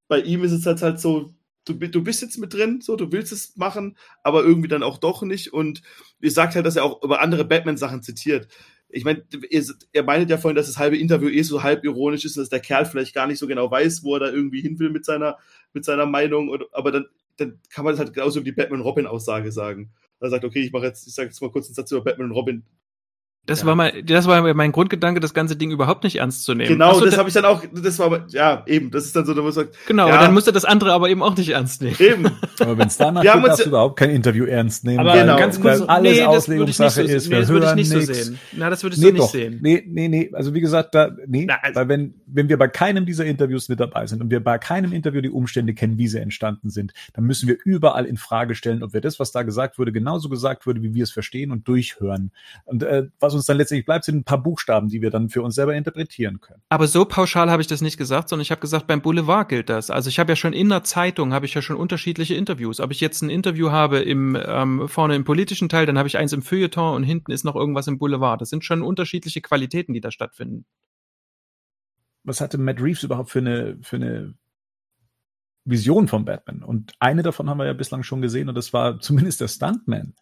[0.09, 1.35] bei ihm ist es halt halt so,
[1.65, 4.99] du, du bist jetzt mit drin, so, du willst es machen, aber irgendwie dann auch
[4.99, 5.53] doch nicht.
[5.53, 5.83] Und
[6.21, 8.49] ihr sagt halt, dass er auch über andere Batman-Sachen zitiert.
[8.89, 12.27] Ich meine, ihr, ihr meinet ja vorhin, dass das halbe Interview eh so halb ironisch
[12.27, 14.79] ist, dass der Kerl vielleicht gar nicht so genau weiß, wo er da irgendwie hin
[14.79, 15.39] will mit seiner,
[15.73, 16.49] mit seiner Meinung.
[16.49, 19.91] Und, aber dann, dann kann man das halt genauso über die Batman-Robin-Aussage sagen.
[20.21, 22.31] Er sagt, okay, ich mache jetzt, ich sage jetzt mal kurz einen Satz über Batman
[22.31, 22.63] und Robin.
[23.47, 23.67] Das ja.
[23.67, 26.69] war mal, das war mein Grundgedanke, das ganze Ding überhaupt nicht ernst zu nehmen.
[26.69, 29.35] Genau, so, das habe ich dann auch, das war, ja, eben, das ist dann so,
[29.35, 30.21] da muss man Genau, ja.
[30.21, 31.97] dann musste das andere aber eben auch nicht ernst nehmen.
[31.99, 32.27] Eben.
[32.61, 35.01] aber wenn es danach geht, darfst du überhaupt kein Interview ernst nehmen.
[35.01, 35.37] Aber genau.
[35.37, 38.07] ganz kurz, alles nee, Auslegungssache so, ist, nee, das würde ich nicht nix.
[38.07, 38.39] so sehen.
[38.53, 39.31] Na, das würdest nee, du nicht doch.
[39.31, 39.59] sehen.
[39.61, 42.69] Nee, nee, nee, also wie gesagt, da, nee, Na, also weil wenn, wenn wir bei
[42.69, 46.07] keinem dieser Interviews mit dabei sind und wir bei keinem Interview die Umstände kennen, wie
[46.07, 49.43] sie entstanden sind, dann müssen wir überall in Frage stellen, ob wir das, was da
[49.43, 52.31] gesagt wurde, genauso gesagt wurde, wie wir es verstehen und durchhören.
[52.67, 55.43] Und äh, was uns dann letztendlich bleibt, sind ein paar Buchstaben, die wir dann für
[55.43, 56.63] uns selber interpretieren können.
[56.69, 59.69] Aber so pauschal habe ich das nicht gesagt, sondern ich habe gesagt, beim Boulevard gilt
[59.69, 59.91] das.
[59.91, 62.81] Also ich habe ja schon in der Zeitung, habe ich ja schon unterschiedliche Interviews.
[62.81, 66.17] Ob ich jetzt ein Interview habe im ähm, vorne im politischen Teil, dann habe ich
[66.17, 68.41] eins im Feuilleton und hinten ist noch irgendwas im Boulevard.
[68.41, 70.65] Das sind schon unterschiedliche Qualitäten, die da stattfinden.
[72.25, 74.35] Was hatte Matt Reeves überhaupt für eine, für eine
[75.65, 76.63] Vision von Batman?
[76.63, 80.15] Und eine davon haben wir ja bislang schon gesehen und das war zumindest der Stuntman.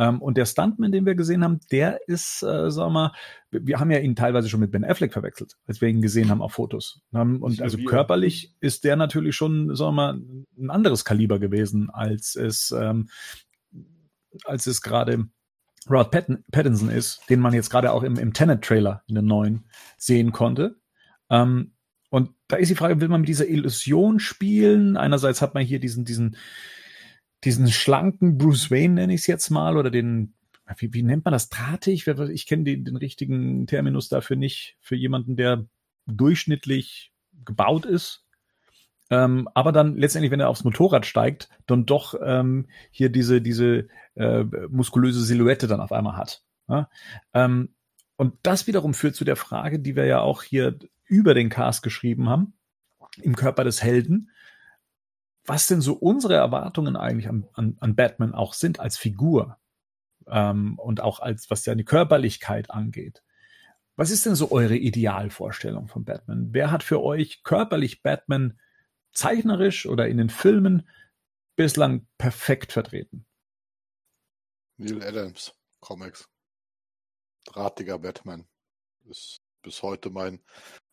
[0.00, 3.12] Ähm, und der Stuntman, den wir gesehen haben, der ist, äh, sagen wir mal,
[3.50, 6.40] wir haben ja ihn teilweise schon mit Ben Affleck verwechselt, als wir ihn gesehen haben
[6.40, 7.02] auf Fotos.
[7.12, 10.20] Ähm, und also körperlich ist der natürlich schon, sagen wir mal,
[10.58, 13.10] ein anderes Kaliber gewesen, als es, ähm,
[14.44, 15.28] als es gerade
[15.90, 19.68] Rod Patt Pattinson ist, den man jetzt gerade auch im, im Tenet-Trailer in den neuen
[19.98, 20.76] sehen konnte.
[21.28, 21.74] Ähm,
[22.08, 24.96] und da ist die Frage, will man mit dieser Illusion spielen?
[24.96, 26.38] Einerseits hat man hier diesen, diesen,
[27.44, 30.34] diesen schlanken Bruce Wayne, nenne ich es jetzt mal, oder den,
[30.76, 32.06] wie, wie nennt man das, drahtig?
[32.06, 35.66] Ich kenne den, den richtigen Terminus dafür nicht, für jemanden, der
[36.06, 37.12] durchschnittlich
[37.44, 38.24] gebaut ist.
[39.10, 43.88] Ähm, aber dann letztendlich, wenn er aufs Motorrad steigt, dann doch ähm, hier diese, diese
[44.14, 46.44] äh, muskulöse Silhouette dann auf einmal hat.
[46.68, 46.88] Ja?
[47.34, 47.74] Ähm,
[48.16, 51.82] und das wiederum führt zu der Frage, die wir ja auch hier über den Cast
[51.82, 52.52] geschrieben haben,
[53.20, 54.30] im Körper des Helden
[55.44, 59.58] was denn so unsere Erwartungen eigentlich an, an, an Batman auch sind als Figur
[60.26, 63.22] ähm, und auch als was seine Körperlichkeit angeht.
[63.96, 66.48] Was ist denn so eure Idealvorstellung von Batman?
[66.52, 68.58] Wer hat für euch körperlich Batman
[69.12, 70.88] zeichnerisch oder in den Filmen
[71.56, 73.26] bislang perfekt vertreten?
[74.78, 76.28] Neil Adams, Comics.
[77.44, 78.46] Drahtiger Batman.
[79.04, 80.40] Ist bis heute mein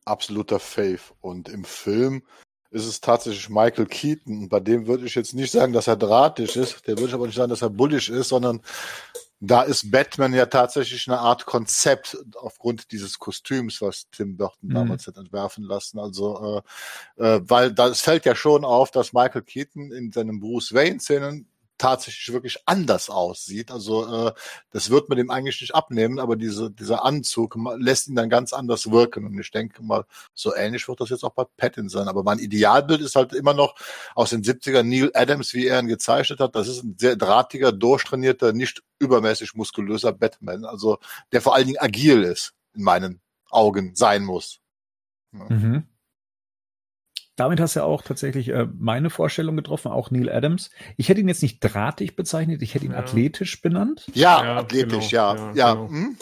[0.04, 1.14] absoluter Fave.
[1.22, 2.28] Und im Film
[2.72, 4.50] ist es tatsächlich Michael Keaton.
[4.50, 6.88] Bei dem würde ich jetzt nicht sagen, dass er drahtig ist.
[6.88, 8.62] Der würde ich aber nicht sagen, dass er bullisch ist, sondern
[9.40, 14.74] da ist Batman ja tatsächlich eine Art Konzept aufgrund dieses Kostüms, was Tim Burton mhm.
[14.74, 16.00] damals hat entwerfen lassen.
[16.00, 16.64] Also,
[17.18, 20.74] äh, äh, weil da es fällt ja schon auf, dass Michael Keaton in seinen Bruce
[20.74, 23.72] Wayne-Szenen tatsächlich wirklich anders aussieht.
[23.72, 24.34] Also äh,
[24.72, 28.54] das wird man dem eigentlich nicht abnehmen, aber diese, dieser Anzug lässt ihn dann ganz
[28.54, 29.26] anders wirken.
[29.26, 32.08] Und ich denke mal, so ähnlich wird das jetzt auch bei Patton sein.
[32.08, 33.76] Aber mein Idealbild ist halt immer noch
[34.16, 36.56] aus den 70er Neil Adams, wie er ihn gezeichnet hat.
[36.56, 40.66] Das ist ein sehr drahtiger, durchtrainierter, nicht übermäßig muskulöser Batman.
[40.66, 40.98] Also
[41.32, 44.60] der vor allen Dingen agil ist, in meinen Augen sein muss.
[45.34, 45.46] Ja.
[45.50, 45.88] Mhm
[47.38, 50.72] damit hast du ja auch tatsächlich äh, meine Vorstellung getroffen, auch Neil Adams.
[50.98, 52.98] Ich hätte ihn jetzt nicht drahtig bezeichnet, ich hätte ihn ja.
[52.98, 54.08] athletisch benannt.
[54.14, 55.36] Ja, ja athletisch, genau, ja.
[55.36, 55.74] Ja, ja.
[55.74, 55.90] Genau.
[55.90, 56.18] Hm?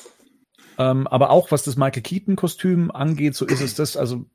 [0.77, 4.25] Ähm, aber auch was das Michael Keaton-Kostüm angeht, so ist es das, also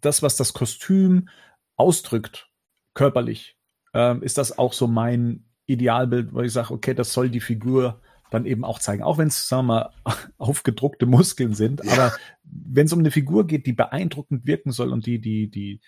[0.00, 1.28] das, was das Kostüm
[1.76, 2.48] ausdrückt,
[2.94, 3.58] körperlich,
[3.92, 8.00] ähm, ist das auch so mein Idealbild, wo ich sage, okay, das soll die Figur
[8.30, 9.02] dann eben auch zeigen.
[9.02, 9.90] Auch wenn es, sagen wir mal,
[10.38, 11.82] aufgedruckte Muskeln sind.
[11.84, 11.92] Ja.
[11.92, 15.80] Aber wenn es um eine Figur geht, die beeindruckend wirken soll und die, die, die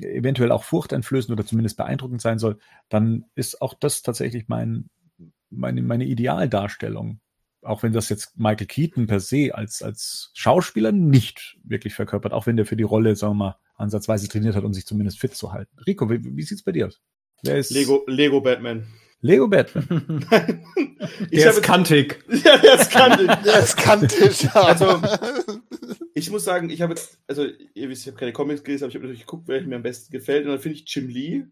[0.00, 4.88] eventuell auch furchteinflößend oder zumindest beeindruckend sein soll, dann ist auch das tatsächlich mein,
[5.50, 7.20] meine, meine Idealdarstellung.
[7.62, 12.46] Auch wenn das jetzt Michael Keaton per se als, als Schauspieler nicht wirklich verkörpert, auch
[12.46, 15.34] wenn der für die Rolle, sagen wir mal, ansatzweise trainiert hat, um sich zumindest fit
[15.34, 15.76] zu halten.
[15.86, 17.00] Rico, wie, wie sieht's bei dir aus?
[17.42, 18.86] Wer ist Lego, Lego Batman.
[19.24, 20.26] Lego Batman.
[21.32, 22.22] der ist kantig.
[22.44, 23.30] Ja, der ist kantig.
[23.42, 24.54] der ist kantig.
[24.54, 25.00] Also,
[26.12, 28.90] ich muss sagen, ich habe jetzt, also, ihr wisst, ich habe keine Comics gelesen, aber
[28.90, 30.44] ich habe natürlich geguckt, wer mir am besten gefällt.
[30.44, 31.46] Und dann finde ich Jim Lee,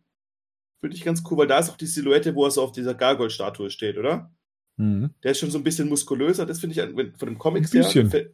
[0.81, 2.93] finde ich ganz cool, weil da ist auch die Silhouette, wo er so auf dieser
[2.93, 4.31] Gargoyle-Statue steht, oder?
[4.77, 5.15] Mhm.
[5.23, 7.85] Der ist schon so ein bisschen muskulöser, das finde ich von dem Comics her.
[7.85, 8.11] Bisschen.
[8.11, 8.31] Her,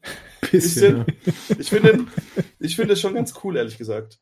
[0.51, 1.05] bisschen.
[1.61, 2.07] Ich finde,
[2.59, 4.19] ich finde es schon ganz cool, ehrlich gesagt.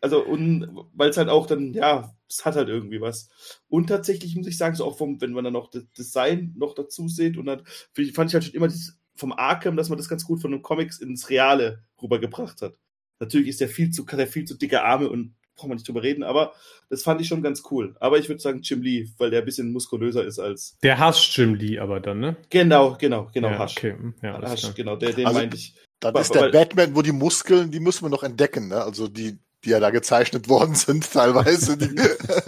[0.00, 3.28] Also, und weil es halt auch dann, ja, es hat halt irgendwie was.
[3.68, 6.74] Und tatsächlich muss ich sagen, so auch vom, wenn man dann noch das Design noch
[6.74, 7.64] dazu sieht, und dann
[8.14, 10.62] fand ich halt schon immer dieses, vom Arkham, dass man das ganz gut von den
[10.62, 12.78] Comics ins Reale rübergebracht hat.
[13.20, 15.88] Natürlich ist der viel zu, hat er viel zu dicke Arme und braucht man nicht
[15.88, 16.52] drüber reden, aber
[16.88, 17.96] das fand ich schon ganz cool.
[17.98, 20.78] Aber ich würde sagen Jim Lee, weil der ein bisschen muskulöser ist als.
[20.84, 22.36] Der hasst Jim Lee aber dann, ne?
[22.48, 23.76] Genau, genau, genau, ja, Hasch.
[23.76, 23.96] Okay.
[24.22, 25.74] Ja, Hasch, genau, der, den also, meinte ich.
[26.00, 28.82] Dann ist der Batman, wo die Muskeln, die müssen wir noch entdecken, ne?
[28.84, 31.76] Also die, die ja da gezeichnet worden sind, teilweise.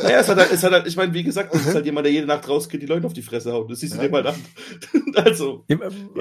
[0.03, 2.07] naja, es hat halt, es hat halt, ich meine, wie gesagt, das ist halt jemand,
[2.07, 3.71] der jede Nacht rausgeht, die Leute auf die Fresse haut.
[3.71, 4.05] Das siehst du ja.
[4.05, 4.35] dir mal an.
[5.15, 5.65] also.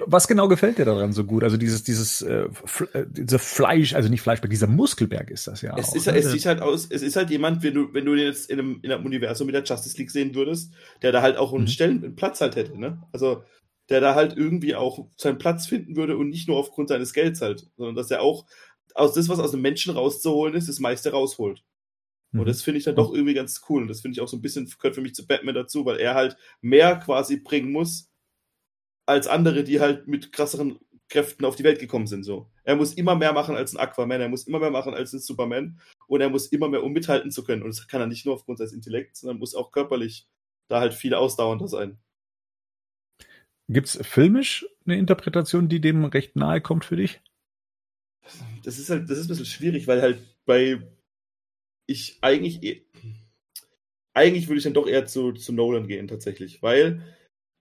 [0.05, 1.43] Was genau gefällt dir daran so gut?
[1.43, 2.47] Also dieses, dieses, äh,
[2.93, 5.75] äh dieser Fleisch, also nicht Fleischberg, dieser Muskelberg ist das ja.
[5.77, 6.17] Es, auch, ist, ne?
[6.17, 8.59] es sieht halt aus, es ist halt jemand, wenn du, wenn du den jetzt in
[8.59, 11.63] einem, in einem Universum mit der Justice League sehen würdest, der da halt auch einen
[11.63, 11.67] mhm.
[11.67, 13.01] Stellen, einen Platz halt hätte, ne?
[13.13, 13.43] Also,
[13.89, 17.41] der da halt irgendwie auch seinen Platz finden würde und nicht nur aufgrund seines Gelds
[17.41, 18.45] halt, sondern dass er auch
[18.99, 21.63] aus das, was aus dem Menschen rauszuholen ist, das meiste rausholt.
[22.31, 22.41] Mhm.
[22.41, 23.81] Und das finde ich dann doch irgendwie ganz cool.
[23.81, 25.97] Und das finde ich auch so ein bisschen, gehört für mich zu Batman dazu, weil
[25.97, 28.09] er halt mehr quasi bringen muss,
[29.05, 32.23] als andere, die halt mit krasseren Kräften auf die Welt gekommen sind.
[32.23, 32.51] So.
[32.63, 35.19] Er muss immer mehr machen als ein Aquaman, er muss immer mehr machen als ein
[35.19, 37.63] Superman und er muss immer mehr, um mithalten zu können.
[37.63, 40.27] Und das kann er nicht nur aufgrund seines Intellekts, sondern muss auch körperlich
[40.67, 41.97] da halt viel ausdauernder sein.
[43.67, 47.21] Gibt es filmisch eine Interpretation, die dem recht nahe kommt für dich?
[48.63, 50.81] Das ist halt, das ist ein bisschen schwierig, weil halt bei
[51.85, 52.85] ich eigentlich eh,
[54.13, 57.01] eigentlich würde ich dann doch eher zu, zu Nolan gehen tatsächlich, weil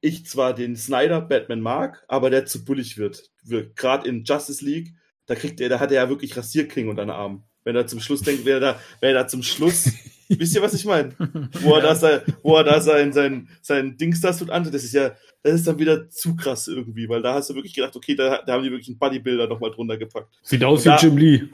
[0.00, 3.30] ich zwar den Snyder Batman mag, aber der zu bullig wird.
[3.42, 4.94] wird Gerade in Justice League,
[5.26, 7.44] da kriegt er, da hat er ja wirklich Rasierklingen unter den Arm.
[7.64, 9.92] Wenn er zum Schluss denkt, wer da, wer da zum Schluss,
[10.28, 11.12] wisst ihr, was ich meine?
[11.60, 14.84] Wo er da sein, wo er da sein, sein, sein Dings das tut an, das
[14.84, 17.96] ist ja, das ist dann wieder zu krass irgendwie, weil da hast du wirklich gedacht,
[17.96, 20.38] okay, da, da haben die wirklich einen Bodybuilder nochmal drunter gepackt.
[20.42, 21.48] Sieht aus wie Jim Lee.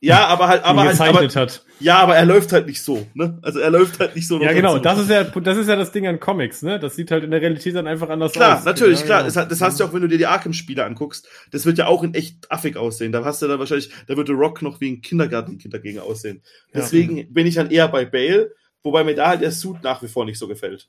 [0.00, 1.64] Ja, aber halt, aber halt, aber, hat.
[1.80, 3.38] ja, aber er läuft halt nicht so, ne?
[3.40, 4.38] Also er läuft halt nicht so.
[4.38, 4.78] Ja, genau.
[4.78, 6.78] Das ist ja, das ist ja das Ding an Comics, ne?
[6.78, 8.62] Das sieht halt in der Realität dann einfach anders klar, aus.
[8.62, 9.22] Klar, natürlich, ja, klar.
[9.22, 9.34] Genau.
[9.34, 11.26] Das, das hast du auch, wenn du dir die Arkham-Spiele anguckst.
[11.52, 13.12] Das wird ja auch in echt affig aussehen.
[13.12, 16.42] Da hast du dann wahrscheinlich, da wird der Rock noch wie ein Kindergartenkind dagegen aussehen.
[16.74, 17.24] Deswegen ja.
[17.30, 18.52] bin ich dann eher bei Bale,
[18.82, 20.88] wobei mir da halt der Suit nach wie vor nicht so gefällt.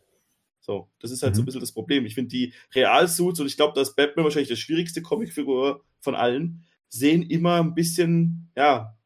[0.60, 1.36] So, das ist halt mhm.
[1.36, 2.06] so ein bisschen das Problem.
[2.06, 6.66] Ich finde die Realsuits, und ich glaube, dass Batman wahrscheinlich der schwierigste Comicfigur von allen,
[6.98, 8.98] sehen immer ein bisschen, ja,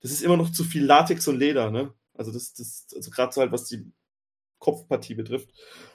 [0.00, 1.92] das ist immer noch zu viel Latex und Leder, ne?
[2.14, 3.92] Also das, das, also gerade so halt, was die
[4.58, 5.50] Kopfpartie betrifft.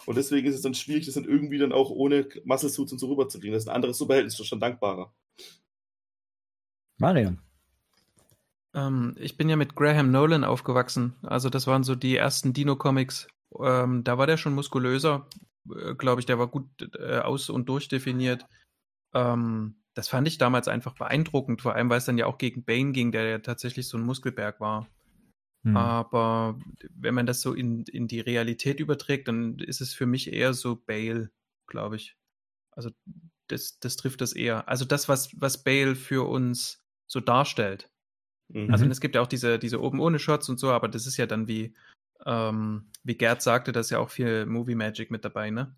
[0.05, 2.99] Und deswegen ist es dann schwierig, das dann irgendwie dann auch ohne Muscle Suits und
[2.99, 3.53] so rüberzukriegen.
[3.53, 5.13] Das ist ein anderes Superheld, ist schon dankbarer.
[6.97, 7.39] Marian.
[8.73, 11.15] Ähm, ich bin ja mit Graham Nolan aufgewachsen.
[11.23, 13.27] Also das waren so die ersten Dino-Comics,
[13.59, 15.27] ähm, da war der schon muskulöser,
[15.69, 16.67] äh, glaube ich, der war gut
[16.99, 18.45] äh, aus- und durchdefiniert.
[19.13, 22.63] Ähm, das fand ich damals einfach beeindruckend, vor allem weil es dann ja auch gegen
[22.63, 24.87] Bane ging, der ja tatsächlich so ein Muskelberg war.
[25.63, 25.77] Hm.
[25.77, 26.59] Aber
[26.89, 30.53] wenn man das so in, in die Realität überträgt, dann ist es für mich eher
[30.53, 31.29] so Bale,
[31.67, 32.17] glaube ich.
[32.71, 32.89] Also
[33.47, 34.67] das, das trifft das eher.
[34.67, 37.91] Also das, was, was Bale für uns so darstellt.
[38.47, 38.71] Mhm.
[38.71, 41.17] Also es gibt ja auch diese, diese oben ohne Shots und so, aber das ist
[41.17, 41.75] ja dann wie,
[42.25, 45.75] ähm, wie Gerd sagte, da ist ja auch viel Movie Magic mit dabei, ne?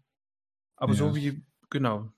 [0.76, 1.00] Aber ja.
[1.00, 2.12] so wie, genau.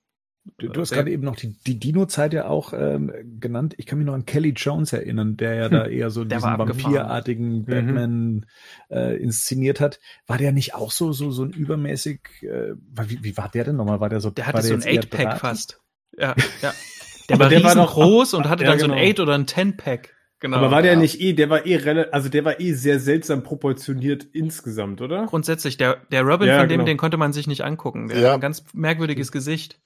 [0.57, 3.73] Du, du hast gerade eben noch die, die Dino-Zeit ja auch ähm, genannt.
[3.77, 7.59] Ich kann mich noch an Kelly Jones erinnern, der ja da eher so diesen vampirartigen
[7.59, 7.65] mhm.
[7.65, 8.43] Batman mhm.
[8.89, 9.99] äh, inszeniert hat.
[10.27, 12.19] War der nicht auch so so so ein übermäßig?
[12.43, 12.73] Äh,
[13.07, 13.99] wie, wie war der denn nochmal?
[13.99, 14.29] War der so?
[14.29, 15.81] Der hatte so ein Eight-Pack fast.
[16.17, 16.73] Ja, ja.
[17.27, 19.01] Der war der war noch groß und hatte ja, dann so ein genau.
[19.01, 20.13] Eight oder ein Ten-Pack.
[20.39, 20.99] Genau, Aber war der ja.
[20.99, 25.25] nicht eh, der war eh relativ, also der war eh sehr seltsam proportioniert insgesamt, oder?
[25.25, 26.85] Grundsätzlich, der, der Robin ja, von dem, genau.
[26.85, 28.09] den konnte man sich nicht angucken.
[28.09, 28.27] Der ja.
[28.27, 29.79] hat ein ganz merkwürdiges Gesicht.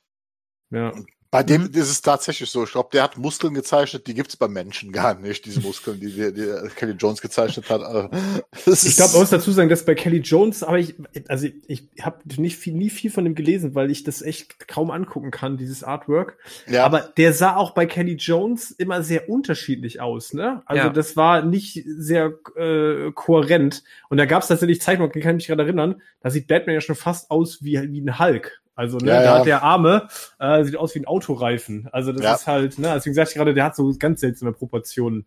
[0.72, 0.94] Ja.
[1.32, 1.70] Bei dem mhm.
[1.74, 2.64] ist es tatsächlich so.
[2.64, 6.08] Ich glaube, der hat Muskeln gezeichnet, die gibt's beim Menschen gar nicht, diese Muskeln, die,
[6.08, 7.84] die, die Kelly Jones gezeichnet hat.
[7.84, 8.10] Also,
[8.88, 10.96] ich glaube, man muss dazu sagen, dass bei Kelly Jones, aber ich,
[11.28, 14.68] also ich, ich habe nicht viel, nie viel von dem gelesen, weil ich das echt
[14.68, 16.40] kaum angucken kann, dieses Artwork.
[16.68, 16.84] Ja.
[16.84, 20.64] Aber der sah auch bei Kelly Jones immer sehr unterschiedlich aus, ne?
[20.66, 20.90] Also ja.
[20.90, 23.84] das war nicht sehr äh, kohärent.
[24.10, 26.96] Und da gab's tatsächlich Zeichnungen, kann ich mich gerade erinnern, da sieht Batman ja schon
[26.96, 28.62] fast aus wie, wie ein Hulk.
[28.80, 29.40] Also, ne, ja, da ja.
[29.40, 30.08] hat der Arme,
[30.40, 31.90] äh, sieht aus wie ein Autoreifen.
[31.92, 32.34] Also, das ja.
[32.36, 35.26] ist halt, ne, deswegen sag ich gerade, der hat so ganz seltsame Proportionen.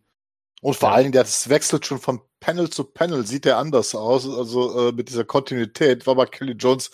[0.63, 4.27] Und vor allen Dingen, das wechselt schon von Panel zu Panel, sieht der anders aus.
[4.27, 6.91] Also äh, mit dieser Kontinuität war bei Kelly Jones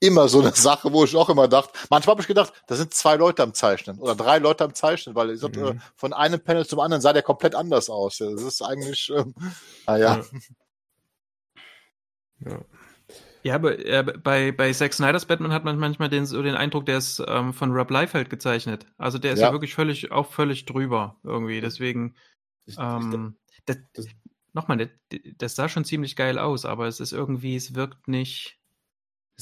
[0.00, 2.92] immer so eine Sache, wo ich auch immer dachte, manchmal habe ich gedacht, da sind
[2.92, 5.78] zwei Leute am Zeichnen oder drei Leute am Zeichnen, weil ich sagte, mhm.
[5.78, 8.18] äh, von einem Panel zum anderen sah der komplett anders aus.
[8.18, 9.34] Das ist eigentlich, ähm,
[9.86, 10.22] naja.
[12.40, 12.50] Ja.
[12.50, 12.60] ja.
[13.42, 16.86] Ja, aber äh, bei, bei Zack Snyders Batman hat man manchmal den, so den Eindruck,
[16.86, 18.86] der ist ähm, von Rob Liefeld gezeichnet.
[18.98, 19.48] Also der ist ja.
[19.48, 21.60] ja, wirklich völlig, auch völlig drüber irgendwie.
[21.60, 22.14] Deswegen,
[22.78, 23.36] ähm,
[23.66, 24.06] das, das,
[24.52, 28.58] nochmal, das, das sah schon ziemlich geil aus, aber es ist irgendwie, es wirkt nicht.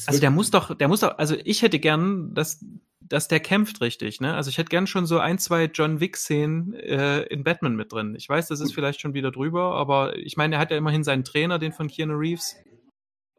[0.06, 2.64] Also der muss doch, der muss doch, also ich hätte gern, dass,
[3.00, 4.34] dass der kämpft richtig, ne?
[4.34, 8.14] Also ich hätte gern schon so ein, zwei John Wick-Szenen äh, in Batman mit drin.
[8.16, 11.04] Ich weiß, das ist vielleicht schon wieder drüber, aber ich meine, er hat ja immerhin
[11.04, 12.56] seinen Trainer, den von Keanu Reeves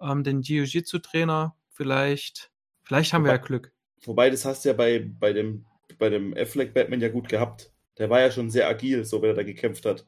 [0.02, 2.52] ähm, den Jiu-Jitsu-Trainer vielleicht.
[2.84, 3.72] Vielleicht haben wobei, wir ja Glück.
[4.04, 5.66] Wobei, das hast du ja bei, bei dem,
[5.98, 7.72] bei dem Affleck Batman ja gut gehabt.
[7.98, 10.06] Der war ja schon sehr agil, so wenn er da gekämpft hat.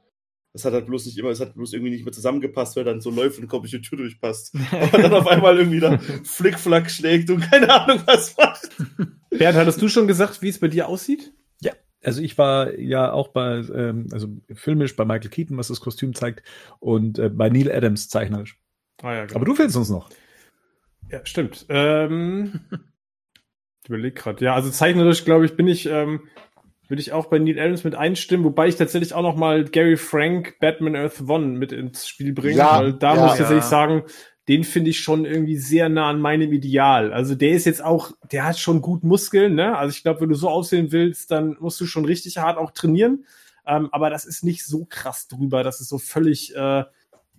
[0.53, 2.91] Das hat halt bloß nicht immer, es hat bloß irgendwie nicht mehr zusammengepasst, weil er
[2.91, 4.56] dann so läuft und die Tür durchpasst.
[4.72, 8.70] Aber dann auf einmal irgendwie da Flickflack schlägt und keine Ahnung was macht.
[9.32, 11.34] Bernd, hattest du schon gesagt, wie es bei dir aussieht?
[11.60, 15.80] Ja, also ich war ja auch bei, ähm, also filmisch bei Michael Keaton, was das
[15.80, 16.44] Kostüm zeigt,
[16.80, 18.60] und äh, bei Neil Adams zeichnerisch.
[19.02, 19.38] Ah, ja, genau.
[19.38, 20.10] Aber du fehlst uns noch.
[21.10, 21.65] Ja, stimmt.
[21.70, 22.61] Ähm,
[23.84, 24.44] ich überlege gerade.
[24.44, 26.22] Ja, also zeichnerisch, glaube ich, bin ich, ähm,
[26.88, 29.98] würde ich auch bei Neil Adams mit einstimmen, wobei ich tatsächlich auch noch mal Gary
[29.98, 33.65] Frank Batman Earth One mit ins Spiel bringe, ja, weil da ja, muss ich tatsächlich
[33.65, 34.03] sagen,
[34.48, 37.14] den finde ich schon irgendwie sehr nah an meinem Ideal.
[37.14, 39.78] Also der ist jetzt auch, der hat schon gut Muskeln, ne?
[39.78, 42.72] Also ich glaube, wenn du so aussehen willst, dann musst du schon richtig hart auch
[42.72, 43.26] trainieren.
[43.65, 46.84] Ähm, aber das ist nicht so krass drüber, dass es so völlig äh,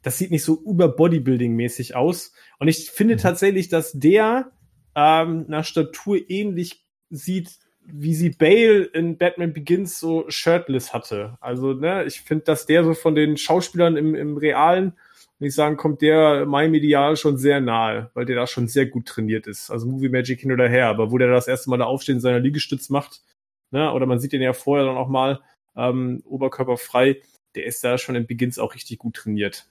[0.04, 2.32] das sieht nicht so über Bodybuilding-mäßig aus.
[2.58, 3.18] Und ich finde mhm.
[3.18, 4.52] tatsächlich, dass der
[4.94, 11.36] ähm, nach Statur ähnlich sieht, wie sie Bale in Batman Begins so shirtless hatte.
[11.40, 14.92] Also, ne, ich finde, dass der so von den Schauspielern im, im Realen,
[15.38, 18.86] wenn ich sagen, kommt der meinem Ideal schon sehr nahe, weil der da schon sehr
[18.86, 19.70] gut trainiert ist.
[19.70, 22.40] Also Movie Magic hin oder her, aber wo der das erste Mal da aufstehen seiner
[22.40, 23.22] Liegestütz macht,
[23.70, 25.40] ne, oder man sieht den ja vorher dann auch mal
[25.76, 27.20] ähm, oberkörperfrei,
[27.54, 29.66] der ist da schon in Begins auch richtig gut trainiert.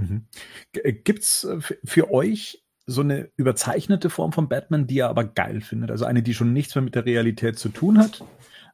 [0.00, 0.24] Mhm.
[0.72, 5.60] Äh, gibt's äh, für euch so eine überzeichnete Form von Batman, die ihr aber geil
[5.60, 5.90] findet?
[5.90, 8.24] Also eine, die schon nichts mehr mit der Realität zu tun hat?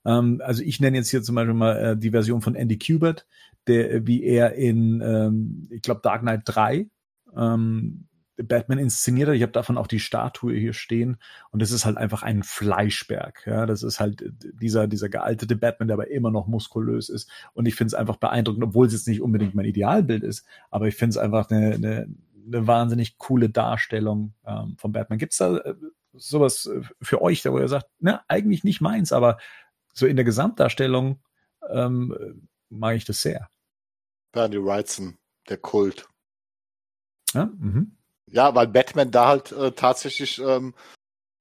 [0.05, 3.27] Ähm, also ich nenne jetzt hier zum Beispiel mal äh, die Version von Andy Kubert,
[3.67, 6.89] der, wie er in, ähm, ich glaube, Dark Knight 3
[7.37, 9.37] ähm, Batman inszeniert hat.
[9.37, 11.17] Ich habe davon auch die Statue hier stehen
[11.51, 13.43] und das ist halt einfach ein Fleischberg.
[13.47, 17.31] Ja, das ist halt dieser dieser gealtete Batman, der aber immer noch muskulös ist.
[17.55, 20.87] Und ich finde es einfach beeindruckend, obwohl es jetzt nicht unbedingt mein Idealbild ist, aber
[20.89, 22.09] ich finde es einfach eine, eine,
[22.47, 25.19] eine wahnsinnig coole Darstellung ähm, von Batman.
[25.19, 25.75] Gibt's da äh,
[26.13, 29.39] sowas äh, für euch, da wo ihr sagt, ne, eigentlich nicht meins, aber
[29.95, 31.21] so in der Gesamtdarstellung
[31.71, 33.49] ähm, mag ich das sehr.
[34.33, 35.17] Bernie Wrightson,
[35.49, 36.09] der Kult.
[37.33, 37.96] Ja, mhm.
[38.31, 40.75] Ja, weil Batman da halt äh, tatsächlich, ähm,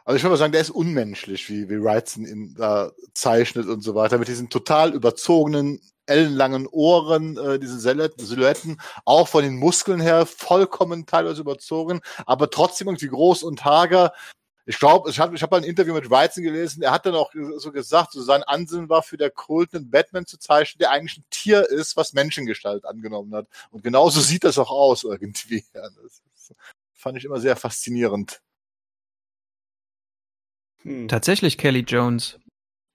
[0.05, 3.81] also ich würde mal sagen, der ist unmenschlich, wie, wie Wrightson ihn da zeichnet und
[3.81, 9.99] so weiter, mit diesen total überzogenen, ellenlangen Ohren, äh, diesen Silhouetten, auch von den Muskeln
[9.99, 14.13] her vollkommen teilweise überzogen, aber trotzdem irgendwie groß und hager.
[14.67, 17.31] Ich glaube, ich habe ich hab ein Interview mit Wrightson gelesen, er hat dann auch
[17.57, 19.31] so gesagt, so sein Ansinnen war für der
[19.73, 23.47] einen Batman zu zeichnen, der eigentlich ein Tier ist, was Menschengestalt angenommen hat.
[23.71, 25.63] Und genauso sieht das auch aus irgendwie.
[27.05, 28.41] Fand ich immer sehr faszinierend.
[30.81, 31.07] Hm.
[31.07, 32.39] Tatsächlich Kelly Jones.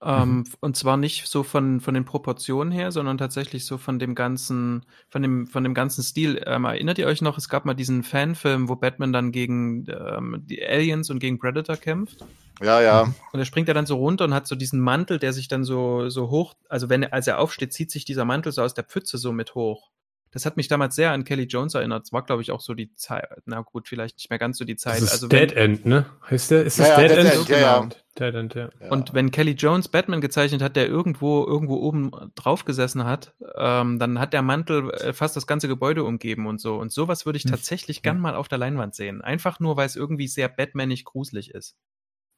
[0.03, 0.43] Ähm, mhm.
[0.59, 4.85] Und zwar nicht so von, von den Proportionen her, sondern tatsächlich so von dem ganzen,
[5.09, 6.43] von dem, von dem ganzen Stil.
[6.45, 10.43] Ähm, erinnert ihr euch noch, es gab mal diesen Fanfilm, wo Batman dann gegen ähm,
[10.45, 12.25] die Aliens und gegen Predator kämpft?
[12.61, 13.13] Ja, ja.
[13.31, 15.63] Und er springt ja dann so runter und hat so diesen Mantel, der sich dann
[15.63, 18.73] so, so hoch, also wenn er, als er aufsteht, zieht sich dieser Mantel so aus
[18.73, 19.89] der Pfütze so mit hoch.
[20.31, 22.05] Das hat mich damals sehr an Kelly Jones erinnert.
[22.05, 23.27] Es war, glaube ich, auch so die Zeit.
[23.45, 24.95] Na gut, vielleicht nicht mehr ganz so die Zeit.
[24.95, 26.05] Das ist also Dead End, ne?
[26.29, 26.63] Heißt der?
[26.63, 27.29] Ist das ja, Dead, ja, End?
[27.29, 27.49] Dead End?
[27.49, 27.89] Ja, ja.
[28.17, 28.69] Dead End, ja.
[28.89, 33.99] Und wenn Kelly Jones Batman gezeichnet hat, der irgendwo irgendwo oben drauf gesessen hat, ähm,
[33.99, 36.77] dann hat der Mantel äh, fast das ganze Gebäude umgeben und so.
[36.77, 37.51] Und sowas würde ich hm.
[37.51, 39.21] tatsächlich gern mal auf der Leinwand sehen.
[39.21, 41.75] Einfach nur, weil es irgendwie sehr Batmanig gruselig ist.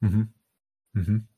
[0.00, 0.34] Mhm.
[0.92, 1.28] Mhm.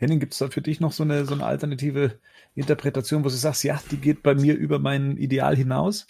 [0.00, 2.18] Henning, gibt es da für dich noch so eine, so eine alternative
[2.54, 6.06] Interpretation, wo du sagst, ja, die geht bei mir über mein Ideal hinaus?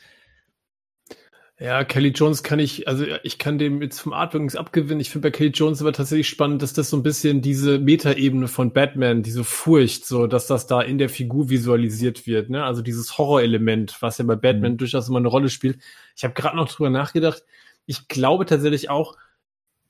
[1.59, 5.01] Ja, Kelly Jones kann ich, also ich kann dem jetzt vom Artwork nichts abgewinnen.
[5.01, 8.49] Ich finde bei Kelly Jones aber tatsächlich spannend, dass das so ein bisschen diese Metaebene
[8.49, 12.65] von Batman, diese Furcht, so, dass das da in der Figur visualisiert wird, ne?
[12.65, 14.79] Also dieses Horrorelement, was ja bei Batman mhm.
[14.79, 15.81] durchaus immer eine Rolle spielt.
[16.17, 17.45] Ich habe gerade noch drüber nachgedacht.
[17.87, 19.17] Ich glaube tatsächlich auch,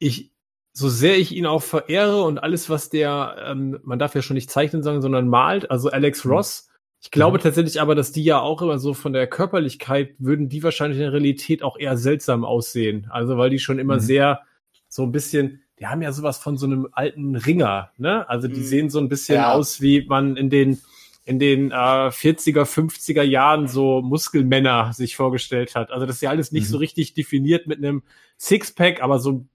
[0.01, 0.30] ich,
[0.73, 4.35] so sehr ich ihn auch verehre und alles, was der, ähm, man darf ja schon
[4.35, 6.33] nicht zeichnen sagen, sondern malt, also Alex mhm.
[6.33, 6.69] Ross,
[7.01, 7.43] Ich glaube mhm.
[7.43, 11.05] tatsächlich aber, dass die ja auch immer so von der Körperlichkeit würden die wahrscheinlich in
[11.05, 13.09] der Realität auch eher seltsam aussehen.
[13.11, 14.01] Also weil die schon immer mhm.
[14.01, 14.41] sehr
[14.89, 18.29] so ein bisschen, die haben ja sowas von so einem alten Ringer, ne?
[18.29, 18.65] Also die mhm.
[18.65, 19.53] sehen so ein bisschen ja.
[19.53, 20.81] aus, wie man in den
[21.25, 25.93] in den äh, 40er, 50er Jahren so Muskelmänner sich vorgestellt hat.
[25.93, 26.73] Also das ist ja alles nicht mhm.
[26.73, 28.03] so richtig definiert mit einem
[28.39, 29.47] Sixpack, aber so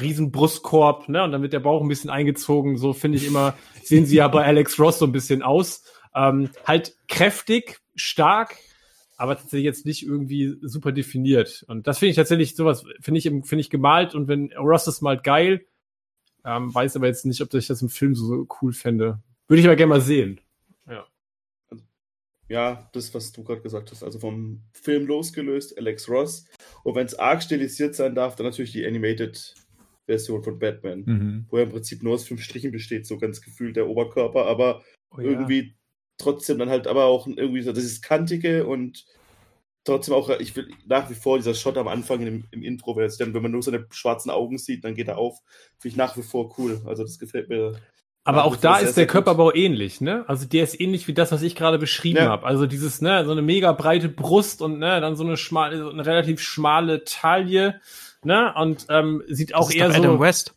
[0.00, 1.24] riesen Brustkorb, ne?
[1.24, 2.76] Und dann wird der Bauch ein bisschen eingezogen.
[2.76, 5.84] So finde ich immer, sehen sie ja bei Alex Ross so ein bisschen aus.
[6.14, 8.56] Ähm, halt kräftig, stark,
[9.16, 11.64] aber tatsächlich jetzt nicht irgendwie super definiert.
[11.68, 15.00] Und das finde ich tatsächlich sowas, finde ich, finde ich gemalt und wenn Ross das
[15.00, 15.66] malt geil,
[16.44, 19.20] ähm, weiß aber jetzt nicht, ob ich das im Film so, so cool fände.
[19.48, 20.40] Würde ich aber gerne mal sehen.
[20.88, 21.06] Ja.
[22.48, 26.44] Ja, das, was du gerade gesagt hast, also vom Film losgelöst, Alex Ross.
[26.84, 29.54] Und wenn es arg stilisiert sein darf, dann natürlich die Animated
[30.06, 31.46] Version von Batman, mhm.
[31.50, 34.82] wo er im Prinzip nur aus fünf Strichen besteht, so ganz gefühlt der Oberkörper, aber
[35.10, 35.30] oh, ja.
[35.30, 35.76] irgendwie
[36.18, 39.04] trotzdem dann halt aber auch irgendwie so, das ist kantige und
[39.84, 43.10] trotzdem auch, ich will nach wie vor dieser Shot am Anfang im, im Intro, wenn,
[43.18, 45.38] dann, wenn man nur seine schwarzen Augen sieht, dann geht er auf,
[45.78, 46.80] finde ich nach wie vor cool.
[46.86, 47.78] Also das gefällt mir.
[48.24, 50.24] Aber auch da ist der Körperbau ähnlich, ne?
[50.26, 52.28] Also der ist ähnlich wie das, was ich gerade beschrieben ja.
[52.28, 52.44] habe.
[52.44, 55.90] Also dieses, ne, so eine mega breite Brust und ne, dann so eine schmale, so
[55.90, 57.80] eine relativ schmale Taille
[58.26, 58.52] Ne?
[58.56, 59.98] Und ähm, sieht auch eher so.
[59.98, 60.54] Adam West.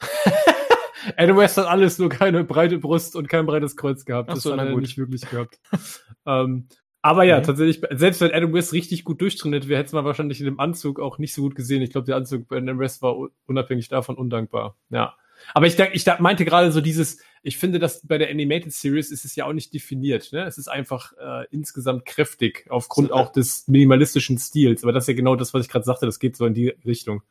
[1.16, 4.28] Adam West hat alles, nur keine breite Brust und kein breites Kreuz gehabt.
[4.28, 4.82] Ach das so, hat er gut.
[4.82, 5.60] nicht wirklich gehabt.
[6.26, 6.66] ähm,
[7.00, 7.46] aber ja, okay.
[7.46, 10.98] tatsächlich, selbst wenn Adam West richtig gut durchtrainiert wäre, hätte man wahrscheinlich in dem Anzug
[10.98, 11.80] auch nicht so gut gesehen.
[11.80, 13.16] Ich glaube, der Anzug bei Adam West war
[13.46, 14.76] unabhängig davon undankbar.
[14.90, 15.14] Ja.
[15.54, 19.24] Aber ich, ich meinte gerade so dieses, ich finde, dass bei der Animated Series ist
[19.24, 20.32] es ja auch nicht definiert.
[20.32, 20.44] Ne?
[20.44, 24.84] Es ist einfach äh, insgesamt kräftig, aufgrund so, auch des minimalistischen Stils.
[24.84, 26.68] Aber das ist ja genau das, was ich gerade sagte, das geht so in die
[26.84, 27.22] Richtung.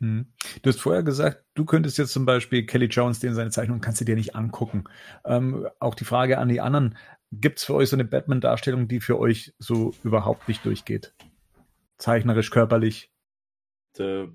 [0.00, 0.26] Hm.
[0.62, 4.00] Du hast vorher gesagt, du könntest jetzt zum Beispiel Kelly Jones, den seine Zeichnung kannst
[4.00, 4.84] du dir nicht angucken.
[5.24, 6.96] Ähm, auch die Frage an die anderen,
[7.32, 11.14] gibt es für euch so eine Batman-Darstellung, die für euch so überhaupt nicht durchgeht?
[11.98, 13.10] Zeichnerisch, körperlich?
[13.98, 14.28] Der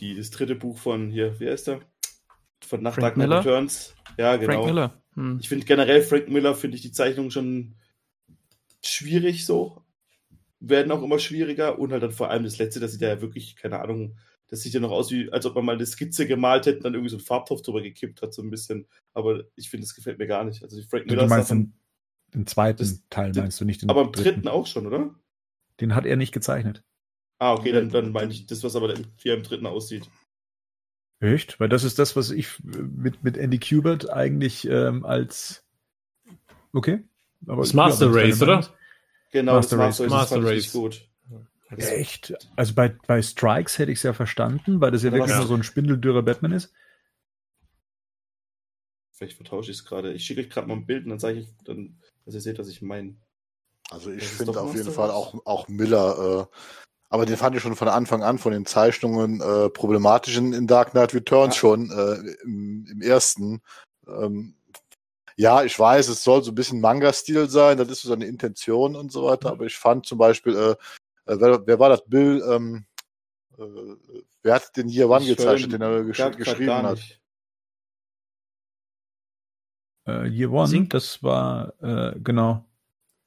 [0.00, 1.80] die, das dritte Buch von hier, wie heißt der?
[2.64, 3.94] Von Nach Dark Knight Returns.
[4.18, 4.52] Ja, genau.
[4.52, 5.02] Frank Miller.
[5.14, 5.38] Hm.
[5.40, 7.74] Ich finde generell Frank Miller, finde ich die Zeichnung schon
[8.82, 9.82] schwierig so.
[10.60, 13.56] Werden auch immer schwieriger und halt dann vor allem das letzte, das sieht ja wirklich,
[13.56, 14.16] keine Ahnung,
[14.48, 16.84] das sieht ja noch aus, wie als ob man mal eine Skizze gemalt hätte und
[16.84, 18.86] dann irgendwie so ein Farbtopf drüber gekippt hat, so ein bisschen.
[19.12, 20.62] Aber ich finde, das gefällt mir gar nicht.
[20.62, 21.24] Also Frank Miller.
[21.24, 21.74] Du meinst den,
[22.32, 25.14] den zweiten das, Teil, meinst du nicht den Aber im dritten, dritten auch schon, oder?
[25.80, 26.84] Den hat er nicht gezeichnet.
[27.38, 30.08] Ah, okay, dann, dann meine ich das, was aber hier im dritten aussieht.
[31.20, 31.60] Echt?
[31.60, 35.64] Weil das ist das, was ich mit, mit Andy Kubert eigentlich ähm, als
[36.72, 37.04] okay.
[37.46, 38.66] Aber das Master Race, oder?
[39.32, 40.72] Genau, Master das Master Race, Master Race.
[40.72, 41.08] gut.
[41.70, 42.34] Echt?
[42.54, 45.54] Also bei, bei Strikes hätte ich es ja verstanden, weil das ja wirklich nur so
[45.54, 46.72] ein spindeldürrer Batman ist.
[49.10, 50.12] Vielleicht vertausche ich es gerade.
[50.12, 52.58] Ich schicke euch gerade mal ein Bild und dann zeige ich, dann, dass ihr seht,
[52.58, 53.16] was ich meine.
[53.90, 56.56] Also ich finde auf jeden Fall auch, auch Miller äh,
[57.08, 60.66] aber den fand ich schon von Anfang an von den Zeichnungen äh, problematisch in, in
[60.66, 61.60] Dark Knight Returns ja.
[61.60, 63.62] schon äh, im, im ersten.
[64.06, 64.54] Ähm,
[65.36, 68.96] ja, ich weiß, es soll so ein bisschen Manga-Stil sein, das ist so seine Intention
[68.96, 70.70] und so weiter, aber ich fand zum Beispiel, äh,
[71.30, 72.86] äh, wer, wer war das Bill, ähm,
[73.58, 73.62] äh,
[74.42, 77.00] wer hat den hier wann gezeichnet, den er gesch geschrieben hat?
[80.06, 80.90] Äh, Year One, Sink?
[80.90, 82.64] das war, äh, genau.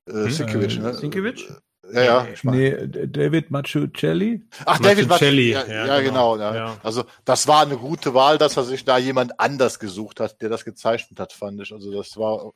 [0.06, 0.94] Äh, Sinkiewicz, äh, ne?
[0.94, 1.62] Sinkiewicz?
[1.94, 2.28] Ja, ja.
[2.44, 4.42] Nee, David Machucelli.
[4.66, 5.52] Ach, David Machucelli.
[5.52, 6.34] Ja, ja, ja, genau.
[6.34, 6.78] genau ja.
[6.84, 10.50] Also, das war eine gute Wahl, dass er sich da jemand anders gesucht hat, der
[10.50, 11.72] das gezeichnet hat, fand ich.
[11.72, 12.54] Also, das war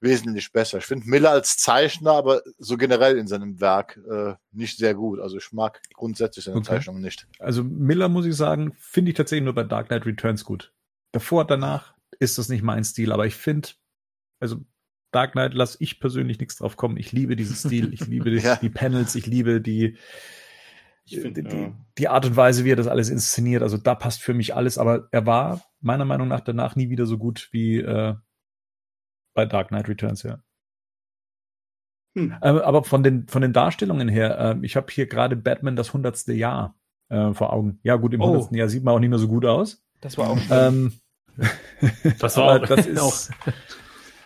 [0.00, 0.78] wesentlich besser.
[0.78, 5.20] Ich finde Miller als Zeichner, aber so generell in seinem Werk äh, nicht sehr gut.
[5.20, 6.66] Also ich mag grundsätzlich seine okay.
[6.66, 7.26] Zeichnungen nicht.
[7.38, 10.72] Also Miller, muss ich sagen, finde ich tatsächlich nur bei Dark Knight Returns gut.
[11.12, 13.70] Davor, danach ist das nicht mein Stil, aber ich finde,
[14.40, 14.58] also
[15.10, 16.96] Dark Knight lasse ich persönlich nichts drauf kommen.
[16.96, 18.56] Ich liebe diesen Stil, ich liebe die, ja.
[18.56, 19.96] die Panels, ich liebe die,
[21.06, 21.72] find, die, ja.
[21.96, 23.62] die, Art und Weise, wie er das alles inszeniert.
[23.62, 27.06] Also da passt für mich alles, aber er war meiner Meinung nach danach nie wieder
[27.06, 28.14] so gut wie äh,
[29.34, 30.40] bei Dark Knight Returns, ja.
[32.14, 32.34] Hm.
[32.40, 35.92] Äh, aber von den, von den Darstellungen her, äh, ich habe hier gerade Batman das
[35.92, 36.74] hundertste Jahr
[37.08, 37.80] äh, vor Augen.
[37.82, 38.26] Ja, gut, im oh.
[38.26, 39.82] hundertsten Jahr sieht man auch nicht mehr so gut aus.
[40.00, 40.92] Das war auch ähm,
[42.18, 43.52] Das war auch, das ist auch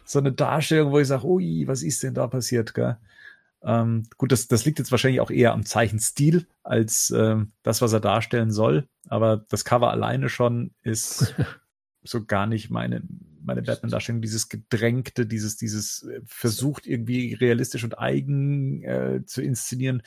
[0.04, 2.96] so eine Darstellung, wo ich sage, ui, was ist denn da passiert, gell?
[3.64, 7.92] Ähm, gut, das, das liegt jetzt wahrscheinlich auch eher am Zeichenstil als ähm, das, was
[7.92, 8.88] er darstellen soll.
[9.08, 11.34] Aber das Cover alleine schon ist
[12.02, 13.02] so gar nicht meine,
[13.42, 14.20] meine Batman-Darstellung.
[14.20, 20.02] Dieses Gedrängte, dieses, dieses äh, versucht irgendwie realistisch und eigen äh, zu inszenieren,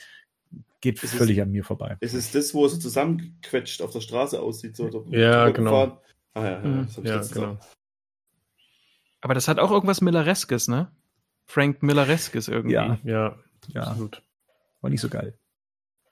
[0.82, 1.96] geht ist völlig es, an mir vorbei.
[2.00, 4.76] Ist es das, wo er so zusammengequetscht auf der Straße aussieht?
[4.76, 6.00] So, ja, genau.
[6.34, 6.88] Ah, ja, ja, mhm.
[7.02, 7.58] ja genau.
[9.26, 10.88] Aber das hat auch irgendwas Millereskes, ne?
[11.46, 12.74] Frank Millereskes irgendwie.
[12.74, 13.36] Ja, Ja,
[13.74, 14.22] ja, absolut.
[14.80, 15.36] war nicht so geil.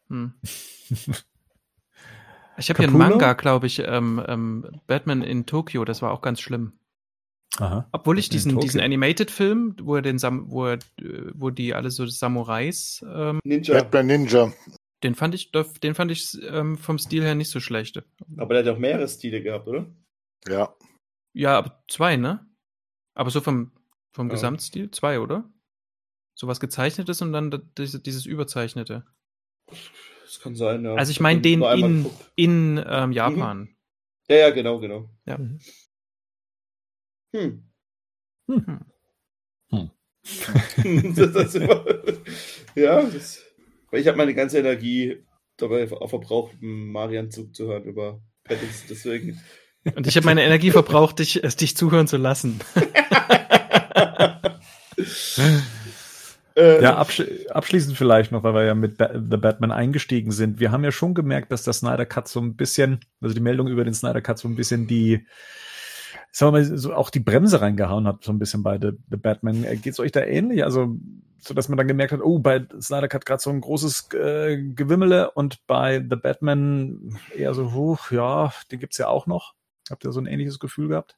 [0.09, 0.35] Hm.
[2.57, 2.99] Ich habe hier einen?
[2.99, 6.73] Manga, glaube ich, ähm, ähm, Batman in Tokio, das war auch ganz schlimm.
[7.59, 7.89] Aha.
[7.91, 10.79] Obwohl ich diesen, diesen Animated-Film, wo er den Sam wo, er,
[11.35, 13.75] wo die alle so Samurais, ähm, Ninja.
[13.75, 14.53] Batman Ninja.
[15.03, 18.01] den fand ich, den fand ich ähm, vom Stil her nicht so schlecht.
[18.37, 19.87] Aber der hat ja auch mehrere Stile gehabt, oder?
[20.47, 20.75] Ja.
[21.33, 22.47] Ja, aber zwei, ne?
[23.15, 23.73] Aber so vom,
[24.13, 24.35] vom Ja.
[24.35, 25.51] Gesamtstil zwei, oder?
[26.35, 29.05] So was gezeichnetes und dann da- diese, dieses überzeichnete.
[29.67, 30.95] Das kann sein, ja.
[30.95, 33.77] Also ich meine den in, in ähm, Japan.
[34.29, 35.09] Ja, ja, genau, genau.
[35.27, 35.39] Ja.
[35.39, 35.59] Hm.
[38.49, 38.81] Hm.
[39.71, 39.91] Hm.
[41.15, 41.85] das, das immer,
[42.75, 43.43] ja, das,
[43.91, 45.23] weil ich habe meine ganze Energie
[45.57, 49.41] dabei auch verbraucht, Marian zuzuhören über Pattinson, deswegen.
[49.97, 52.61] Und ich habe meine Energie verbraucht, dich, es dich zuhören zu lassen.
[56.57, 60.59] äh, Ja, absch abschließend vielleicht noch, weil wir ja mit ba The Batman eingestiegen sind.
[60.59, 63.69] Wir haben ja schon gemerkt, dass der Snyder Cut so ein bisschen, also die Meldung
[63.69, 65.27] über den Snyder Cut so ein bisschen die,
[66.33, 69.17] sagen wir mal, so auch die Bremse reingehauen hat, so ein bisschen bei The, The
[69.19, 69.65] Batman.
[69.65, 70.65] Äh, Geht's euch da ähnlich?
[70.65, 70.97] Also,
[71.41, 74.57] so dass man dann gemerkt hat, oh, bei Snyder Cut gerade so ein großes äh,
[74.75, 79.54] Gewimmele und bei The Batman eher so, huch, ja, den gibt's ja auch noch.
[79.91, 81.17] Habt ihr so ein ähnliches Gefühl gehabt?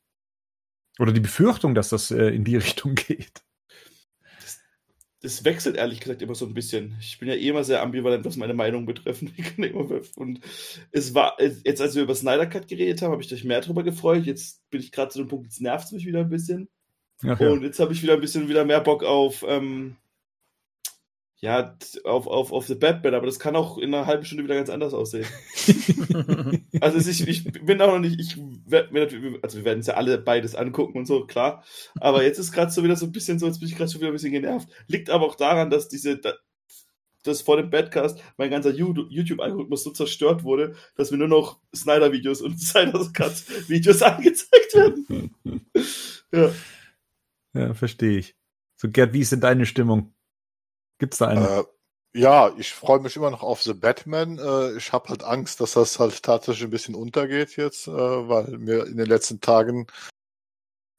[0.99, 3.47] Oder die Befürchtung, dass das äh, in die Richtung geht?
[5.27, 6.97] das wechselt ehrlich gesagt immer so ein bisschen.
[7.01, 9.25] Ich bin ja eh immer sehr ambivalent, was meine Meinung betrifft.
[10.17, 10.41] Und
[10.93, 13.83] es war, jetzt als wir über Snyder Cut geredet haben, habe ich mich mehr darüber
[13.83, 14.25] gefreut.
[14.25, 16.69] Jetzt bin ich gerade zu dem Punkt, jetzt nervt es mich wieder ein bisschen.
[17.25, 17.51] Ach ja.
[17.51, 19.97] Und jetzt habe ich wieder ein bisschen wieder mehr Bock auf, ähm,
[21.39, 24.55] ja, auf, auf, auf The Batman, aber das kann auch in einer halben Stunde wieder
[24.55, 25.27] ganz anders aussehen.
[26.81, 28.37] Also es- ich, ich bin auch noch nicht, ich
[28.67, 31.65] werd mir natürlich, also wir werden uns ja alle beides angucken und so, klar.
[32.01, 34.01] Aber jetzt ist gerade so wieder so ein bisschen so, jetzt bin ich gerade schon
[34.01, 34.69] wieder ein bisschen genervt.
[34.87, 36.35] Liegt aber auch daran, dass diese, da-
[37.23, 41.61] dass vor dem Badcast mein ganzer You- YouTube-Algorithmus so zerstört wurde, dass mir nur noch
[41.75, 45.35] Snyder-Videos und Snyder Cut-Videos angezeigt werden.
[46.33, 46.51] ja.
[47.55, 48.37] Ja, verstehe ich.
[48.77, 50.13] So, Gerd, wie ist denn deine Stimmung?
[50.99, 51.47] Gibt's da eine?
[51.47, 51.65] Äh,
[52.15, 54.39] ja, ich freue mich immer noch auf The Batman.
[54.39, 58.59] Äh, ich habe halt Angst, dass das halt tatsächlich ein bisschen untergeht jetzt, äh, weil
[58.59, 59.87] mir in den letzten Tagen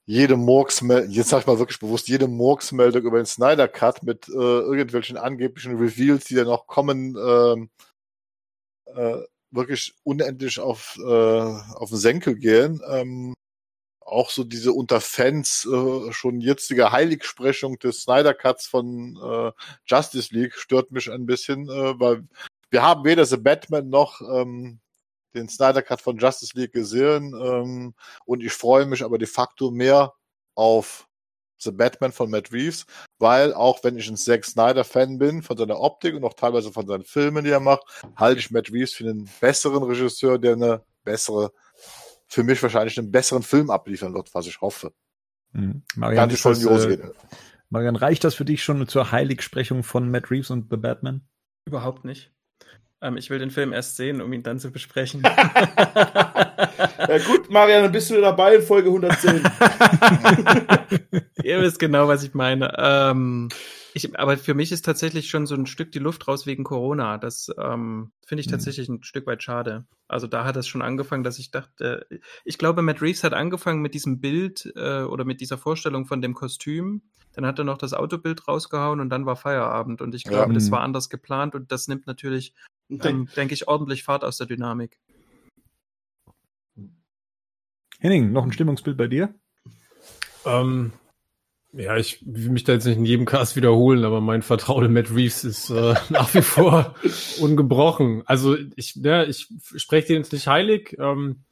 [0.06, 4.30] jede Murksmeldung, jetzt sag ich mal wirklich bewusst, jede Murksmeldung über den Snyder Cut mit
[4.30, 7.70] äh, irgendwelchen angeblichen Reveals, die dann noch kommen, ähm,
[8.86, 9.18] äh,
[9.52, 12.82] wirklich unendlich auf, äh, auf den Senkel gehen.
[12.88, 13.34] Ähm,
[14.08, 19.52] auch so diese unter Fans äh, schon jetzige Heiligsprechung des Snyder Cuts von äh,
[19.86, 22.24] Justice League stört mich ein bisschen, äh, weil
[22.70, 24.80] wir haben weder The Batman noch ähm,
[25.36, 27.94] den Snyder Cut von Justice League gesehen ähm,
[28.26, 30.14] und ich freue mich aber de facto mehr
[30.56, 31.08] auf
[31.60, 32.86] The Batman von Matt Reeves,
[33.20, 36.72] weil auch wenn ich ein Zack Snyder Fan bin von seiner Optik und auch teilweise
[36.72, 37.84] von seinen Filmen, die er macht,
[38.16, 41.52] halte ich Matt Reeves für einen besseren Regisseur, der eine bessere,
[42.28, 44.94] für mich wahrscheinlich einen besseren Film abliefern wird, was ich hoffe.
[45.54, 45.84] Hm.
[45.96, 47.12] Marian, Kann ich ist schon das, äh, gehen.
[47.70, 51.28] Marian, reicht das für dich schon zur Heiligsprechung von Matt Reeves und The Batman?
[51.66, 52.32] Überhaupt nicht.
[53.02, 55.22] Ähm, ich will den Film erst sehen, um ihn dann zu besprechen.
[55.26, 59.44] ja gut, Marian, dann bist du dabei in Folge 110.
[61.44, 62.74] Ihr wisst genau, was ich meine.
[62.78, 63.50] Ähm,
[63.94, 67.18] ich, aber für mich ist tatsächlich schon so ein Stück die Luft raus wegen Corona.
[67.18, 68.52] Das ähm, finde ich Mhm.
[68.52, 69.86] tatsächlich ein Stück weit schade.
[70.08, 72.08] Also da hat es schon angefangen, dass ich dachte,
[72.46, 76.22] ich glaube, Matt Reeves hat angefangen mit diesem Bild äh, oder mit dieser Vorstellung von
[76.22, 77.02] dem Kostüm.
[77.34, 80.02] Dann hat er noch das Autobild rausgehauen und dann war Feierabend.
[80.02, 80.32] Und ich Ja.
[80.32, 80.72] glaube, das Mhm.
[80.72, 82.54] war anders geplant und das nimmt natürlich,
[82.90, 85.00] ähm, denke ich, ordentlich Fahrt aus der Dynamik.
[88.00, 89.34] Henning, noch ein Stimmungsbild bei dir?
[90.46, 90.94] Ähm,
[91.78, 94.94] ja, ich will mich da jetzt nicht in jedem Cast wiederholen, aber mein Vertrauen in
[94.94, 96.96] Matt Reeves ist äh, nach wie vor
[97.40, 98.24] ungebrochen.
[98.26, 100.98] Also ich, ne, ich spreche den jetzt nicht heilig.
[101.00, 101.44] Ähm,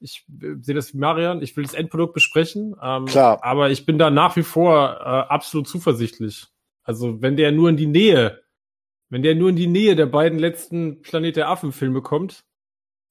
[0.00, 1.42] ich äh, sehe das wie Marian.
[1.42, 2.76] Ich will das Endprodukt besprechen.
[2.80, 3.42] Ähm, Klar.
[3.42, 6.46] Aber ich bin da nach wie vor äh, absolut zuversichtlich.
[6.84, 8.42] Also wenn der nur in die Nähe,
[9.08, 12.44] wenn der nur in die Nähe der beiden letzten Planet der Affen-Filme kommt,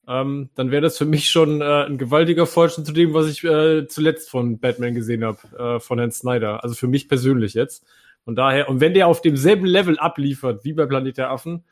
[0.08, 3.44] ähm, dann wäre das für mich schon äh, ein gewaltiger Fortschritt zu dem, was ich
[3.44, 6.64] äh, zuletzt von Batman gesehen habe, äh, von Herrn Snyder.
[6.64, 7.86] Also für mich persönlich jetzt.
[8.26, 11.64] Von daher, und wenn der auf demselben Level abliefert wie bei Planet der Affen,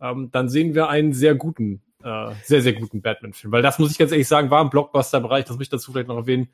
[0.00, 3.52] ähm, dann sehen wir einen sehr guten, äh, sehr, sehr guten Batman-Film.
[3.52, 6.08] Weil das muss ich ganz ehrlich sagen, war im Blockbuster-Bereich, das muss ich dazu vielleicht
[6.08, 6.48] noch erwähnen.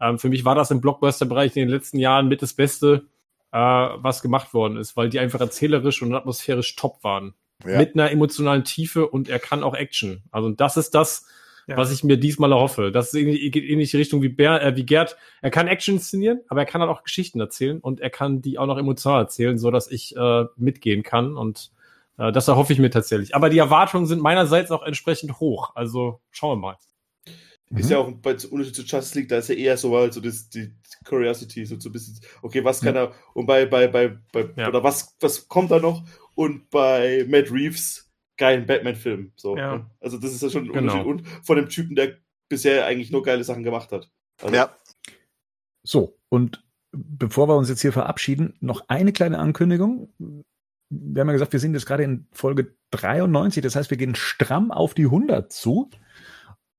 [0.00, 3.04] Ähm, für mich war das im Blockbuster-Bereich in den letzten Jahren mit das Beste,
[3.52, 7.34] äh, was gemacht worden ist, weil die einfach erzählerisch und atmosphärisch top waren
[7.64, 7.78] Ja.
[7.78, 10.22] mit einer emotionalen Tiefe und er kann auch Action.
[10.30, 11.26] Also das ist das,
[11.66, 11.76] ja.
[11.76, 12.90] was ich mir diesmal erhoffe.
[12.90, 15.16] Das ist ähnlich, geht ähnliche Richtung wie, Ber, äh, wie Gerd.
[15.42, 18.58] Er kann Action inszenieren, aber er kann halt auch Geschichten erzählen und er kann die
[18.58, 21.70] auch noch emotional erzählen, so dass ich äh, mitgehen kann und
[22.18, 23.34] äh, das erhoffe ich mir tatsächlich.
[23.34, 25.72] Aber die Erwartungen sind meinerseits auch entsprechend hoch.
[25.74, 26.76] Also schauen wir mal.
[27.76, 27.92] Ist mhm.
[27.92, 30.48] ja auch bei Unterschied zu Justice League, da ist ja eher so halt so das,
[30.48, 30.72] die
[31.04, 33.04] Curiosity, so, so ein bisschen, okay, was kann ja.
[33.04, 34.68] er, und bei, bei, bei, bei ja.
[34.68, 36.02] oder was, was kommt da noch?
[36.40, 39.32] Und bei Matt Reeves, geilen Batman-Film.
[39.36, 39.90] So, ja.
[40.00, 41.04] Also das ist ja schon ein genau.
[41.04, 41.06] Unterschied.
[41.06, 42.16] Und von dem Typen, der
[42.48, 44.10] bisher eigentlich nur geile Sachen gemacht hat.
[44.40, 44.74] Also, ja.
[45.82, 50.14] So, und bevor wir uns jetzt hier verabschieden, noch eine kleine Ankündigung.
[50.88, 54.14] Wir haben ja gesagt, wir sind jetzt gerade in Folge 93, das heißt, wir gehen
[54.14, 55.90] stramm auf die 100 zu.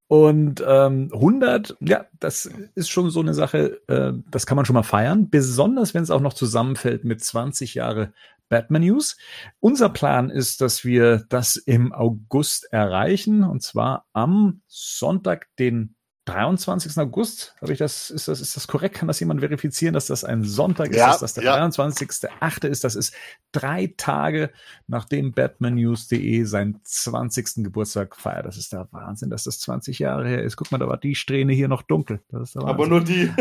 [0.07, 4.73] Und ähm, 100, ja, das ist schon so eine Sache, äh, das kann man schon
[4.73, 8.11] mal feiern, besonders wenn es auch noch zusammenfällt mit 20 Jahre
[8.52, 9.18] Batman News.
[9.61, 15.95] Unser Plan ist, dass wir das im August erreichen, und zwar am Sonntag, den
[16.26, 16.98] 23.
[16.98, 18.95] August, habe ich das, ist das, ist das korrekt?
[18.95, 21.65] Kann das jemand verifizieren, dass das ein Sonntag ja, ist, dass das der ja.
[21.65, 22.68] 23.8.
[22.68, 22.84] ist?
[22.84, 23.15] Das ist
[23.53, 24.52] drei Tage,
[24.86, 27.64] nachdem batmannews.de seinen 20.
[27.64, 28.45] Geburtstag feiert.
[28.45, 30.57] Das ist der Wahnsinn, dass das 20 Jahre her ist.
[30.57, 32.22] Guck mal, da war die Strähne hier noch dunkel.
[32.56, 33.32] Aber nur die.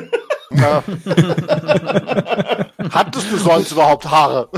[0.50, 0.82] Ja.
[2.90, 4.48] Hattest du sonst überhaupt Haare?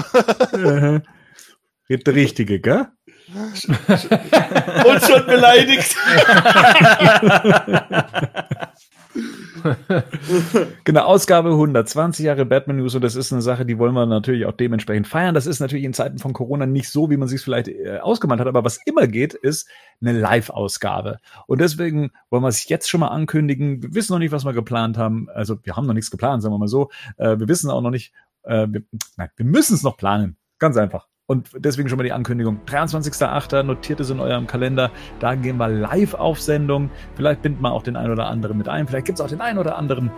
[1.89, 2.87] Der Richtige, gell?
[3.35, 5.97] Und schon beleidigt.
[10.85, 14.47] genau, Ausgabe 120 Jahre Batman News und das ist eine Sache, die wollen wir natürlich
[14.47, 15.35] auch dementsprechend feiern.
[15.35, 18.41] Das ist natürlich in Zeiten von Corona nicht so, wie man sich vielleicht äh, ausgemalt
[18.41, 19.69] hat, aber was immer geht, ist
[20.01, 21.19] eine Live-Ausgabe.
[21.47, 23.83] Und deswegen wollen wir es jetzt schon mal ankündigen.
[23.83, 25.29] Wir wissen noch nicht, was wir geplant haben.
[25.31, 26.91] Also wir haben noch nichts geplant, sagen wir mal so.
[27.17, 28.13] Äh, wir wissen auch noch nicht,
[28.45, 28.83] äh, wir,
[29.17, 30.37] nein, wir müssen es noch planen.
[30.59, 31.12] Ganz einfach.
[31.33, 32.61] Und deswegen schon mal die Ankündigung.
[32.67, 33.63] 23.08.
[33.63, 34.91] notiert es in eurem Kalender.
[35.19, 36.91] Da gehen wir live auf Sendung.
[37.15, 38.87] Vielleicht binden wir auch den einen oder anderen mit ein.
[38.87, 40.11] Vielleicht gibt es auch den einen oder anderen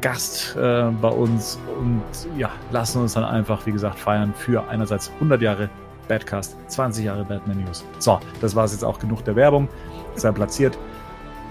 [0.00, 1.60] Gast äh, bei uns.
[1.78, 2.02] Und
[2.36, 5.70] ja, lassen uns dann einfach, wie gesagt, feiern für einerseits 100 Jahre
[6.08, 7.84] Badcast, 20 Jahre Batman News.
[8.00, 9.68] So, das war es jetzt auch genug der Werbung.
[10.16, 10.76] Sei platziert.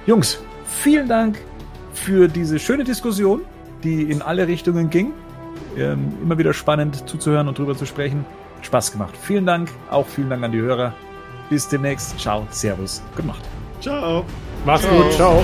[0.08, 1.40] Jungs, vielen Dank
[1.94, 3.44] für diese schöne Diskussion,
[3.82, 5.14] die in alle Richtungen ging.
[5.78, 8.26] Ähm, immer wieder spannend zuzuhören und drüber zu sprechen.
[8.66, 9.16] Spaß gemacht.
[9.22, 10.94] Vielen Dank, auch vielen Dank an die Hörer.
[11.50, 12.20] Bis demnächst.
[12.20, 13.42] Ciao, Servus, gute Nacht.
[13.82, 14.26] Ciao.
[14.66, 15.04] Mach's ciao.
[15.04, 15.44] gut, ciao.